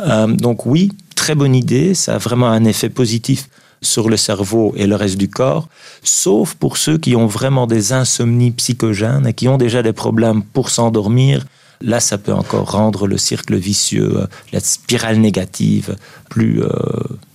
Euh, 0.00 0.26
donc 0.26 0.66
oui, 0.66 0.92
très 1.14 1.34
bonne 1.34 1.54
idée, 1.54 1.94
ça 1.94 2.14
a 2.14 2.18
vraiment 2.18 2.48
un 2.48 2.64
effet 2.64 2.88
positif 2.88 3.48
sur 3.82 4.08
le 4.08 4.16
cerveau 4.16 4.72
et 4.76 4.86
le 4.86 4.96
reste 4.96 5.16
du 5.16 5.28
corps, 5.28 5.68
sauf 6.02 6.54
pour 6.54 6.76
ceux 6.76 6.98
qui 6.98 7.14
ont 7.14 7.26
vraiment 7.26 7.66
des 7.66 7.92
insomnies 7.92 8.50
psychogènes 8.52 9.26
et 9.26 9.34
qui 9.34 9.48
ont 9.48 9.58
déjà 9.58 9.82
des 9.82 9.92
problèmes 9.92 10.42
pour 10.42 10.70
s'endormir. 10.70 11.44
Là, 11.82 12.00
ça 12.00 12.16
peut 12.16 12.32
encore 12.32 12.72
rendre 12.72 13.06
le 13.06 13.18
cercle 13.18 13.54
vicieux, 13.54 14.20
euh, 14.20 14.26
la 14.52 14.60
spirale 14.60 15.18
négative, 15.18 15.96
plus 16.30 16.62
euh, 16.62 16.70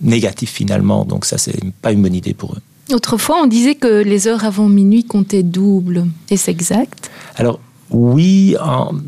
négatif 0.00 0.50
finalement. 0.50 1.04
Donc 1.04 1.24
ça, 1.24 1.38
c'est 1.38 1.56
pas 1.80 1.92
une 1.92 2.02
bonne 2.02 2.14
idée 2.14 2.34
pour 2.34 2.54
eux. 2.54 2.94
Autrefois, 2.94 3.40
on 3.40 3.46
disait 3.46 3.76
que 3.76 4.02
les 4.02 4.26
heures 4.26 4.44
avant 4.44 4.68
minuit 4.68 5.04
comptaient 5.04 5.44
double. 5.44 6.06
Est-ce 6.28 6.50
exact? 6.50 7.10
Alors, 7.36 7.60
oui, 7.90 8.56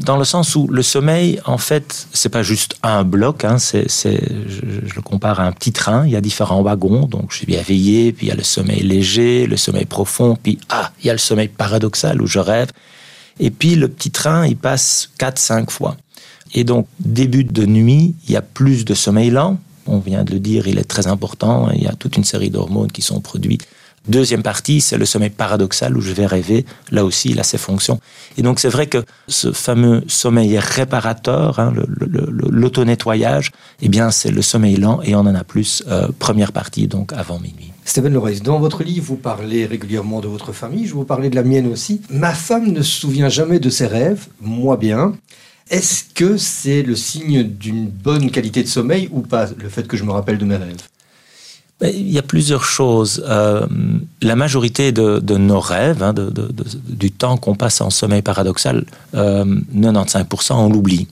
dans 0.04 0.16
le 0.16 0.24
sens 0.24 0.56
où 0.56 0.66
le 0.68 0.82
sommeil, 0.82 1.40
en 1.46 1.56
fait, 1.56 2.06
c'est 2.12 2.28
pas 2.28 2.42
juste 2.42 2.76
un 2.82 3.02
bloc. 3.02 3.44
Hein, 3.44 3.58
c'est, 3.58 3.86
je, 3.88 4.94
le 4.94 5.02
compare 5.02 5.40
à 5.40 5.44
un 5.44 5.52
petit 5.52 5.72
train. 5.72 6.06
Il 6.06 6.12
y 6.12 6.16
a 6.16 6.20
différents 6.20 6.62
wagons. 6.62 7.06
Donc, 7.06 7.30
je 7.30 7.36
suis 7.36 7.46
bien 7.46 7.62
veillé. 7.62 8.12
Puis 8.12 8.26
il 8.26 8.28
y 8.28 8.32
a 8.32 8.34
le 8.34 8.42
sommeil 8.42 8.82
léger, 8.82 9.46
le 9.46 9.56
sommeil 9.56 9.86
profond. 9.86 10.36
Puis 10.40 10.58
ah, 10.68 10.92
il 11.00 11.06
y 11.06 11.10
a 11.10 11.14
le 11.14 11.18
sommeil 11.18 11.48
paradoxal 11.48 12.20
où 12.20 12.26
je 12.26 12.38
rêve. 12.38 12.72
Et 13.40 13.50
puis 13.50 13.74
le 13.74 13.88
petit 13.88 14.10
train, 14.10 14.46
il 14.46 14.56
passe 14.56 15.10
4-5 15.18 15.70
fois. 15.70 15.96
Et 16.52 16.64
donc, 16.64 16.86
début 17.00 17.44
de 17.44 17.66
nuit, 17.66 18.14
il 18.28 18.32
y 18.32 18.36
a 18.36 18.42
plus 18.42 18.84
de 18.84 18.94
sommeil 18.94 19.30
lent. 19.30 19.58
On 19.86 19.98
vient 19.98 20.24
de 20.24 20.32
le 20.32 20.40
dire, 20.40 20.68
il 20.68 20.78
est 20.78 20.84
très 20.84 21.06
important. 21.06 21.70
Il 21.74 21.82
y 21.82 21.86
a 21.86 21.94
toute 21.94 22.16
une 22.16 22.24
série 22.24 22.50
d'hormones 22.50 22.92
qui 22.92 23.02
sont 23.02 23.20
produites 23.20 23.66
Deuxième 24.06 24.42
partie, 24.42 24.82
c'est 24.82 24.98
le 24.98 25.06
sommeil 25.06 25.30
paradoxal 25.30 25.96
où 25.96 26.00
je 26.02 26.12
vais 26.12 26.26
rêver. 26.26 26.66
Là 26.90 27.04
aussi, 27.04 27.30
il 27.30 27.40
a 27.40 27.42
ses 27.42 27.56
fonctions. 27.56 28.00
Et 28.36 28.42
donc, 28.42 28.60
c'est 28.60 28.68
vrai 28.68 28.86
que 28.86 29.02
ce 29.28 29.50
fameux 29.52 30.04
sommeil 30.08 30.58
réparateur, 30.58 31.58
hein, 31.58 31.72
l'auto-nettoyage, 32.50 33.50
eh 33.80 33.88
bien, 33.88 34.10
c'est 34.10 34.30
le 34.30 34.42
sommeil 34.42 34.76
lent 34.76 35.00
et 35.02 35.14
on 35.14 35.20
en 35.20 35.34
a 35.34 35.44
plus 35.44 35.82
euh, 35.88 36.08
première 36.18 36.52
partie, 36.52 36.86
donc 36.86 37.14
avant 37.14 37.40
minuit. 37.40 37.72
Stéphane 37.86 38.12
Loris, 38.12 38.42
dans 38.42 38.58
votre 38.58 38.82
livre, 38.82 39.06
vous 39.06 39.16
parlez 39.16 39.64
régulièrement 39.64 40.20
de 40.20 40.28
votre 40.28 40.52
famille, 40.52 40.86
je 40.86 40.94
vous 40.94 41.04
parlais 41.04 41.30
de 41.30 41.36
la 41.36 41.42
mienne 41.42 41.66
aussi. 41.66 42.02
Ma 42.10 42.32
femme 42.32 42.72
ne 42.72 42.82
se 42.82 43.00
souvient 43.00 43.28
jamais 43.28 43.58
de 43.58 43.70
ses 43.70 43.86
rêves, 43.86 44.26
moi 44.40 44.76
bien. 44.76 45.14
Est-ce 45.70 46.04
que 46.14 46.36
c'est 46.36 46.82
le 46.82 46.94
signe 46.94 47.42
d'une 47.42 47.86
bonne 47.86 48.30
qualité 48.30 48.62
de 48.62 48.68
sommeil 48.68 49.08
ou 49.12 49.22
pas, 49.22 49.46
le 49.56 49.68
fait 49.70 49.88
que 49.88 49.96
je 49.96 50.04
me 50.04 50.12
rappelle 50.12 50.36
de 50.36 50.44
mes 50.44 50.56
rêves? 50.56 50.82
Il 51.82 52.10
y 52.10 52.18
a 52.18 52.22
plusieurs 52.22 52.64
choses. 52.64 53.24
Euh, 53.28 53.66
la 54.22 54.36
majorité 54.36 54.92
de, 54.92 55.36
nos 55.36 55.60
rêves, 55.60 56.02
hein, 56.02 56.14
du 56.14 57.10
temps 57.10 57.36
qu'on 57.36 57.54
passe 57.54 57.80
en 57.80 57.90
sommeil 57.90 58.22
paradoxal, 58.22 58.84
euh, 59.14 59.44
95%, 59.74 60.54
on 60.54 60.68
l'oublie. 60.68 61.08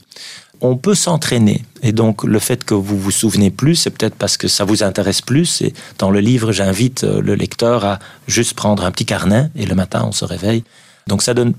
On 0.61 0.77
peut 0.77 0.95
s'entraîner. 0.95 1.65
Et 1.81 1.91
donc, 1.91 2.23
le 2.23 2.39
fait 2.39 2.63
que 2.63 2.73
vous 2.73 2.97
vous 2.97 3.11
souvenez 3.11 3.51
plus, 3.51 3.75
c'est 3.75 3.89
peut-être 3.89 4.15
parce 4.15 4.37
que 4.37 4.47
ça 4.47 4.63
vous 4.63 4.81
intéresse 4.83 5.21
plus. 5.21 5.61
Et 5.61 5.73
dans 5.99 6.09
le 6.09 6.21
livre, 6.21 6.53
j'invite 6.53 7.03
euh, 7.03 7.21
le 7.21 7.35
lecteur 7.35 7.83
à 7.83 7.99
juste 8.27 8.53
prendre 8.53 8.85
un 8.85 8.91
petit 8.91 9.05
carnet 9.05 9.49
et 9.55 9.65
le 9.65 9.75
matin, 9.75 10.05
on 10.07 10.13
se 10.13 10.23
réveille. 10.23 10.63
Donc, 11.07 11.21
ça 11.21 11.33
donne 11.33 11.53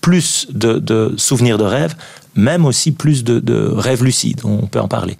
plus 0.00 0.48
de, 0.50 1.14
souvenirs 1.16 1.58
de 1.58 1.64
rêves, 1.64 1.94
même 2.34 2.64
aussi 2.64 2.90
plus 2.90 3.22
de 3.22 3.70
rêves 3.70 4.02
lucides. 4.02 4.40
On 4.44 4.66
peut 4.66 4.80
en 4.80 4.88
parler. 4.88 5.16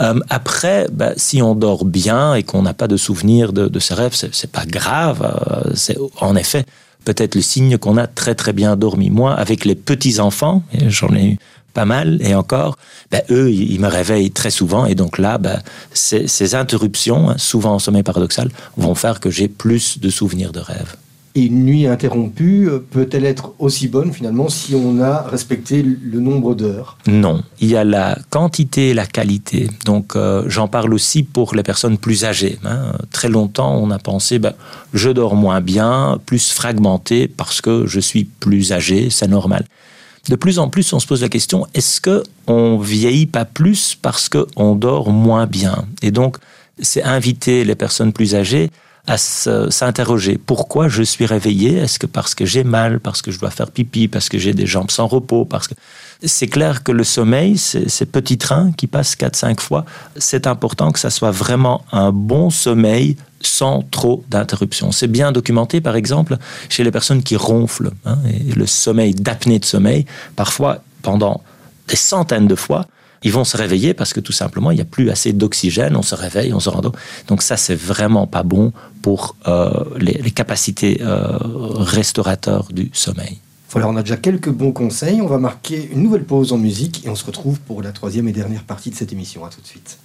Euh, 0.00 0.18
après, 0.28 0.86
bah, 0.92 1.12
si 1.16 1.42
on 1.42 1.54
dort 1.54 1.84
bien 1.84 2.34
et 2.34 2.42
qu'on 2.42 2.62
n'a 2.62 2.74
pas 2.74 2.88
de 2.88 2.96
souvenir 2.96 3.52
de, 3.52 3.68
de 3.68 3.78
ses 3.78 3.94
rêves, 3.94 4.14
c'est 4.14 4.50
pas 4.50 4.66
grave. 4.66 5.22
Euh, 5.22 5.70
c'est 5.74 5.96
en 6.20 6.36
effet 6.36 6.66
peut-être 7.04 7.34
le 7.34 7.42
signe 7.42 7.78
qu'on 7.78 7.96
a 7.96 8.06
très 8.06 8.34
très 8.34 8.52
bien 8.52 8.76
dormi. 8.76 9.10
Moi, 9.10 9.34
avec 9.34 9.64
les 9.64 9.74
petits 9.74 10.20
enfants, 10.20 10.62
j'en 10.88 11.14
ai 11.14 11.24
eu 11.24 11.38
pas 11.72 11.84
mal 11.84 12.18
et 12.20 12.34
encore, 12.34 12.76
bah, 13.10 13.22
eux, 13.30 13.50
ils 13.50 13.80
me 13.80 13.88
réveillent 13.88 14.30
très 14.30 14.50
souvent 14.50 14.84
et 14.84 14.94
donc 14.94 15.18
là, 15.18 15.38
bah, 15.38 15.60
ces, 15.92 16.26
ces 16.26 16.54
interruptions, 16.54 17.30
hein, 17.30 17.34
souvent 17.38 17.74
en 17.74 17.78
sommeil 17.78 18.02
paradoxal, 18.02 18.50
vont 18.76 18.94
faire 18.94 19.20
que 19.20 19.30
j'ai 19.30 19.48
plus 19.48 19.98
de 20.00 20.10
souvenirs 20.10 20.52
de 20.52 20.60
rêves. 20.60 20.96
Une 21.46 21.64
nuit 21.64 21.86
interrompue 21.86 22.68
euh, 22.68 22.78
peut-elle 22.78 23.24
être 23.24 23.52
aussi 23.58 23.88
bonne 23.88 24.12
finalement 24.12 24.48
si 24.48 24.74
on 24.74 25.00
a 25.00 25.22
respecté 25.22 25.82
le 25.82 26.20
nombre 26.20 26.54
d'heures? 26.54 26.98
Non, 27.06 27.42
il 27.60 27.68
y 27.68 27.76
a 27.76 27.84
la 27.84 28.18
quantité 28.30 28.90
et 28.90 28.94
la 28.94 29.06
qualité. 29.06 29.68
Donc 29.84 30.16
euh, 30.16 30.44
j'en 30.48 30.68
parle 30.68 30.92
aussi 30.92 31.22
pour 31.22 31.54
les 31.54 31.62
personnes 31.62 31.96
plus 31.96 32.24
âgées. 32.24 32.58
Hein. 32.64 32.92
Très 33.12 33.28
longtemps, 33.28 33.76
on 33.76 33.90
a 33.90 33.98
pensé, 33.98 34.38
ben, 34.38 34.54
je 34.94 35.10
dors 35.10 35.36
moins 35.36 35.60
bien, 35.60 36.18
plus 36.26 36.50
fragmenté 36.50 37.28
parce 37.28 37.60
que 37.60 37.86
je 37.86 38.00
suis 38.00 38.24
plus 38.24 38.72
âgé, 38.72 39.08
c'est 39.10 39.28
normal. 39.28 39.64
De 40.28 40.36
plus 40.36 40.58
en 40.58 40.68
plus, 40.68 40.92
on 40.92 41.00
se 41.00 41.06
pose 41.06 41.22
la 41.22 41.28
question 41.28 41.66
est-ce 41.74 42.00
que 42.00 42.22
on 42.46 42.78
vieillit 42.78 43.26
pas 43.26 43.44
plus 43.44 43.96
parce 44.00 44.28
qu'on 44.28 44.74
dort 44.74 45.10
moins 45.10 45.46
bien? 45.46 45.86
Et 46.02 46.10
donc, 46.10 46.36
c'est 46.80 47.02
inviter 47.02 47.64
les 47.64 47.74
personnes 47.74 48.12
plus 48.12 48.34
âgées 48.34 48.70
à 49.08 49.16
s'interroger. 49.16 50.38
Pourquoi 50.38 50.88
je 50.88 51.02
suis 51.02 51.26
réveillé? 51.26 51.78
Est-ce 51.78 51.98
que 51.98 52.06
parce 52.06 52.34
que 52.34 52.44
j'ai 52.44 52.64
mal, 52.64 53.00
parce 53.00 53.22
que 53.22 53.30
je 53.30 53.38
dois 53.38 53.50
faire 53.50 53.70
pipi, 53.70 54.06
parce 54.06 54.28
que 54.28 54.38
j'ai 54.38 54.52
des 54.52 54.66
jambes 54.66 54.90
sans 54.90 55.06
repos, 55.06 55.44
parce 55.44 55.66
que 55.66 55.74
c'est 56.22 56.48
clair 56.48 56.82
que 56.82 56.92
le 56.92 57.04
sommeil, 57.04 57.56
ces 57.58 58.06
petits 58.06 58.38
trains 58.38 58.72
qui 58.72 58.86
passent 58.86 59.16
4-5 59.16 59.60
fois, 59.60 59.84
c'est 60.16 60.46
important 60.46 60.90
que 60.90 60.98
ça 60.98 61.10
soit 61.10 61.30
vraiment 61.30 61.84
un 61.92 62.12
bon 62.12 62.50
sommeil 62.50 63.16
sans 63.40 63.82
trop 63.82 64.24
d'interruptions. 64.28 64.90
C'est 64.90 65.06
bien 65.06 65.30
documenté, 65.32 65.80
par 65.80 65.96
exemple, 65.96 66.36
chez 66.68 66.82
les 66.82 66.90
personnes 66.90 67.22
qui 67.22 67.36
ronflent. 67.36 67.92
Hein, 68.04 68.18
le 68.56 68.66
sommeil, 68.66 69.14
d'apnée 69.14 69.60
de 69.60 69.64
sommeil, 69.64 70.06
parfois, 70.34 70.82
pendant 71.02 71.42
des 71.86 71.96
centaines 71.96 72.48
de 72.48 72.56
fois, 72.56 72.86
ils 73.22 73.32
vont 73.32 73.44
se 73.44 73.56
réveiller 73.56 73.94
parce 73.94 74.12
que 74.12 74.20
tout 74.20 74.32
simplement, 74.32 74.70
il 74.70 74.76
n'y 74.76 74.80
a 74.80 74.86
plus 74.86 75.10
assez 75.10 75.32
d'oxygène, 75.32 75.96
on 75.96 76.02
se 76.02 76.14
réveille, 76.14 76.52
on 76.52 76.60
se 76.60 76.68
rend. 76.68 76.82
Donc 77.26 77.42
ça, 77.42 77.56
c'est 77.56 77.74
vraiment 77.74 78.26
pas 78.26 78.42
bon 78.42 78.72
pour 79.02 79.36
euh, 79.46 79.84
les, 79.98 80.30
capacités 80.30 81.00
euh, 81.02 81.36
restaurateurs 81.40 82.68
du 82.72 82.90
sommeil. 82.92 83.38
Voilà, 83.70 83.88
on 83.88 83.96
a 83.96 84.02
déjà 84.02 84.16
quelques 84.16 84.50
bons 84.50 84.72
conseils. 84.72 85.20
On 85.20 85.26
va 85.26 85.38
marquer 85.38 85.90
une 85.92 86.02
nouvelle 86.02 86.24
pause 86.24 86.52
en 86.52 86.58
musique 86.58 87.04
et 87.04 87.10
on 87.10 87.14
se 87.14 87.24
retrouve 87.24 87.60
pour 87.60 87.82
la 87.82 87.92
troisième 87.92 88.28
et 88.28 88.32
dernière 88.32 88.64
partie 88.64 88.90
de 88.90 88.94
cette 88.94 89.12
émission. 89.12 89.44
À 89.44 89.50
tout 89.50 89.60
de 89.60 89.66
suite. 89.66 89.98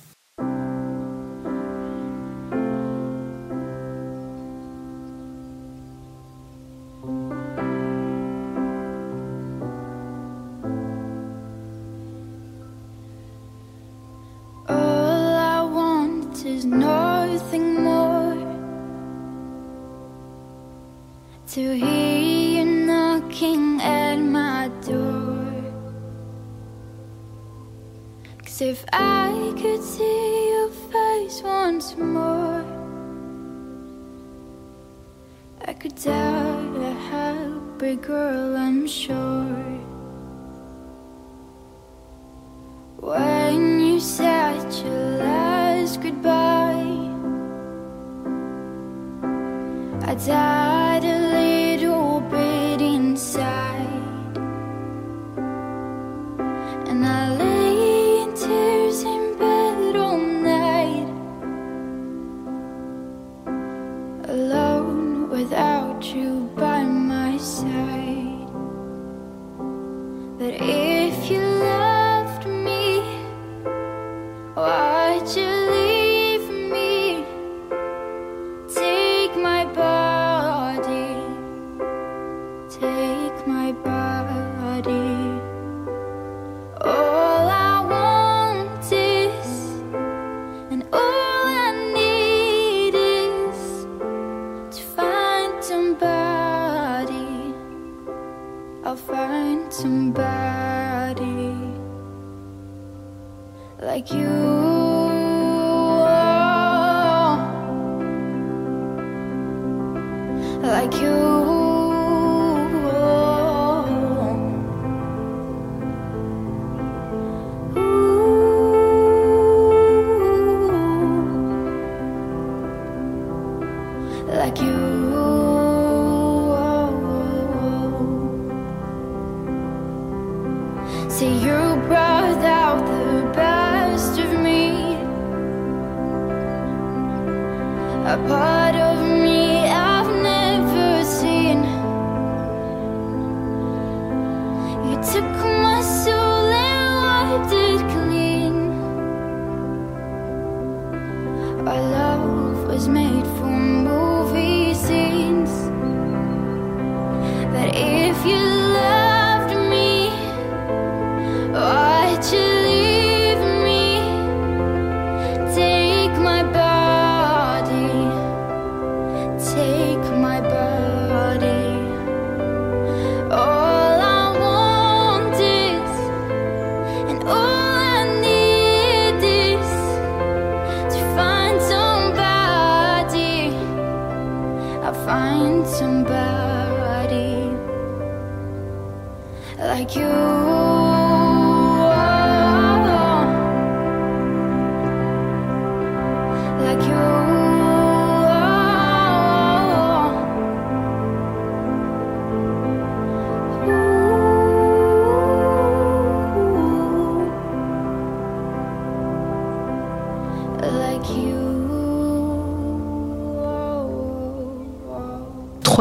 you. 189.95 190.62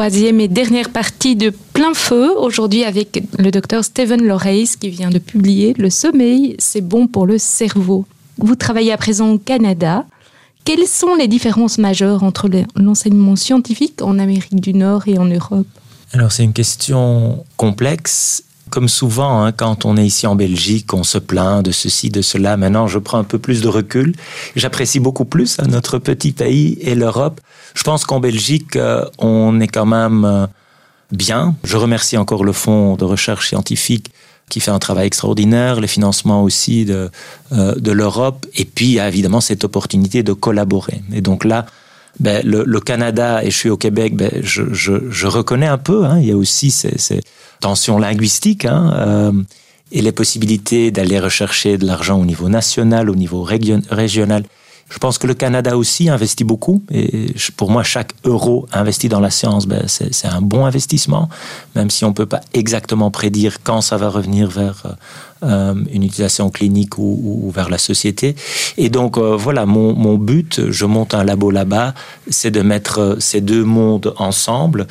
Troisième 0.02 0.40
et 0.40 0.48
dernière 0.48 0.90
partie 0.90 1.36
de 1.36 1.50
Plein 1.50 1.94
Feu, 1.94 2.32
aujourd'hui 2.36 2.82
avec 2.82 3.22
le 3.38 3.52
docteur 3.52 3.84
Stephen 3.84 4.26
Loreis 4.26 4.70
qui 4.80 4.88
vient 4.88 5.10
de 5.10 5.20
publier 5.20 5.76
Le 5.78 5.90
sommeil, 5.90 6.56
c'est 6.58 6.80
bon 6.80 7.06
pour 7.06 7.24
le 7.24 7.38
cerveau. 7.38 8.04
Vous 8.36 8.56
travaillez 8.56 8.90
à 8.90 8.96
présent 8.96 9.30
au 9.30 9.38
Canada. 9.38 10.04
Quelles 10.64 10.88
sont 10.88 11.14
les 11.14 11.28
différences 11.28 11.78
majeures 11.78 12.24
entre 12.24 12.50
l'enseignement 12.74 13.36
scientifique 13.36 14.02
en 14.02 14.18
Amérique 14.18 14.60
du 14.60 14.74
Nord 14.74 15.04
et 15.06 15.18
en 15.18 15.26
Europe? 15.26 15.68
Alors 16.12 16.32
c'est 16.32 16.42
une 16.42 16.52
question 16.52 17.44
complexe. 17.56 18.42
Comme 18.70 18.88
souvent, 18.88 19.44
hein, 19.44 19.52
quand 19.52 19.84
on 19.84 19.96
est 19.96 20.06
ici 20.06 20.26
en 20.26 20.34
Belgique, 20.34 20.92
on 20.94 21.04
se 21.04 21.18
plaint 21.18 21.64
de 21.64 21.70
ceci, 21.70 22.10
de 22.10 22.22
cela. 22.22 22.56
Maintenant, 22.56 22.88
je 22.88 22.98
prends 22.98 23.18
un 23.18 23.24
peu 23.24 23.38
plus 23.38 23.60
de 23.60 23.68
recul. 23.68 24.16
J'apprécie 24.56 24.98
beaucoup 24.98 25.26
plus 25.26 25.60
hein, 25.60 25.66
notre 25.68 25.98
petit 25.98 26.32
pays 26.32 26.76
et 26.80 26.96
l'Europe. 26.96 27.40
Je 27.74 27.82
pense 27.82 28.04
qu'en 28.04 28.20
Belgique, 28.20 28.76
euh, 28.76 29.04
on 29.18 29.60
est 29.60 29.68
quand 29.68 29.86
même 29.86 30.24
euh, 30.24 30.46
bien. 31.10 31.54
Je 31.64 31.76
remercie 31.76 32.16
encore 32.16 32.44
le 32.44 32.52
Fonds 32.52 32.96
de 32.96 33.04
recherche 33.04 33.48
scientifique 33.48 34.10
qui 34.48 34.60
fait 34.60 34.70
un 34.70 34.78
travail 34.78 35.06
extraordinaire, 35.06 35.80
les 35.80 35.88
financements 35.88 36.42
aussi 36.42 36.84
de, 36.84 37.10
euh, 37.52 37.74
de 37.74 37.90
l'Europe, 37.90 38.44
et 38.54 38.66
puis 38.66 38.86
il 38.86 38.92
y 38.92 39.00
a 39.00 39.08
évidemment 39.08 39.40
cette 39.40 39.64
opportunité 39.64 40.22
de 40.22 40.34
collaborer. 40.34 41.00
Et 41.14 41.22
donc 41.22 41.44
là, 41.44 41.64
ben, 42.20 42.42
le, 42.44 42.80
Canada 42.80 43.42
et 43.42 43.50
je 43.50 43.56
suis 43.56 43.70
au 43.70 43.78
Québec, 43.78 44.14
ben, 44.14 44.30
je, 44.42 44.64
je, 44.72 45.26
reconnais 45.26 45.66
un 45.66 45.78
peu, 45.78 46.04
hein, 46.04 46.18
il 46.18 46.26
y 46.26 46.32
a 46.32 46.36
aussi 46.36 46.70
ces, 46.70 46.98
ces 46.98 47.20
tensions 47.60 47.96
linguistiques 47.96 48.66
hein, 48.66 48.92
euh, 48.94 49.32
et 49.90 50.02
les 50.02 50.12
possibilités 50.12 50.90
d'aller 50.90 51.18
rechercher 51.18 51.78
de 51.78 51.86
l'argent 51.86 52.20
au 52.20 52.26
niveau 52.26 52.50
national, 52.50 53.08
au 53.08 53.14
niveau 53.14 53.42
régional. 53.42 54.44
Je 54.92 54.98
pense 54.98 55.16
que 55.16 55.26
le 55.26 55.32
Canada 55.32 55.78
aussi 55.78 56.10
investit 56.10 56.44
beaucoup. 56.44 56.84
Et 56.90 57.34
pour 57.56 57.70
moi, 57.70 57.82
chaque 57.82 58.12
euro 58.24 58.66
investi 58.72 59.08
dans 59.08 59.20
la 59.20 59.30
science, 59.30 59.66
ben, 59.66 59.84
c'est 59.86 60.28
un 60.28 60.42
bon 60.42 60.66
investissement, 60.66 61.30
même 61.74 61.88
si 61.88 62.04
on 62.04 62.08
ne 62.08 62.14
peut 62.14 62.26
pas 62.26 62.42
exactement 62.52 63.10
prédire 63.10 63.62
quand 63.62 63.80
ça 63.80 63.96
va 63.96 64.10
revenir 64.10 64.50
vers 64.50 64.84
euh, 65.44 65.74
une 65.90 66.02
utilisation 66.02 66.50
clinique 66.50 66.98
ou, 66.98 67.50
vers 67.54 67.70
la 67.70 67.78
société. 67.78 68.36
Et 68.76 68.90
donc, 68.90 69.16
euh, 69.16 69.34
voilà, 69.34 69.64
mon, 69.64 70.18
but, 70.18 70.70
je 70.70 70.84
monte 70.84 71.14
un 71.14 71.24
labo 71.24 71.50
là-bas, 71.50 71.94
c'est 72.28 72.50
de 72.50 72.60
mettre 72.60 72.98
euh, 73.00 73.16
ces 73.18 73.40
deux 73.40 73.64
mondes 73.64 74.12
ensemble. 74.18 74.86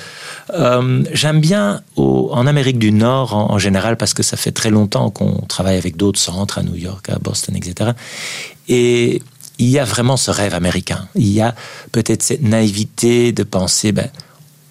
J'aime 1.14 1.40
bien 1.40 1.82
en 1.96 2.48
Amérique 2.48 2.80
du 2.80 2.92
Nord 2.92 3.36
en, 3.36 3.52
en, 3.52 3.60
général, 3.60 3.98
parce 3.98 4.16
que 4.16 4.24
ça 4.24 4.36
fait 4.36 4.52
très 4.52 4.72
longtemps 4.72 5.12
qu'on 5.12 5.42
travaille 5.48 5.78
avec 5.78 5.96
d'autres 5.96 6.20
centres 6.20 6.58
à 6.58 6.64
New 6.64 6.76
York, 6.76 7.08
à 7.10 7.20
Boston, 7.20 7.56
etc. 7.56 7.92
Et 8.68 9.22
il 9.62 9.70
y 9.70 9.78
a 9.78 9.86
vraiment 9.86 10.18
ce 10.18 10.32
rêve 10.32 10.56
américain. 10.56 11.08
Il 11.14 11.32
y 11.32 11.40
a 11.40 11.54
peut-être 11.92 12.24
cette 12.24 12.42
naïveté 12.42 13.32
de 13.32 13.44
penser, 13.44 13.92
ben, 13.92 14.10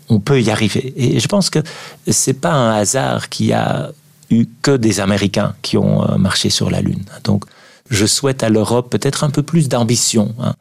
on 0.09 0.18
peut 0.18 0.43
y 0.43 0.51
arriver. 0.51 0.93
Et 0.97 1.20
je 1.20 1.28
pense 1.28 1.49
que 1.49 1.61
c'est 2.09 2.34
pas 2.34 2.53
un 2.53 2.72
hasard 2.72 3.28
qu'il 3.28 3.47
y 3.47 3.53
a 3.53 3.93
eu 4.30 4.47
que 4.62 4.76
des 4.76 4.99
Américains 4.99 5.55
qui 5.62 5.76
ont 5.76 6.03
euh, 6.03 6.16
marché 6.16 6.51
sur 6.51 6.70
la 6.70 6.80
Lune. 6.80 7.05
Donc, 7.22 7.45
je 7.88 8.05
souhaite 8.05 8.43
à 8.43 8.49
l'Europe 8.49 8.91
peut-être 8.91 9.22
un 9.22 9.30
peu 9.30 9.45
plus 9.45 9.68
d'ambition. 9.68 10.34
Hein. 10.41 10.55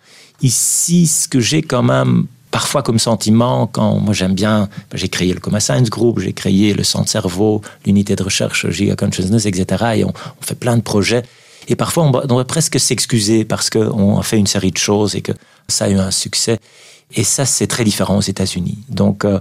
Ici, 0.44 1.08
ce 1.08 1.28
que 1.28 1.40
j'ai 1.40 1.64
quand 1.64 1.84
même 1.84 2.28
parfois 2.52 2.84
comme 2.84 3.00
sentiment, 3.00 3.66
quand 3.66 3.96
moi 3.96 4.14
j'aime 4.14 4.36
bien, 4.36 4.70
ben, 4.92 4.98
j'ai 4.98 5.10
créé 5.10 5.34
le 5.34 5.40
Coma 5.40 5.60
Science 5.60 5.90
Group, 5.90 6.20
j'ai 6.20 6.34
créé 6.34 6.76
le 6.76 6.84
Centre 6.84 7.10
Cerveau, 7.10 7.64
l'unité 7.84 8.16
de 8.16 8.22
recherche 8.22 8.70
Giga 8.70 8.96
Consciousness, 8.96 9.48
etc. 9.48 9.86
Et 9.96 10.04
on, 10.04 10.10
on 10.10 10.44
fait 10.44 10.54
plein 10.54 10.78
de 10.78 10.84
projets. 10.84 11.24
Et 11.70 11.76
parfois, 11.76 12.04
on 12.04 12.28
doit 12.28 12.46
presque 12.46 12.80
s'excuser 12.80 13.46
parce 13.46 13.70
qu'on 13.70 14.20
a 14.20 14.24
fait 14.24 14.38
une 14.38 14.48
série 14.48 14.72
de 14.72 14.78
choses 14.78 15.16
et 15.16 15.22
que 15.22 15.32
ça 15.68 15.86
a 15.86 15.90
eu 15.90 15.98
un 15.98 16.12
succès. 16.12 16.60
Et 17.16 17.24
ça, 17.24 17.46
c'est 17.46 17.68
très 17.68 17.84
différent 17.84 18.18
aux 18.18 18.22
États-Unis. 18.22 18.80
Donc 18.90 19.24
euh, 19.24 19.40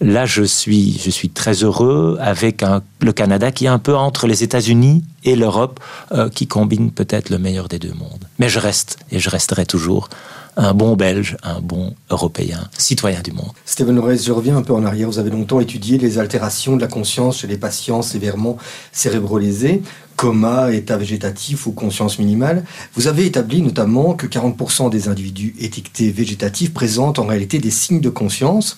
là, 0.00 0.26
je 0.26 0.42
suis, 0.42 1.00
je 1.02 1.10
suis 1.10 1.30
très 1.30 1.64
heureux 1.64 2.18
avec 2.20 2.62
le 3.00 3.12
Canada 3.12 3.50
qui 3.50 3.64
est 3.64 3.68
un 3.68 3.78
peu 3.78 3.96
entre 3.96 4.26
les 4.26 4.42
États-Unis 4.42 5.04
et 5.24 5.36
l'Europe, 5.36 5.80
euh, 6.12 6.28
qui 6.28 6.46
combine 6.46 6.90
peut-être 6.90 7.30
le 7.30 7.38
meilleur 7.38 7.68
des 7.68 7.78
deux 7.78 7.94
mondes. 7.94 8.24
Mais 8.38 8.48
je 8.48 8.58
reste 8.58 8.98
et 9.10 9.18
je 9.18 9.30
resterai 9.30 9.66
toujours 9.66 10.08
un 10.56 10.74
bon 10.74 10.96
Belge, 10.96 11.36
un 11.42 11.60
bon 11.60 11.94
Européen, 12.10 12.68
citoyen 12.76 13.20
du 13.20 13.32
monde. 13.32 13.52
Stephen 13.64 13.94
Norris, 13.94 14.24
je 14.26 14.32
reviens 14.32 14.56
un 14.56 14.62
peu 14.62 14.74
en 14.74 14.84
arrière. 14.84 15.08
Vous 15.08 15.18
avez 15.18 15.30
longtemps 15.30 15.60
étudié 15.60 15.96
les 15.96 16.18
altérations 16.18 16.76
de 16.76 16.80
la 16.80 16.88
conscience 16.88 17.38
chez 17.38 17.46
les 17.46 17.56
patients 17.56 18.02
sévèrement 18.02 18.56
cérébrolésés 18.92 19.82
coma, 20.20 20.70
état 20.70 20.98
végétatif 20.98 21.66
ou 21.66 21.72
conscience 21.72 22.18
minimale, 22.18 22.62
vous 22.94 23.06
avez 23.06 23.24
établi 23.24 23.62
notamment 23.62 24.12
que 24.12 24.26
40% 24.26 24.90
des 24.90 25.08
individus 25.08 25.54
étiquetés 25.58 26.10
végétatifs 26.10 26.74
présentent 26.74 27.18
en 27.18 27.24
réalité 27.24 27.58
des 27.58 27.70
signes 27.70 28.02
de 28.02 28.10
conscience. 28.10 28.76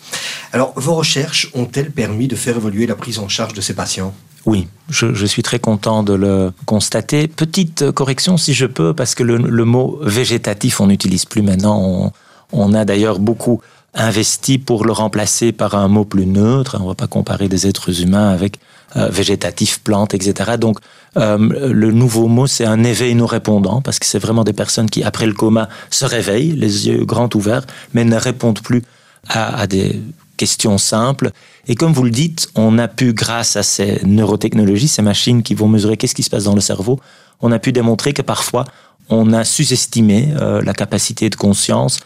Alors, 0.53 0.73
vos 0.77 0.95
recherches 0.95 1.51
ont-elles 1.55 1.91
permis 1.91 2.29
de 2.29 2.37
faire 2.37 2.59
évoluer 2.59 2.87
la 2.87 2.95
prise 2.95 3.19
en 3.19 3.27
charge 3.27 3.55
de 3.55 3.61
ces 3.61 3.75
patients? 3.75 4.15
Oui, 4.47 4.69
je, 4.89 5.27
suis 5.27 5.43
très 5.43 5.59
content 5.59 6.05
de 6.05 6.13
le 6.13 6.53
constater. 6.65 7.27
Petite 7.27 7.91
correction 7.91 8.37
si 8.37 8.55
je 8.55 8.67
peux, 8.67 8.95
parce 8.95 9.17
que 9.17 9.25
le, 9.25 9.65
mot 9.65 9.99
végétatif, 10.01 10.81
on 10.81 10.87
n'utilise 10.87 11.25
plus 11.25 11.43
maintenant. 11.43 12.13
On, 12.53 12.73
a 12.73 12.85
d'ailleurs 12.85 13.19
beaucoup 13.19 13.61
investi 13.95 14.59
pour 14.59 14.85
le 14.85 14.93
remplacer 14.93 15.51
par 15.51 15.75
un 15.75 15.89
mot 15.89 16.05
plus 16.05 16.27
neutre. 16.27 16.77
On 16.79 16.85
ne 16.85 16.89
va 16.89 16.95
pas 16.95 17.09
comparer 17.09 17.49
des 17.49 17.67
êtres 17.67 18.01
humains 18.01 18.29
avec 18.29 18.61
euh, 18.97 19.09
végétatif, 19.09 19.81
plantes, 19.81 20.15
etc. 20.15 20.53
Donc, 20.59 20.79
euh, 21.17 21.39
le 21.39 21.93
nouveau 21.93 22.29
mot, 22.29 22.47
c'est 22.47 22.65
un 22.65 22.85
éveil 22.85 23.15
nous 23.15 23.27
répondant, 23.27 23.81
parce 23.81 23.99
que 23.99 24.07
c'est 24.07 24.19
vraiment 24.19 24.45
des 24.45 24.53
personnes 24.53 24.89
qui, 24.89 25.03
après 25.03 25.27
le 25.27 25.35
coma, 25.35 25.69
se 25.91 26.05
réveillent, 26.05 26.53
les 26.53 26.89
yeux 26.89 27.05
grands 27.05 27.31
ouverts, 27.35 27.67
mais 27.95 28.05
ne 28.05 28.17
répondent 28.17 28.61
plus 28.61 28.83
à, 29.29 29.61
à 29.61 29.67
des 29.67 30.01
questions 30.37 30.79
simples. 30.79 31.31
Et 31.69 31.75
comme 31.75 31.93
vous 31.93 32.05
le 32.05 32.11
dites, 32.11 32.49
on 32.55 32.79
a 32.79 32.89
pu, 32.89 33.13
grâce 33.13 33.57
à 33.57 33.63
ces 33.63 34.01
neurotechnologies, 34.05 34.89
ces 34.89 35.03
machines 35.03 35.43
qui 35.43 35.55
vont 35.55 35.69
mesurer 35.69 35.97
qu'est-ce 35.97 36.15
qui 36.15 36.23
se 36.23 36.31
passe 36.31 36.45
dans 36.45 36.55
le 36.55 36.61
cerveau, 36.61 36.99
on 37.41 37.53
a 37.53 37.59
pu 37.59 37.73
démontrer 37.73 38.13
que 38.13 38.23
parfois, 38.23 38.65
on 39.09 39.33
a 39.33 39.45
sous-estimé 39.45 40.29
euh, 40.41 40.63
la 40.63 40.73
capacité 40.73 41.29
de 41.31 41.37
conscience 41.37 42.01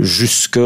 jusqu'à 0.00 0.60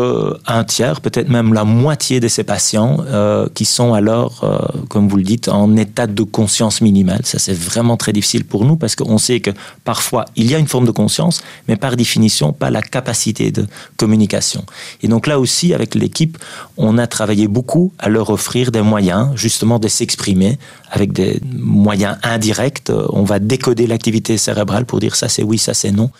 un 0.46 0.64
tiers, 0.64 1.00
peut-être 1.00 1.28
même 1.28 1.52
la 1.54 1.64
moitié 1.64 2.20
de 2.20 2.28
ces 2.28 2.44
patients 2.44 2.98
euh, 3.06 3.48
qui 3.54 3.64
sont 3.64 3.94
alors, 3.94 4.40
euh, 4.44 4.58
comme 4.88 5.08
vous 5.08 5.16
le 5.16 5.22
dites, 5.22 5.48
en 5.48 5.76
état 5.76 6.06
de 6.06 6.22
conscience 6.22 6.80
minimale. 6.80 7.20
Ça, 7.24 7.38
c'est 7.38 7.56
vraiment 7.56 7.96
très 7.96 8.12
difficile 8.12 8.44
pour 8.44 8.64
nous 8.64 8.76
parce 8.76 8.96
qu'on 8.96 9.18
sait 9.18 9.40
que 9.40 9.50
parfois, 9.84 10.24
il 10.36 10.50
y 10.50 10.54
a 10.54 10.58
une 10.58 10.68
forme 10.68 10.86
de 10.86 10.90
conscience, 10.90 11.42
mais 11.68 11.76
par 11.76 11.96
définition, 11.96 12.52
pas 12.52 12.70
la 12.70 12.82
capacité 12.82 13.50
de 13.50 13.66
communication. 13.96 14.64
Et 15.02 15.08
donc 15.08 15.26
là 15.26 15.38
aussi, 15.38 15.74
avec 15.74 15.94
l'équipe, 15.94 16.38
on 16.76 16.98
a 16.98 17.06
travaillé 17.06 17.48
beaucoup 17.48 17.92
à 17.98 18.08
leur 18.08 18.30
offrir 18.30 18.70
des 18.70 18.82
moyens, 18.82 19.30
justement, 19.34 19.78
de 19.78 19.88
s'exprimer 19.88 20.58
avec 20.90 21.12
des 21.12 21.40
moyens 21.54 22.16
indirects. 22.22 22.90
On 23.10 23.24
va 23.24 23.38
décoder 23.38 23.86
l'activité 23.86 24.38
cérébrale 24.38 24.86
pour 24.86 25.00
dire 25.00 25.16
ça 25.16 25.28
c'est 25.28 25.42
oui, 25.42 25.58
ça 25.58 25.74
c'est 25.74 25.92
non. 25.92 26.10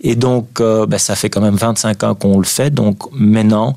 Et 0.00 0.16
donc, 0.16 0.60
euh, 0.60 0.86
ben, 0.86 0.98
ça 0.98 1.14
fait 1.14 1.30
quand 1.30 1.40
même 1.40 1.56
25 1.56 2.04
ans 2.04 2.14
qu'on 2.14 2.38
le 2.38 2.46
fait. 2.46 2.70
Donc 2.70 3.02
maintenant, 3.12 3.76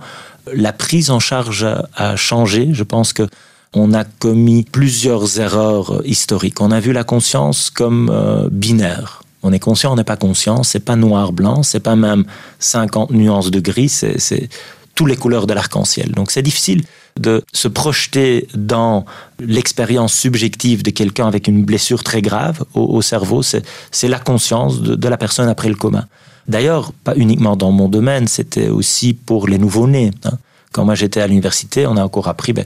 la 0.53 0.73
prise 0.73 1.09
en 1.11 1.19
charge 1.19 1.67
a 1.95 2.15
changé. 2.15 2.69
Je 2.71 2.83
pense 2.83 3.13
que 3.13 3.27
on 3.73 3.93
a 3.93 4.03
commis 4.03 4.63
plusieurs 4.63 5.39
erreurs 5.39 6.01
historiques. 6.05 6.61
On 6.61 6.71
a 6.71 6.79
vu 6.79 6.93
la 6.93 7.03
conscience 7.03 7.69
comme 7.69 8.09
euh, 8.13 8.47
binaire. 8.51 9.23
On 9.41 9.51
est 9.51 9.59
conscient, 9.59 9.91
on 9.91 9.95
n'est 9.95 10.03
pas 10.03 10.15
conscient. 10.15 10.63
C'est 10.63 10.79
pas 10.79 10.95
noir-blanc, 10.95 11.63
c'est 11.63 11.79
pas 11.79 11.95
même 11.95 12.23
50 12.59 13.11
nuances 13.11 13.51
de 13.51 13.59
gris. 13.59 13.89
C'est 13.89 14.49
toutes 14.95 15.09
les 15.09 15.17
couleurs 15.17 15.47
de 15.47 15.53
l'arc-en-ciel. 15.53 16.11
Donc 16.11 16.31
c'est 16.31 16.43
difficile 16.43 16.83
de 17.19 17.43
se 17.53 17.67
projeter 17.67 18.47
dans 18.55 19.05
l'expérience 19.39 20.13
subjective 20.13 20.83
de 20.83 20.89
quelqu'un 20.89 21.27
avec 21.27 21.47
une 21.47 21.63
blessure 21.63 22.03
très 22.03 22.21
grave 22.21 22.63
au, 22.73 23.01
cerveau. 23.01 23.41
C'est 23.43 24.07
la 24.07 24.19
conscience 24.19 24.81
de, 24.81 25.07
la 25.07 25.17
personne 25.17 25.47
après 25.47 25.69
le 25.69 25.75
coma. 25.75 26.07
D'ailleurs, 26.47 26.91
pas 27.03 27.15
uniquement 27.15 27.55
dans 27.55 27.71
mon 27.71 27.87
domaine, 27.87 28.27
c'était 28.27 28.69
aussi 28.69 29.13
pour 29.13 29.47
les 29.47 29.57
nouveau-nés. 29.57 30.11
Hein. 30.25 30.37
Quand 30.71 30.83
moi 30.85 30.95
j'étais 30.95 31.21
à 31.21 31.27
l'université, 31.27 31.85
on 31.87 31.95
a 31.97 32.03
encore 32.03 32.27
appris, 32.27 32.51
ben, 32.51 32.65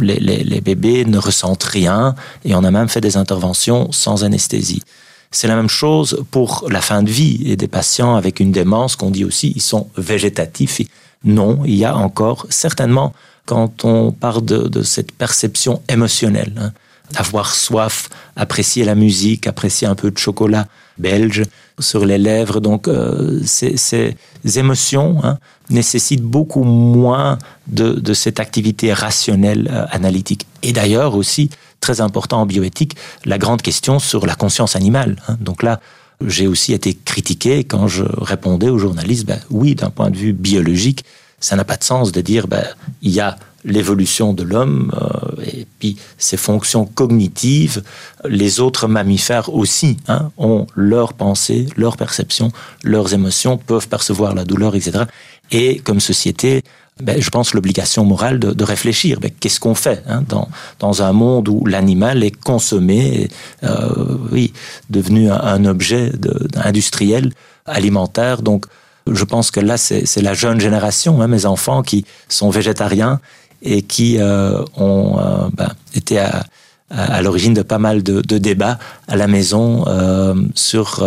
les, 0.00 0.18
les, 0.18 0.60
bébés 0.60 1.04
ne 1.04 1.18
ressentent 1.18 1.62
rien 1.62 2.14
et 2.44 2.54
on 2.54 2.64
a 2.64 2.70
même 2.70 2.88
fait 2.88 3.00
des 3.00 3.16
interventions 3.16 3.92
sans 3.92 4.24
anesthésie. 4.24 4.82
C'est 5.30 5.46
la 5.46 5.56
même 5.56 5.68
chose 5.68 6.24
pour 6.30 6.66
la 6.70 6.80
fin 6.80 7.02
de 7.02 7.10
vie 7.10 7.42
et 7.44 7.56
des 7.56 7.68
patients 7.68 8.16
avec 8.16 8.40
une 8.40 8.50
démence 8.50 8.96
qu'on 8.96 9.10
dit 9.10 9.24
aussi, 9.24 9.52
ils 9.54 9.62
sont 9.62 9.88
végétatifs. 9.96 10.80
Non, 11.24 11.60
il 11.64 11.74
y 11.74 11.84
a 11.84 11.96
encore 11.96 12.46
certainement 12.50 13.12
quand 13.46 13.84
on 13.84 14.12
parle 14.12 14.44
de, 14.44 14.82
cette 14.82 15.12
perception 15.12 15.82
émotionnelle. 15.88 16.52
Hein. 16.58 16.72
Avoir 17.16 17.54
soif, 17.54 18.08
apprécier 18.34 18.84
la 18.84 18.94
musique, 18.94 19.46
apprécier 19.46 19.86
un 19.86 19.94
peu 19.94 20.10
de 20.10 20.18
chocolat 20.18 20.66
belge 20.98 21.42
sur 21.78 22.06
les 22.06 22.18
lèvres. 22.18 22.60
Donc, 22.60 22.88
euh, 22.88 23.40
ces, 23.44 24.16
émotions 24.56 25.20
hein, 25.22 25.38
nécessitent 25.70 26.22
beaucoup 26.22 26.64
moins 26.64 27.38
de, 27.66 28.14
cette 28.14 28.40
activité 28.40 28.92
rationnelle 28.92 29.68
euh, 29.70 29.84
analytique. 29.90 30.46
Et 30.62 30.72
d'ailleurs 30.72 31.14
aussi, 31.14 31.50
très 31.80 32.00
important 32.00 32.40
en 32.40 32.46
bioéthique, 32.46 32.96
la 33.26 33.38
grande 33.38 33.60
question 33.60 33.98
sur 33.98 34.26
la 34.26 34.34
conscience 34.34 34.74
animale. 34.74 35.16
Hein. 35.28 35.36
Donc 35.40 35.62
là, 35.62 35.80
j'ai 36.26 36.46
aussi 36.46 36.72
été 36.72 36.94
critiqué 36.94 37.64
quand 37.64 37.88
je 37.88 38.04
répondais 38.04 38.68
aux 38.68 38.78
journalistes, 38.78 39.26
ben 39.26 39.40
oui, 39.50 39.74
d'un 39.74 39.90
point 39.90 40.10
de 40.10 40.16
vue 40.16 40.32
biologique, 40.32 41.04
ça 41.44 41.56
n'a 41.56 41.64
pas 41.64 41.76
de 41.76 41.84
sens 41.84 42.10
de 42.10 42.22
dire 42.22 42.48
ben, 42.48 42.64
il 43.02 43.10
y 43.10 43.20
a 43.20 43.36
l'évolution 43.66 44.32
de 44.32 44.42
l'homme 44.42 44.92
euh, 44.94 45.42
et 45.42 45.66
puis 45.78 45.96
ses 46.16 46.38
fonctions 46.38 46.86
cognitives. 46.86 47.82
Les 48.24 48.60
autres 48.60 48.88
mammifères 48.88 49.52
aussi 49.54 49.98
hein, 50.08 50.30
ont 50.38 50.66
leurs 50.74 51.12
pensées, 51.12 51.66
leurs 51.76 51.98
perceptions, 51.98 52.50
leurs 52.82 53.12
émotions, 53.12 53.58
peuvent 53.58 53.88
percevoir 53.88 54.34
la 54.34 54.44
douleur, 54.44 54.74
etc. 54.74 55.04
Et 55.50 55.78
comme 55.80 56.00
société, 56.00 56.62
ben, 57.02 57.20
je 57.20 57.28
pense 57.28 57.52
l'obligation 57.52 58.04
morale 58.06 58.38
de, 58.38 58.52
de 58.52 58.64
réfléchir. 58.64 59.20
Ben, 59.20 59.30
Qu'est-ce 59.38 59.60
qu'on 59.60 59.74
fait 59.74 60.02
hein, 60.06 60.22
dans, 60.26 60.48
dans 60.78 61.02
un 61.02 61.12
monde 61.12 61.48
où 61.50 61.66
l'animal 61.66 62.24
est 62.24 62.36
consommé, 62.42 63.28
euh, 63.64 64.16
oui, 64.32 64.54
devenu 64.88 65.30
un, 65.30 65.64
objet 65.66 66.10
de, 66.10 66.48
industriel, 66.56 67.32
alimentaire. 67.66 68.40
Donc, 68.40 68.64
je 69.10 69.24
pense 69.24 69.50
que 69.50 69.60
là, 69.60 69.76
c'est 69.76 70.22
la 70.22 70.34
jeune 70.34 70.60
génération, 70.60 71.20
hein, 71.20 71.28
mes 71.28 71.46
enfants 71.46 71.82
qui 71.82 72.04
sont 72.28 72.50
végétariens 72.50 73.20
et 73.62 73.82
qui 73.82 74.18
euh, 74.18 74.62
ont 74.76 75.18
euh, 75.18 75.48
ben, 75.52 75.72
été 75.94 76.18
à, 76.18 76.44
à, 76.90 77.22
l'origine 77.22 77.54
de 77.54 77.62
pas 77.62 77.78
mal 77.78 78.02
de, 78.02 78.20
de, 78.20 78.38
débats 78.38 78.78
à 79.08 79.16
la 79.16 79.26
maison 79.26 79.84
euh, 79.86 80.34
sur 80.54 81.02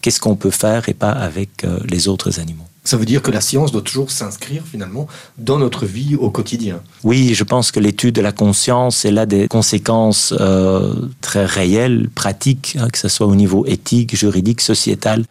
qu'est-ce 0.00 0.20
qu'on 0.20 0.36
peut 0.36 0.50
faire 0.50 0.88
et 0.88 0.94
pas 0.94 1.12
avec 1.12 1.66
les 1.88 2.08
autres 2.08 2.40
animaux. 2.40 2.66
Ça 2.84 2.96
veut 2.96 3.04
dire 3.04 3.22
que 3.22 3.30
la 3.30 3.40
science 3.40 3.70
doit 3.70 3.82
toujours 3.82 4.10
s'inscrire 4.10 4.64
finalement 4.68 5.06
dans 5.38 5.58
notre 5.58 5.86
vie 5.86 6.16
au 6.16 6.30
quotidien. 6.30 6.80
Oui, 7.04 7.32
je 7.32 7.44
pense 7.44 7.70
que 7.70 7.78
l'étude 7.78 8.16
de 8.16 8.20
la 8.20 8.32
conscience 8.32 9.04
est 9.04 9.12
là 9.12 9.24
des 9.24 9.46
conséquences 9.46 10.34
euh, 10.40 10.94
très 11.20 11.44
réelles, 11.44 12.10
pratiques, 12.12 12.76
hein, 12.80 12.88
que 12.90 12.98
ce 12.98 13.08
soit 13.08 13.28
au 13.28 13.36
niveau 13.36 13.64
éthique, 13.66 14.16
juridique, 14.16 14.60
sociétal. 14.60 15.24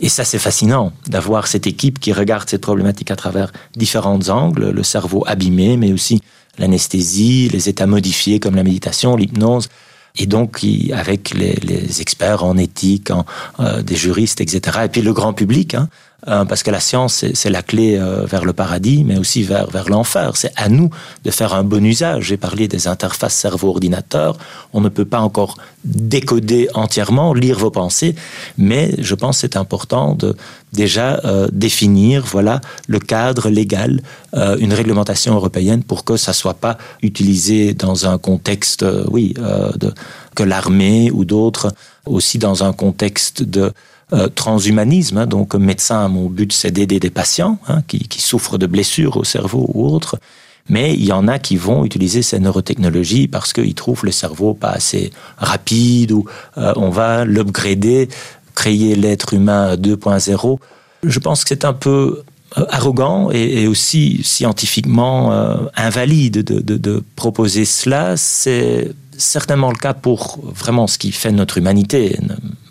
Et 0.00 0.08
ça, 0.08 0.24
c'est 0.24 0.38
fascinant 0.38 0.92
d'avoir 1.06 1.46
cette 1.46 1.66
équipe 1.66 1.98
qui 1.98 2.12
regarde 2.12 2.48
cette 2.48 2.62
problématique 2.62 3.10
à 3.10 3.16
travers 3.16 3.52
différents 3.76 4.28
angles, 4.28 4.70
le 4.70 4.82
cerveau 4.82 5.24
abîmé, 5.26 5.76
mais 5.76 5.92
aussi 5.92 6.20
l'anesthésie, 6.58 7.48
les 7.48 7.68
états 7.68 7.86
modifiés 7.86 8.40
comme 8.40 8.54
la 8.54 8.62
méditation, 8.62 9.16
l'hypnose. 9.16 9.68
Et 10.16 10.26
donc, 10.26 10.64
avec 10.92 11.30
les, 11.30 12.00
experts 12.00 12.44
en 12.44 12.56
éthique, 12.56 13.10
en, 13.10 13.24
euh, 13.60 13.82
des 13.82 13.96
juristes, 13.96 14.40
etc. 14.40 14.80
Et 14.84 14.88
puis 14.88 15.02
le 15.02 15.12
grand 15.12 15.32
public, 15.32 15.74
hein, 15.74 15.88
euh, 16.26 16.44
parce 16.44 16.64
que 16.64 16.72
la 16.72 16.80
science, 16.80 17.24
c'est 17.32 17.50
la 17.50 17.62
clé 17.62 17.96
euh, 17.96 18.26
vers 18.26 18.44
le 18.44 18.52
paradis, 18.52 19.04
mais 19.04 19.18
aussi 19.18 19.44
vers, 19.44 19.70
vers 19.70 19.88
l'enfer. 19.88 20.36
C'est 20.36 20.52
à 20.56 20.68
nous 20.68 20.90
de 21.24 21.30
faire 21.30 21.54
un 21.54 21.62
bon 21.62 21.84
usage. 21.84 22.24
J'ai 22.24 22.36
parlé 22.36 22.66
des 22.66 22.88
interfaces 22.88 23.34
cerveau-ordinateur. 23.34 24.36
On 24.72 24.80
ne 24.80 24.88
peut 24.88 25.04
pas 25.04 25.20
encore 25.20 25.58
décoder 25.84 26.68
entièrement, 26.74 27.34
lire 27.34 27.56
vos 27.60 27.70
pensées, 27.70 28.16
mais 28.56 28.94
je 28.98 29.14
pense 29.14 29.36
que 29.36 29.40
c'est 29.42 29.56
important 29.56 30.16
de 30.16 30.34
déjà 30.72 31.20
euh, 31.24 31.46
définir 31.52 32.24
voilà 32.26 32.60
le 32.88 32.98
cadre 32.98 33.48
légal, 33.48 34.02
euh, 34.34 34.56
une 34.58 34.74
réglementation 34.74 35.34
européenne 35.36 35.84
pour 35.84 36.04
que 36.04 36.16
ça 36.16 36.32
soit 36.32 36.54
pas 36.54 36.78
utilisé 37.00 37.74
dans 37.74 38.08
un 38.08 38.18
contexte, 38.18 38.84
oui, 39.08 39.34
de, 39.34 39.94
que 40.34 40.42
l'armée 40.42 41.12
ou 41.12 41.24
d'autres, 41.24 41.72
aussi 42.06 42.38
dans 42.38 42.64
un 42.64 42.72
contexte 42.72 43.44
de 43.44 43.72
euh, 44.12 44.28
transhumanisme. 44.28 45.18
Hein, 45.18 45.26
donc, 45.26 45.54
médecin, 45.54 46.08
mon 46.08 46.28
but, 46.28 46.52
c'est 46.52 46.70
d'aider 46.70 47.00
des 47.00 47.10
patients 47.10 47.58
hein, 47.68 47.82
qui, 47.86 48.00
qui 48.00 48.20
souffrent 48.20 48.58
de 48.58 48.66
blessures 48.66 49.16
au 49.16 49.24
cerveau 49.24 49.70
ou 49.74 49.86
autres. 49.86 50.18
Mais 50.68 50.94
il 50.94 51.04
y 51.04 51.12
en 51.12 51.28
a 51.28 51.38
qui 51.38 51.56
vont 51.56 51.84
utiliser 51.84 52.22
ces 52.22 52.38
neurotechnologies 52.38 53.28
parce 53.28 53.52
qu'ils 53.52 53.74
trouvent 53.74 54.04
le 54.04 54.12
cerveau 54.12 54.54
pas 54.54 54.70
assez 54.70 55.12
rapide 55.38 56.12
ou 56.12 56.26
euh, 56.58 56.72
on 56.76 56.90
va 56.90 57.24
l'upgrader, 57.24 58.08
créer 58.54 58.94
l'être 58.94 59.34
humain 59.34 59.76
2.0. 59.76 60.58
Je 61.04 61.18
pense 61.18 61.44
que 61.44 61.48
c'est 61.50 61.64
un 61.64 61.72
peu 61.72 62.22
euh, 62.58 62.64
arrogant 62.68 63.30
et, 63.32 63.62
et 63.62 63.66
aussi 63.66 64.20
scientifiquement 64.24 65.32
euh, 65.32 65.56
invalide 65.76 66.42
de, 66.42 66.60
de, 66.60 66.76
de 66.76 67.02
proposer 67.16 67.64
cela. 67.64 68.16
C'est 68.16 68.92
certainement 69.18 69.70
le 69.70 69.76
cas 69.76 69.92
pour 69.92 70.38
vraiment 70.42 70.86
ce 70.86 70.96
qui 70.96 71.12
fait 71.12 71.32
notre 71.32 71.58
humanité, 71.58 72.18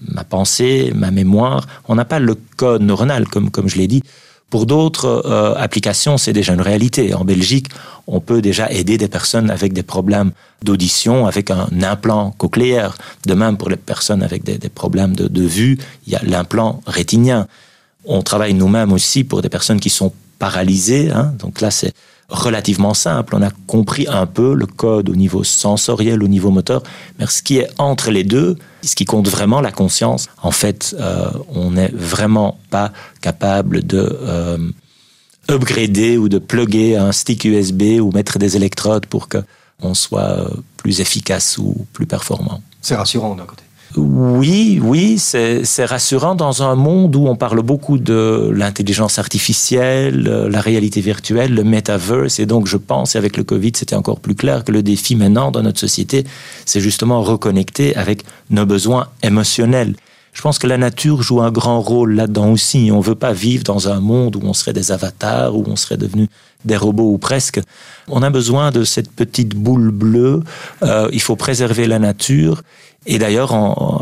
ma 0.01 0.23
pensée, 0.23 0.91
ma 0.95 1.11
mémoire. 1.11 1.67
On 1.87 1.95
n'a 1.95 2.05
pas 2.05 2.19
le 2.19 2.35
code 2.55 2.81
neuronal, 2.81 3.27
comme, 3.27 3.51
comme 3.51 3.67
je 3.67 3.77
l'ai 3.77 3.87
dit. 3.87 4.01
Pour 4.49 4.65
d'autres 4.65 5.23
euh, 5.25 5.55
applications, 5.55 6.17
c'est 6.17 6.31
déjà 6.31 6.53
une 6.53 6.61
réalité. 6.61 7.13
En 7.13 7.25
Belgique, 7.25 7.67
on 8.07 8.21
peut 8.21 8.41
déjà 8.41 8.71
aider 8.71 8.97
des 8.97 9.09
personnes 9.09 9.51
avec 9.51 9.73
des 9.73 9.83
problèmes 9.83 10.31
d'audition, 10.63 11.27
avec 11.27 11.51
un 11.51 11.67
implant 11.83 12.31
cochléaire. 12.31 12.97
De 13.25 13.33
même, 13.33 13.57
pour 13.57 13.69
les 13.69 13.75
personnes 13.75 14.23
avec 14.23 14.45
des, 14.45 14.69
problèmes 14.69 15.15
de, 15.15 15.27
de 15.27 15.43
vue, 15.43 15.77
il 16.07 16.13
y 16.13 16.15
a 16.15 16.21
l'implant 16.23 16.81
rétinien. 16.87 17.47
On 18.05 18.21
travaille 18.21 18.53
nous-mêmes 18.53 18.93
aussi 18.93 19.25
pour 19.25 19.41
des 19.41 19.49
personnes 19.49 19.81
qui 19.81 19.89
sont 19.89 20.13
paralysées. 20.39 21.11
Hein. 21.11 21.33
Donc 21.39 21.59
là, 21.59 21.69
c'est 21.69 21.93
relativement 22.29 22.93
simple. 22.93 23.35
On 23.35 23.41
a 23.41 23.51
compris 23.67 24.05
un 24.07 24.25
peu 24.25 24.53
le 24.53 24.65
code 24.65 25.09
au 25.09 25.15
niveau 25.15 25.43
sensoriel, 25.43 26.23
au 26.23 26.27
niveau 26.27 26.51
moteur, 26.51 26.83
mais 27.19 27.25
ce 27.27 27.41
qui 27.41 27.57
est 27.57 27.69
entre 27.77 28.11
les 28.11 28.23
deux, 28.23 28.57
ce 28.83 28.95
qui 28.95 29.05
compte 29.05 29.27
vraiment 29.27 29.61
la 29.61 29.71
conscience, 29.71 30.27
en 30.41 30.51
fait, 30.51 30.95
euh, 30.99 31.29
on 31.49 31.71
n'est 31.71 31.91
vraiment 31.93 32.59
pas 32.69 32.91
capable 33.21 33.85
de 33.85 34.17
euh, 34.21 34.57
upgrader 35.49 36.17
ou 36.17 36.29
de 36.29 36.39
plugger 36.39 36.97
un 36.97 37.11
stick 37.11 37.45
USB 37.45 37.99
ou 38.01 38.11
mettre 38.11 38.39
des 38.39 38.55
électrodes 38.55 39.05
pour 39.05 39.29
que 39.29 39.37
on 39.81 39.93
soit 39.93 40.21
euh, 40.21 40.49
plus 40.77 41.01
efficace 41.01 41.57
ou 41.57 41.85
plus 41.93 42.07
performant. 42.07 42.61
C'est 42.81 42.95
rassurant 42.95 43.35
d'un 43.35 43.45
côté. 43.45 43.63
Oui, 43.97 44.79
oui, 44.81 45.17
c'est 45.17 45.85
rassurant 45.85 46.35
dans 46.35 46.63
un 46.63 46.75
monde 46.75 47.15
où 47.15 47.27
on 47.27 47.35
parle 47.35 47.61
beaucoup 47.61 47.97
de 47.97 48.51
l'intelligence 48.53 49.17
artificielle, 49.19 50.23
la 50.23 50.61
réalité 50.61 51.01
virtuelle, 51.01 51.53
le 51.53 51.63
metaverse. 51.63 52.39
Et 52.39 52.45
donc, 52.45 52.67
je 52.67 52.77
pense, 52.77 53.15
et 53.15 53.17
avec 53.17 53.37
le 53.37 53.43
Covid, 53.43 53.71
c'était 53.75 53.95
encore 53.95 54.19
plus 54.19 54.35
clair 54.35 54.63
que 54.63 54.71
le 54.71 54.83
défi 54.83 55.15
maintenant 55.15 55.51
dans 55.51 55.63
notre 55.63 55.79
société, 55.79 56.23
c'est 56.65 56.81
justement 56.81 57.21
reconnecter 57.21 57.95
avec 57.95 58.23
nos 58.49 58.65
besoins 58.65 59.07
émotionnels. 59.23 59.95
Je 60.37 60.43
pense 60.43 60.59
que 60.59 60.67
la 60.67 60.77
nature 60.77 61.23
joue 61.23 61.41
un 61.41 61.49
grand 61.49 61.81
rôle 61.81 62.13
là-dedans 62.13 62.51
aussi. 62.51 62.89
On 62.91 62.97
ne 62.97 63.03
veut 63.03 63.15
pas 63.15 63.33
vivre 63.33 63.63
dans 63.63 63.89
un 63.89 63.99
monde 63.99 64.35
où 64.35 64.41
on 64.43 64.53
serait 64.53 64.71
des 64.71 64.91
avatars, 64.91 65.55
où 65.55 65.63
on 65.65 65.75
serait 65.75 65.97
devenu 65.97 66.27
des 66.63 66.77
robots 66.77 67.11
ou 67.11 67.17
presque. 67.17 67.59
On 68.07 68.21
a 68.21 68.29
besoin 68.29 68.69
de 68.69 68.83
cette 68.83 69.11
petite 69.11 69.55
boule 69.55 69.89
bleue. 69.89 70.43
Euh, 70.83 71.09
il 71.11 71.21
faut 71.21 71.35
préserver 71.35 71.87
la 71.87 71.97
nature. 71.97 72.61
Et 73.07 73.17
d'ailleurs, 73.17 73.53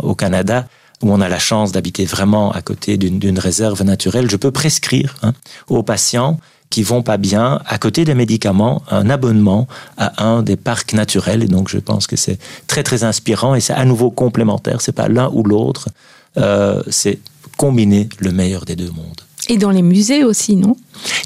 au 0.04 0.16
Canada, 0.16 0.68
où 1.02 1.12
on 1.12 1.22
a 1.22 1.30
la 1.30 1.40
chance 1.40 1.72
d'habiter 1.72 2.06
vraiment 2.06 2.52
à 2.52 2.62
côté 2.62 2.98
d'une 2.98 3.40
réserve 3.40 3.84
naturelle, 3.84 4.30
je 4.30 4.38
peux 4.38 4.52
prescrire 4.52 5.16
hein, 5.22 5.34
aux 5.70 5.84
patients 5.84 6.40
qui 6.72 6.84
vont 6.84 7.04
pas 7.04 7.18
bien, 7.18 7.62
à 7.68 7.78
côté 7.78 8.04
des 8.04 8.16
médicaments, 8.16 8.82
un 8.90 9.10
abonnement 9.10 9.68
à 9.98 10.26
un 10.26 10.42
des 10.42 10.56
parcs 10.56 10.94
naturels. 10.94 11.44
Et 11.44 11.48
donc, 11.48 11.70
je 11.70 11.78
pense 11.78 12.08
que 12.08 12.16
c'est 12.16 12.40
très, 12.68 12.84
très 12.84 13.04
inspirant 13.04 13.56
et 13.56 13.62
c'est 13.62 13.74
à 13.74 13.86
nouveau 13.86 14.10
complémentaire. 14.10 14.82
C'est 14.82 14.92
pas 14.92 15.08
l'un 15.08 15.30
ou 15.32 15.44
l'autre. 15.44 15.90
Euh, 16.38 16.82
c'est 16.90 17.20
combiner 17.56 18.10
le 18.20 18.32
meilleur 18.32 18.66
des 18.66 18.76
deux 18.76 18.90
mondes. 18.90 19.22
Et 19.48 19.58
dans 19.58 19.70
les 19.70 19.84
musées 19.84 20.24
aussi, 20.24 20.56
non? 20.56 20.76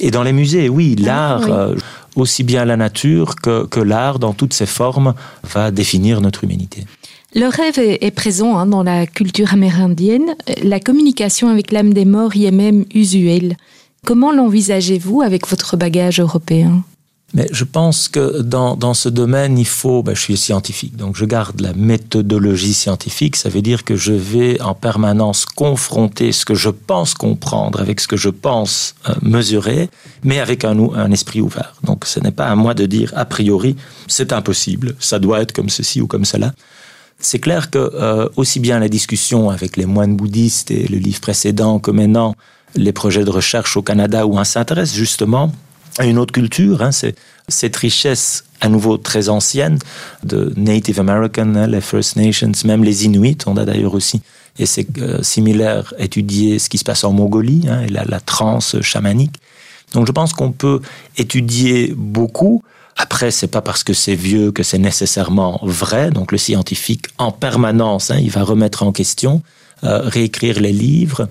Et 0.01 0.11
dans 0.11 0.23
les 0.23 0.33
musées, 0.33 0.67
oui, 0.67 0.95
l'art, 0.95 1.41
ah, 1.43 1.45
oui. 1.45 1.51
euh, 1.51 1.75
aussi 2.15 2.43
bien 2.43 2.65
la 2.65 2.75
nature 2.75 3.35
que, 3.35 3.65
que 3.65 3.79
l'art, 3.79 4.19
dans 4.19 4.33
toutes 4.33 4.53
ses 4.53 4.65
formes, 4.65 5.13
va 5.43 5.71
définir 5.71 6.19
notre 6.21 6.43
humanité. 6.43 6.85
Le 7.35 7.45
rêve 7.47 7.77
est, 7.77 8.11
présent 8.11 8.57
hein, 8.57 8.65
dans 8.65 8.81
la 8.81 9.05
culture 9.05 9.53
amérindienne. 9.53 10.35
La 10.63 10.79
communication 10.79 11.49
avec 11.49 11.71
l'âme 11.71 11.93
des 11.93 12.05
morts 12.05 12.35
y 12.35 12.45
est 12.45 12.51
même 12.51 12.85
usuelle. 12.93 13.55
Comment 14.03 14.31
l'envisagez-vous 14.31 15.21
avec 15.21 15.47
votre 15.47 15.77
bagage 15.77 16.19
européen? 16.19 16.83
Mais 17.35 17.47
je 17.51 17.63
pense 17.63 18.07
que 18.07 18.41
dans, 18.41 18.93
ce 18.95 19.07
domaine, 19.07 19.59
il 19.59 19.67
faut, 19.67 20.01
ben, 20.01 20.15
je 20.15 20.21
suis 20.21 20.37
scientifique, 20.37 20.95
donc 20.95 21.15
je 21.15 21.25
garde 21.25 21.61
la 21.61 21.73
méthodologie 21.73 22.73
scientifique, 22.73 23.35
ça 23.35 23.49
veut 23.49 23.61
dire 23.61 23.83
que 23.83 23.95
je 23.95 24.13
vais 24.13 24.59
en 24.61 24.73
permanence 24.73 25.45
confronter 25.45 26.31
ce 26.31 26.43
que 26.43 26.55
je 26.55 26.69
pense 26.69 27.13
comprendre 27.13 27.81
avec 27.81 27.99
ce 27.99 28.07
que 28.07 28.17
je 28.17 28.29
pense 28.29 28.95
euh, 29.07 29.13
mesurer, 29.21 29.91
mais 30.23 30.39
avec 30.39 30.63
un 30.63 31.11
esprit 31.11 31.39
ouvert. 31.39 31.75
Donc 31.83 32.05
ce 32.05 32.19
n'est 32.19 32.31
pas 32.31 32.47
à 32.47 32.55
moi 32.55 32.73
de 32.73 32.87
dire 32.87 33.13
a 33.15 33.25
priori, 33.25 33.75
c'est 34.07 34.33
impossible, 34.33 34.95
ça 34.99 35.19
doit 35.19 35.41
être 35.41 35.51
comme 35.51 35.69
ceci 35.69 36.01
ou 36.01 36.07
comme 36.07 36.25
cela. 36.25 36.53
C'est 37.19 37.39
clair 37.39 37.69
que 37.69 37.77
euh, 37.77 38.29
aussi 38.37 38.59
bien 38.59 38.79
la 38.79 38.87
discussion 38.87 39.49
avec 39.49 39.75
les 39.75 39.85
moines 39.85 40.15
bouddhistes 40.15 40.71
et 40.71 40.87
le 40.87 40.97
livre 40.97 41.19
précédent 41.19 41.79
que 41.79 41.91
maintenant 41.91 42.35
les 42.75 42.93
projets 42.93 43.25
de 43.25 43.29
recherche 43.29 43.75
au 43.75 43.81
Canada 43.81 44.25
où 44.25 44.37
on 44.37 44.43
s'intéresse 44.43 44.93
justement 44.93 45.51
à 45.97 46.05
une 46.05 46.17
autre 46.17 46.31
culture. 46.31 46.81
Hein, 46.81 46.91
c'est 46.91 47.15
cette 47.47 47.75
richesse 47.75 48.45
à 48.61 48.69
nouveau 48.69 48.97
très 48.97 49.27
ancienne 49.29 49.79
de 50.23 50.53
Native 50.55 50.99
American, 50.99 51.55
hein, 51.55 51.67
les 51.67 51.81
First 51.81 52.15
Nations, 52.15 52.51
même 52.65 52.83
les 52.83 53.05
Inuits. 53.05 53.37
On 53.47 53.57
a 53.57 53.65
d'ailleurs 53.65 53.93
aussi, 53.93 54.21
et 54.57 54.65
c'est 54.65 54.87
euh, 54.99 55.21
similaire, 55.23 55.93
étudié 55.97 56.59
ce 56.59 56.69
qui 56.69 56.77
se 56.77 56.83
passe 56.83 57.03
en 57.03 57.11
Mongolie 57.11 57.65
hein, 57.69 57.81
et 57.81 57.89
la, 57.89 58.05
la 58.05 58.19
transe 58.19 58.79
chamanique. 58.81 59.35
Donc 59.93 60.07
je 60.07 60.11
pense 60.11 60.33
qu'on 60.33 60.51
peut 60.51 60.81
étudier 61.17 61.93
beaucoup. 61.95 62.63
Après, 62.97 63.31
c'est 63.31 63.47
pas 63.47 63.61
parce 63.61 63.83
que 63.83 63.93
c'est 63.93 64.15
vieux 64.15 64.51
que 64.51 64.63
c'est 64.63 64.77
nécessairement 64.77 65.59
vrai. 65.63 66.11
Donc 66.11 66.31
le 66.31 66.37
scientifique, 66.37 67.05
en 67.17 67.31
permanence, 67.31 68.11
hein, 68.11 68.19
il 68.21 68.29
va 68.29 68.43
remettre 68.43 68.83
en 68.83 68.91
question, 68.91 69.41
euh, 69.83 70.01
réécrire 70.03 70.59
les 70.59 70.73
livres. 70.73 71.29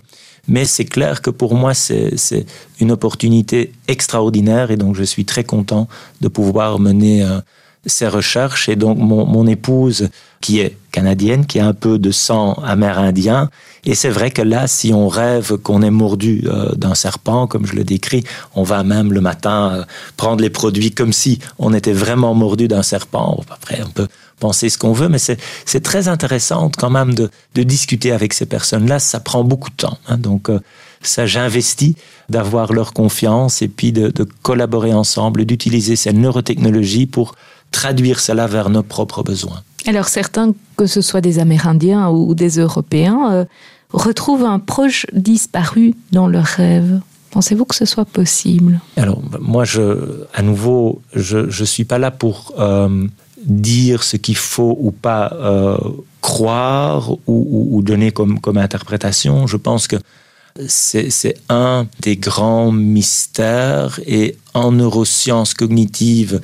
Mais 0.48 0.64
c'est 0.64 0.86
clair 0.86 1.20
que 1.20 1.28
pour 1.28 1.54
moi, 1.54 1.74
c'est 1.74 2.46
une 2.80 2.90
opportunité 2.90 3.72
extraordinaire 3.86 4.70
et 4.70 4.76
donc 4.76 4.96
je 4.96 5.02
suis 5.02 5.26
très 5.26 5.44
content 5.44 5.88
de 6.22 6.28
pouvoir 6.28 6.78
mener 6.78 7.22
euh, 7.22 7.40
ces 7.86 8.08
recherches. 8.08 8.68
Et 8.68 8.76
donc 8.76 8.98
mon, 8.98 9.24
mon, 9.26 9.46
épouse, 9.46 10.08
qui 10.40 10.60
est 10.60 10.76
canadienne, 10.92 11.46
qui 11.46 11.58
a 11.60 11.66
un 11.66 11.74
peu 11.74 11.98
de 11.98 12.10
sang 12.10 12.54
amérindien, 12.64 13.50
et 13.84 13.94
c'est 13.94 14.10
vrai 14.10 14.30
que 14.30 14.42
là, 14.42 14.66
si 14.66 14.92
on 14.92 15.08
rêve 15.08 15.56
qu'on 15.56 15.82
est 15.82 15.90
mordu 15.90 16.44
euh, 16.46 16.74
d'un 16.74 16.94
serpent, 16.94 17.46
comme 17.46 17.66
je 17.66 17.74
le 17.74 17.84
décris, 17.84 18.24
on 18.54 18.62
va 18.62 18.82
même 18.82 19.12
le 19.12 19.20
matin 19.20 19.72
euh, 19.72 19.84
prendre 20.16 20.42
les 20.42 20.50
produits 20.50 20.90
comme 20.90 21.12
si 21.12 21.38
on 21.58 21.72
était 21.72 21.92
vraiment 21.92 22.34
mordu 22.34 22.68
d'un 22.68 22.82
serpent. 22.82 23.42
Après, 23.50 23.80
on 23.82 23.90
peut 23.90 24.08
penser 24.40 24.68
ce 24.68 24.78
qu'on 24.78 24.92
veut, 24.92 25.08
mais 25.08 25.18
c'est 25.18 25.80
très 25.82 26.06
intéressant 26.08 26.70
quand 26.76 26.90
même 26.90 27.14
de, 27.14 27.30
de, 27.54 27.62
discuter 27.62 28.12
avec 28.12 28.34
ces 28.34 28.46
personnes-là. 28.46 28.98
Ça 28.98 29.20
prend 29.20 29.42
beaucoup 29.42 29.70
de 29.70 29.76
temps. 29.76 29.98
Hein, 30.06 30.18
donc, 30.18 30.50
euh, 30.50 30.60
ça, 31.02 31.26
j'investis 31.26 31.94
d'avoir 32.28 32.72
leur 32.72 32.92
confiance 32.92 33.62
et 33.62 33.68
puis 33.68 33.92
de, 33.92 34.08
de 34.10 34.26
collaborer 34.42 34.92
ensemble, 34.92 35.44
d'utiliser 35.44 35.96
ces 35.96 36.12
neurotechnologies 36.12 37.06
pour 37.06 37.34
traduire 37.70 38.20
cela 38.20 38.46
vers 38.46 38.70
nos 38.70 38.82
propres 38.82 39.22
besoins. 39.22 39.62
Alors 39.86 40.08
certains, 40.08 40.54
que 40.76 40.86
ce 40.86 41.00
soit 41.00 41.20
des 41.20 41.38
Amérindiens 41.38 42.08
ou 42.10 42.34
des 42.34 42.58
Européens, 42.58 43.32
euh, 43.32 43.44
retrouvent 43.92 44.44
un 44.44 44.58
proche 44.58 45.06
disparu 45.12 45.94
dans 46.12 46.28
leur 46.28 46.44
rêve. 46.44 47.00
Pensez-vous 47.30 47.64
que 47.64 47.74
ce 47.74 47.84
soit 47.84 48.04
possible? 48.04 48.80
Alors 48.96 49.22
moi, 49.40 49.64
je, 49.64 50.24
à 50.34 50.42
nouveau, 50.42 51.02
je 51.14 51.38
ne 51.38 51.64
suis 51.64 51.84
pas 51.84 51.98
là 51.98 52.10
pour 52.10 52.54
euh, 52.58 53.06
dire 53.44 54.02
ce 54.02 54.16
qu'il 54.16 54.36
faut 54.36 54.76
ou 54.80 54.90
pas 54.90 55.32
euh, 55.34 55.78
croire 56.20 57.12
ou, 57.12 57.18
ou, 57.26 57.68
ou, 57.76 57.82
donner 57.82 58.10
comme, 58.10 58.40
comme 58.40 58.58
interprétation. 58.58 59.46
Je 59.46 59.56
pense 59.56 59.86
que 59.86 59.96
c'est 60.66 61.36
un 61.48 61.86
des 62.00 62.16
grands 62.16 62.72
mystères 62.72 64.00
et 64.06 64.36
en 64.54 64.72
neurosciences 64.72 65.54
cognitives, 65.54 66.40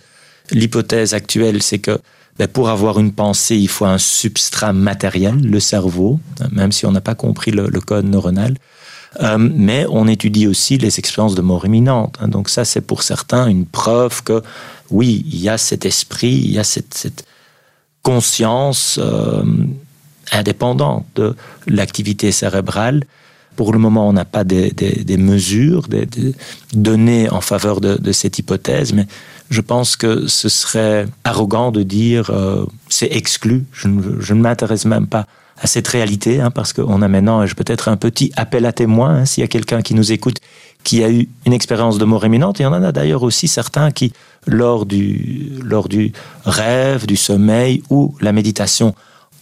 l'hypothèse 0.50 1.14
actuelle, 1.14 1.62
c'est 1.62 1.78
que 1.78 1.98
ben, 2.38 2.48
pour 2.48 2.68
avoir 2.68 2.98
une 2.98 3.12
pensée, 3.12 3.56
il 3.56 3.68
faut 3.68 3.84
un 3.84 3.98
substrat 3.98 4.72
matériel, 4.72 5.40
le 5.40 5.60
cerveau, 5.60 6.18
même 6.50 6.72
si 6.72 6.84
on 6.84 6.90
n'a 6.90 7.00
pas 7.00 7.14
compris 7.14 7.52
le, 7.52 7.68
code 7.80 8.06
neuronal. 8.06 8.56
Euh, 9.20 9.38
mais 9.38 9.86
on 9.88 10.08
étudie 10.08 10.48
aussi 10.48 10.76
les 10.76 10.98
expériences 10.98 11.36
de 11.36 11.42
mort 11.42 11.64
imminente. 11.64 12.16
Hein. 12.20 12.26
Donc 12.26 12.48
ça, 12.48 12.64
c'est 12.64 12.80
pour 12.80 13.04
certains 13.04 13.46
une 13.46 13.64
preuve 13.64 14.24
que 14.24 14.42
oui, 14.90 15.24
il 15.30 15.40
y 15.40 15.48
a 15.48 15.56
cet 15.56 15.86
esprit, 15.86 16.32
il 16.32 16.50
y 16.50 16.58
a 16.58 16.64
cette, 16.64 17.24
conscience 18.02 18.98
euh, 19.00 19.42
indépendante 20.30 21.06
de 21.14 21.34
l'activité 21.66 22.32
cérébrale. 22.32 23.04
Pour 23.56 23.72
le 23.72 23.78
moment, 23.78 24.06
on 24.06 24.12
n'a 24.12 24.26
pas 24.26 24.44
des, 24.44 24.74
mesures, 25.16 25.88
des, 25.88 26.04
des, 26.04 26.34
données 26.74 27.30
en 27.30 27.40
faveur 27.40 27.80
de, 27.80 27.96
de 27.96 28.12
cette 28.12 28.38
hypothèse, 28.38 28.92
mais 28.92 29.06
je 29.50 29.60
pense 29.60 29.96
que 29.96 30.26
ce 30.26 30.48
serait 30.48 31.06
arrogant 31.22 31.70
de 31.70 31.82
dire 31.82 32.30
euh, 32.30 32.64
c'est 32.88 33.12
exclu. 33.12 33.64
Je 33.72 33.88
ne, 33.88 34.34
m'intéresse 34.34 34.84
même 34.84 35.06
pas 35.06 35.26
à 35.60 35.66
cette 35.66 35.86
réalité, 35.86 36.40
hein, 36.40 36.50
parce 36.50 36.72
qu'on 36.72 37.02
a 37.02 37.08
maintenant 37.08 37.44
peut-être 37.56 37.88
un 37.88 37.96
petit 37.96 38.32
appel 38.36 38.66
à 38.66 38.72
témoins, 38.72 39.16
hein, 39.16 39.24
s'il 39.24 39.42
y 39.42 39.44
a 39.44 39.48
quelqu'un 39.48 39.82
qui 39.82 39.94
nous 39.94 40.12
écoute, 40.12 40.38
qui 40.82 41.04
a 41.04 41.10
eu 41.10 41.28
une 41.46 41.52
expérience 41.52 41.98
de 41.98 42.04
mort 42.04 42.24
imminente. 42.26 42.58
Il 42.58 42.62
y 42.62 42.66
en 42.66 42.72
a 42.72 42.92
d'ailleurs 42.92 43.22
aussi 43.22 43.46
certains 43.46 43.90
qui, 43.90 44.12
lors 44.46 44.86
du, 44.86 45.52
lors 45.62 45.88
du 45.88 46.12
rêve, 46.44 47.06
du 47.06 47.16
sommeil 47.16 47.82
ou 47.90 48.16
la 48.20 48.32
méditation, 48.32 48.94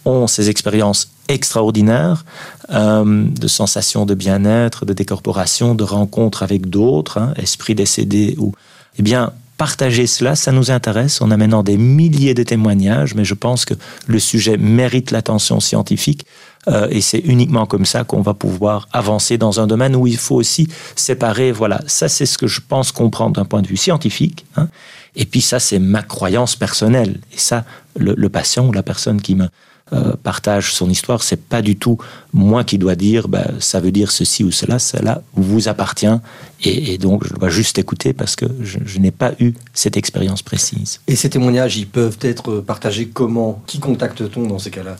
ont 0.05 0.27
ces 0.27 0.49
expériences 0.49 1.09
extraordinaires 1.29 2.25
euh, 2.71 3.25
de 3.27 3.47
sensations 3.47 4.05
de 4.05 4.13
bien-être, 4.13 4.85
de 4.85 4.93
décorporation, 4.93 5.75
de 5.75 5.83
rencontres 5.83 6.43
avec 6.43 6.69
d'autres, 6.69 7.17
hein, 7.17 7.33
esprits 7.37 7.75
décédés 7.75 8.35
ou 8.37 8.53
eh 8.99 9.01
bien 9.01 9.31
partager 9.57 10.07
cela, 10.07 10.35
ça 10.35 10.51
nous 10.51 10.71
intéresse. 10.71 11.21
On 11.21 11.31
a 11.31 11.37
maintenant 11.37 11.63
des 11.63 11.77
milliers 11.77 12.33
de 12.33 12.43
témoignages, 12.43 13.15
mais 13.15 13.25
je 13.25 13.33
pense 13.33 13.65
que 13.65 13.73
le 14.07 14.19
sujet 14.19 14.57
mérite 14.57 15.11
l'attention 15.11 15.59
scientifique. 15.59 16.25
Euh, 16.67 16.87
et 16.89 17.01
c'est 17.01 17.19
uniquement 17.19 17.65
comme 17.65 17.85
ça 17.85 18.03
qu'on 18.03 18.21
va 18.21 18.33
pouvoir 18.33 18.87
avancer 18.93 19.37
dans 19.37 19.59
un 19.59 19.67
domaine 19.67 19.95
où 19.95 20.07
il 20.07 20.17
faut 20.17 20.35
aussi 20.35 20.67
séparer. 20.95 21.51
Voilà, 21.51 21.81
ça 21.87 22.07
c'est 22.07 22.25
ce 22.25 22.37
que 22.37 22.47
je 22.47 22.61
pense 22.61 22.91
comprendre 22.91 23.35
d'un 23.35 23.45
point 23.45 23.61
de 23.61 23.67
vue 23.67 23.77
scientifique. 23.77 24.45
Hein. 24.55 24.69
Et 25.15 25.25
puis 25.25 25.41
ça 25.41 25.59
c'est 25.59 25.79
ma 25.79 26.01
croyance 26.01 26.55
personnelle. 26.55 27.19
Et 27.33 27.37
ça, 27.37 27.65
le, 27.97 28.13
le 28.17 28.29
patient 28.29 28.67
ou 28.67 28.71
la 28.71 28.83
personne 28.83 29.21
qui 29.21 29.35
me 29.35 29.47
euh, 29.93 30.13
partage 30.21 30.73
son 30.73 30.89
histoire, 30.89 31.23
c'est 31.23 31.41
pas 31.41 31.61
du 31.61 31.75
tout 31.75 31.97
moi 32.33 32.63
qui 32.63 32.77
dois 32.77 32.95
dire 32.95 33.27
bah, 33.27 33.45
ça 33.59 33.79
veut 33.79 33.91
dire 33.91 34.11
ceci 34.11 34.43
ou 34.43 34.51
cela, 34.51 34.79
cela 34.79 35.21
vous 35.35 35.67
appartient 35.67 36.17
et, 36.63 36.93
et 36.93 36.97
donc 36.97 37.27
je 37.27 37.33
dois 37.33 37.49
juste 37.49 37.77
écouter 37.77 38.13
parce 38.13 38.35
que 38.35 38.45
je, 38.61 38.79
je 38.85 38.99
n'ai 38.99 39.11
pas 39.11 39.33
eu 39.39 39.53
cette 39.73 39.97
expérience 39.97 40.41
précise. 40.41 40.99
Et 41.07 41.15
ces 41.15 41.29
témoignages, 41.29 41.77
ils 41.77 41.87
peuvent 41.87 42.17
être 42.21 42.59
partagés 42.59 43.07
comment? 43.07 43.61
Qui 43.67 43.79
contacte-t-on 43.79 44.47
dans 44.47 44.59
ces 44.59 44.71
cas-là? 44.71 44.97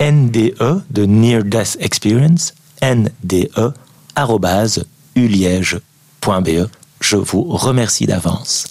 NDE 0.00 0.82
de 0.90 1.06
Near 1.06 1.42
Death 1.44 1.76
Experience, 1.80 2.54
NDE 2.82 3.72
uliège.be. 5.16 6.68
Je 7.00 7.16
vous 7.16 7.42
remercie 7.44 8.06
d'avance. 8.06 8.66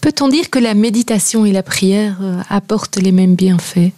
Peut-on 0.00 0.28
dire 0.28 0.50
que 0.50 0.58
la 0.58 0.74
méditation 0.74 1.44
et 1.44 1.52
la 1.52 1.62
prière 1.62 2.18
euh, 2.22 2.40
apportent 2.48 2.96
les 2.96 3.12
mêmes 3.12 3.34
bienfaits? 3.34 3.92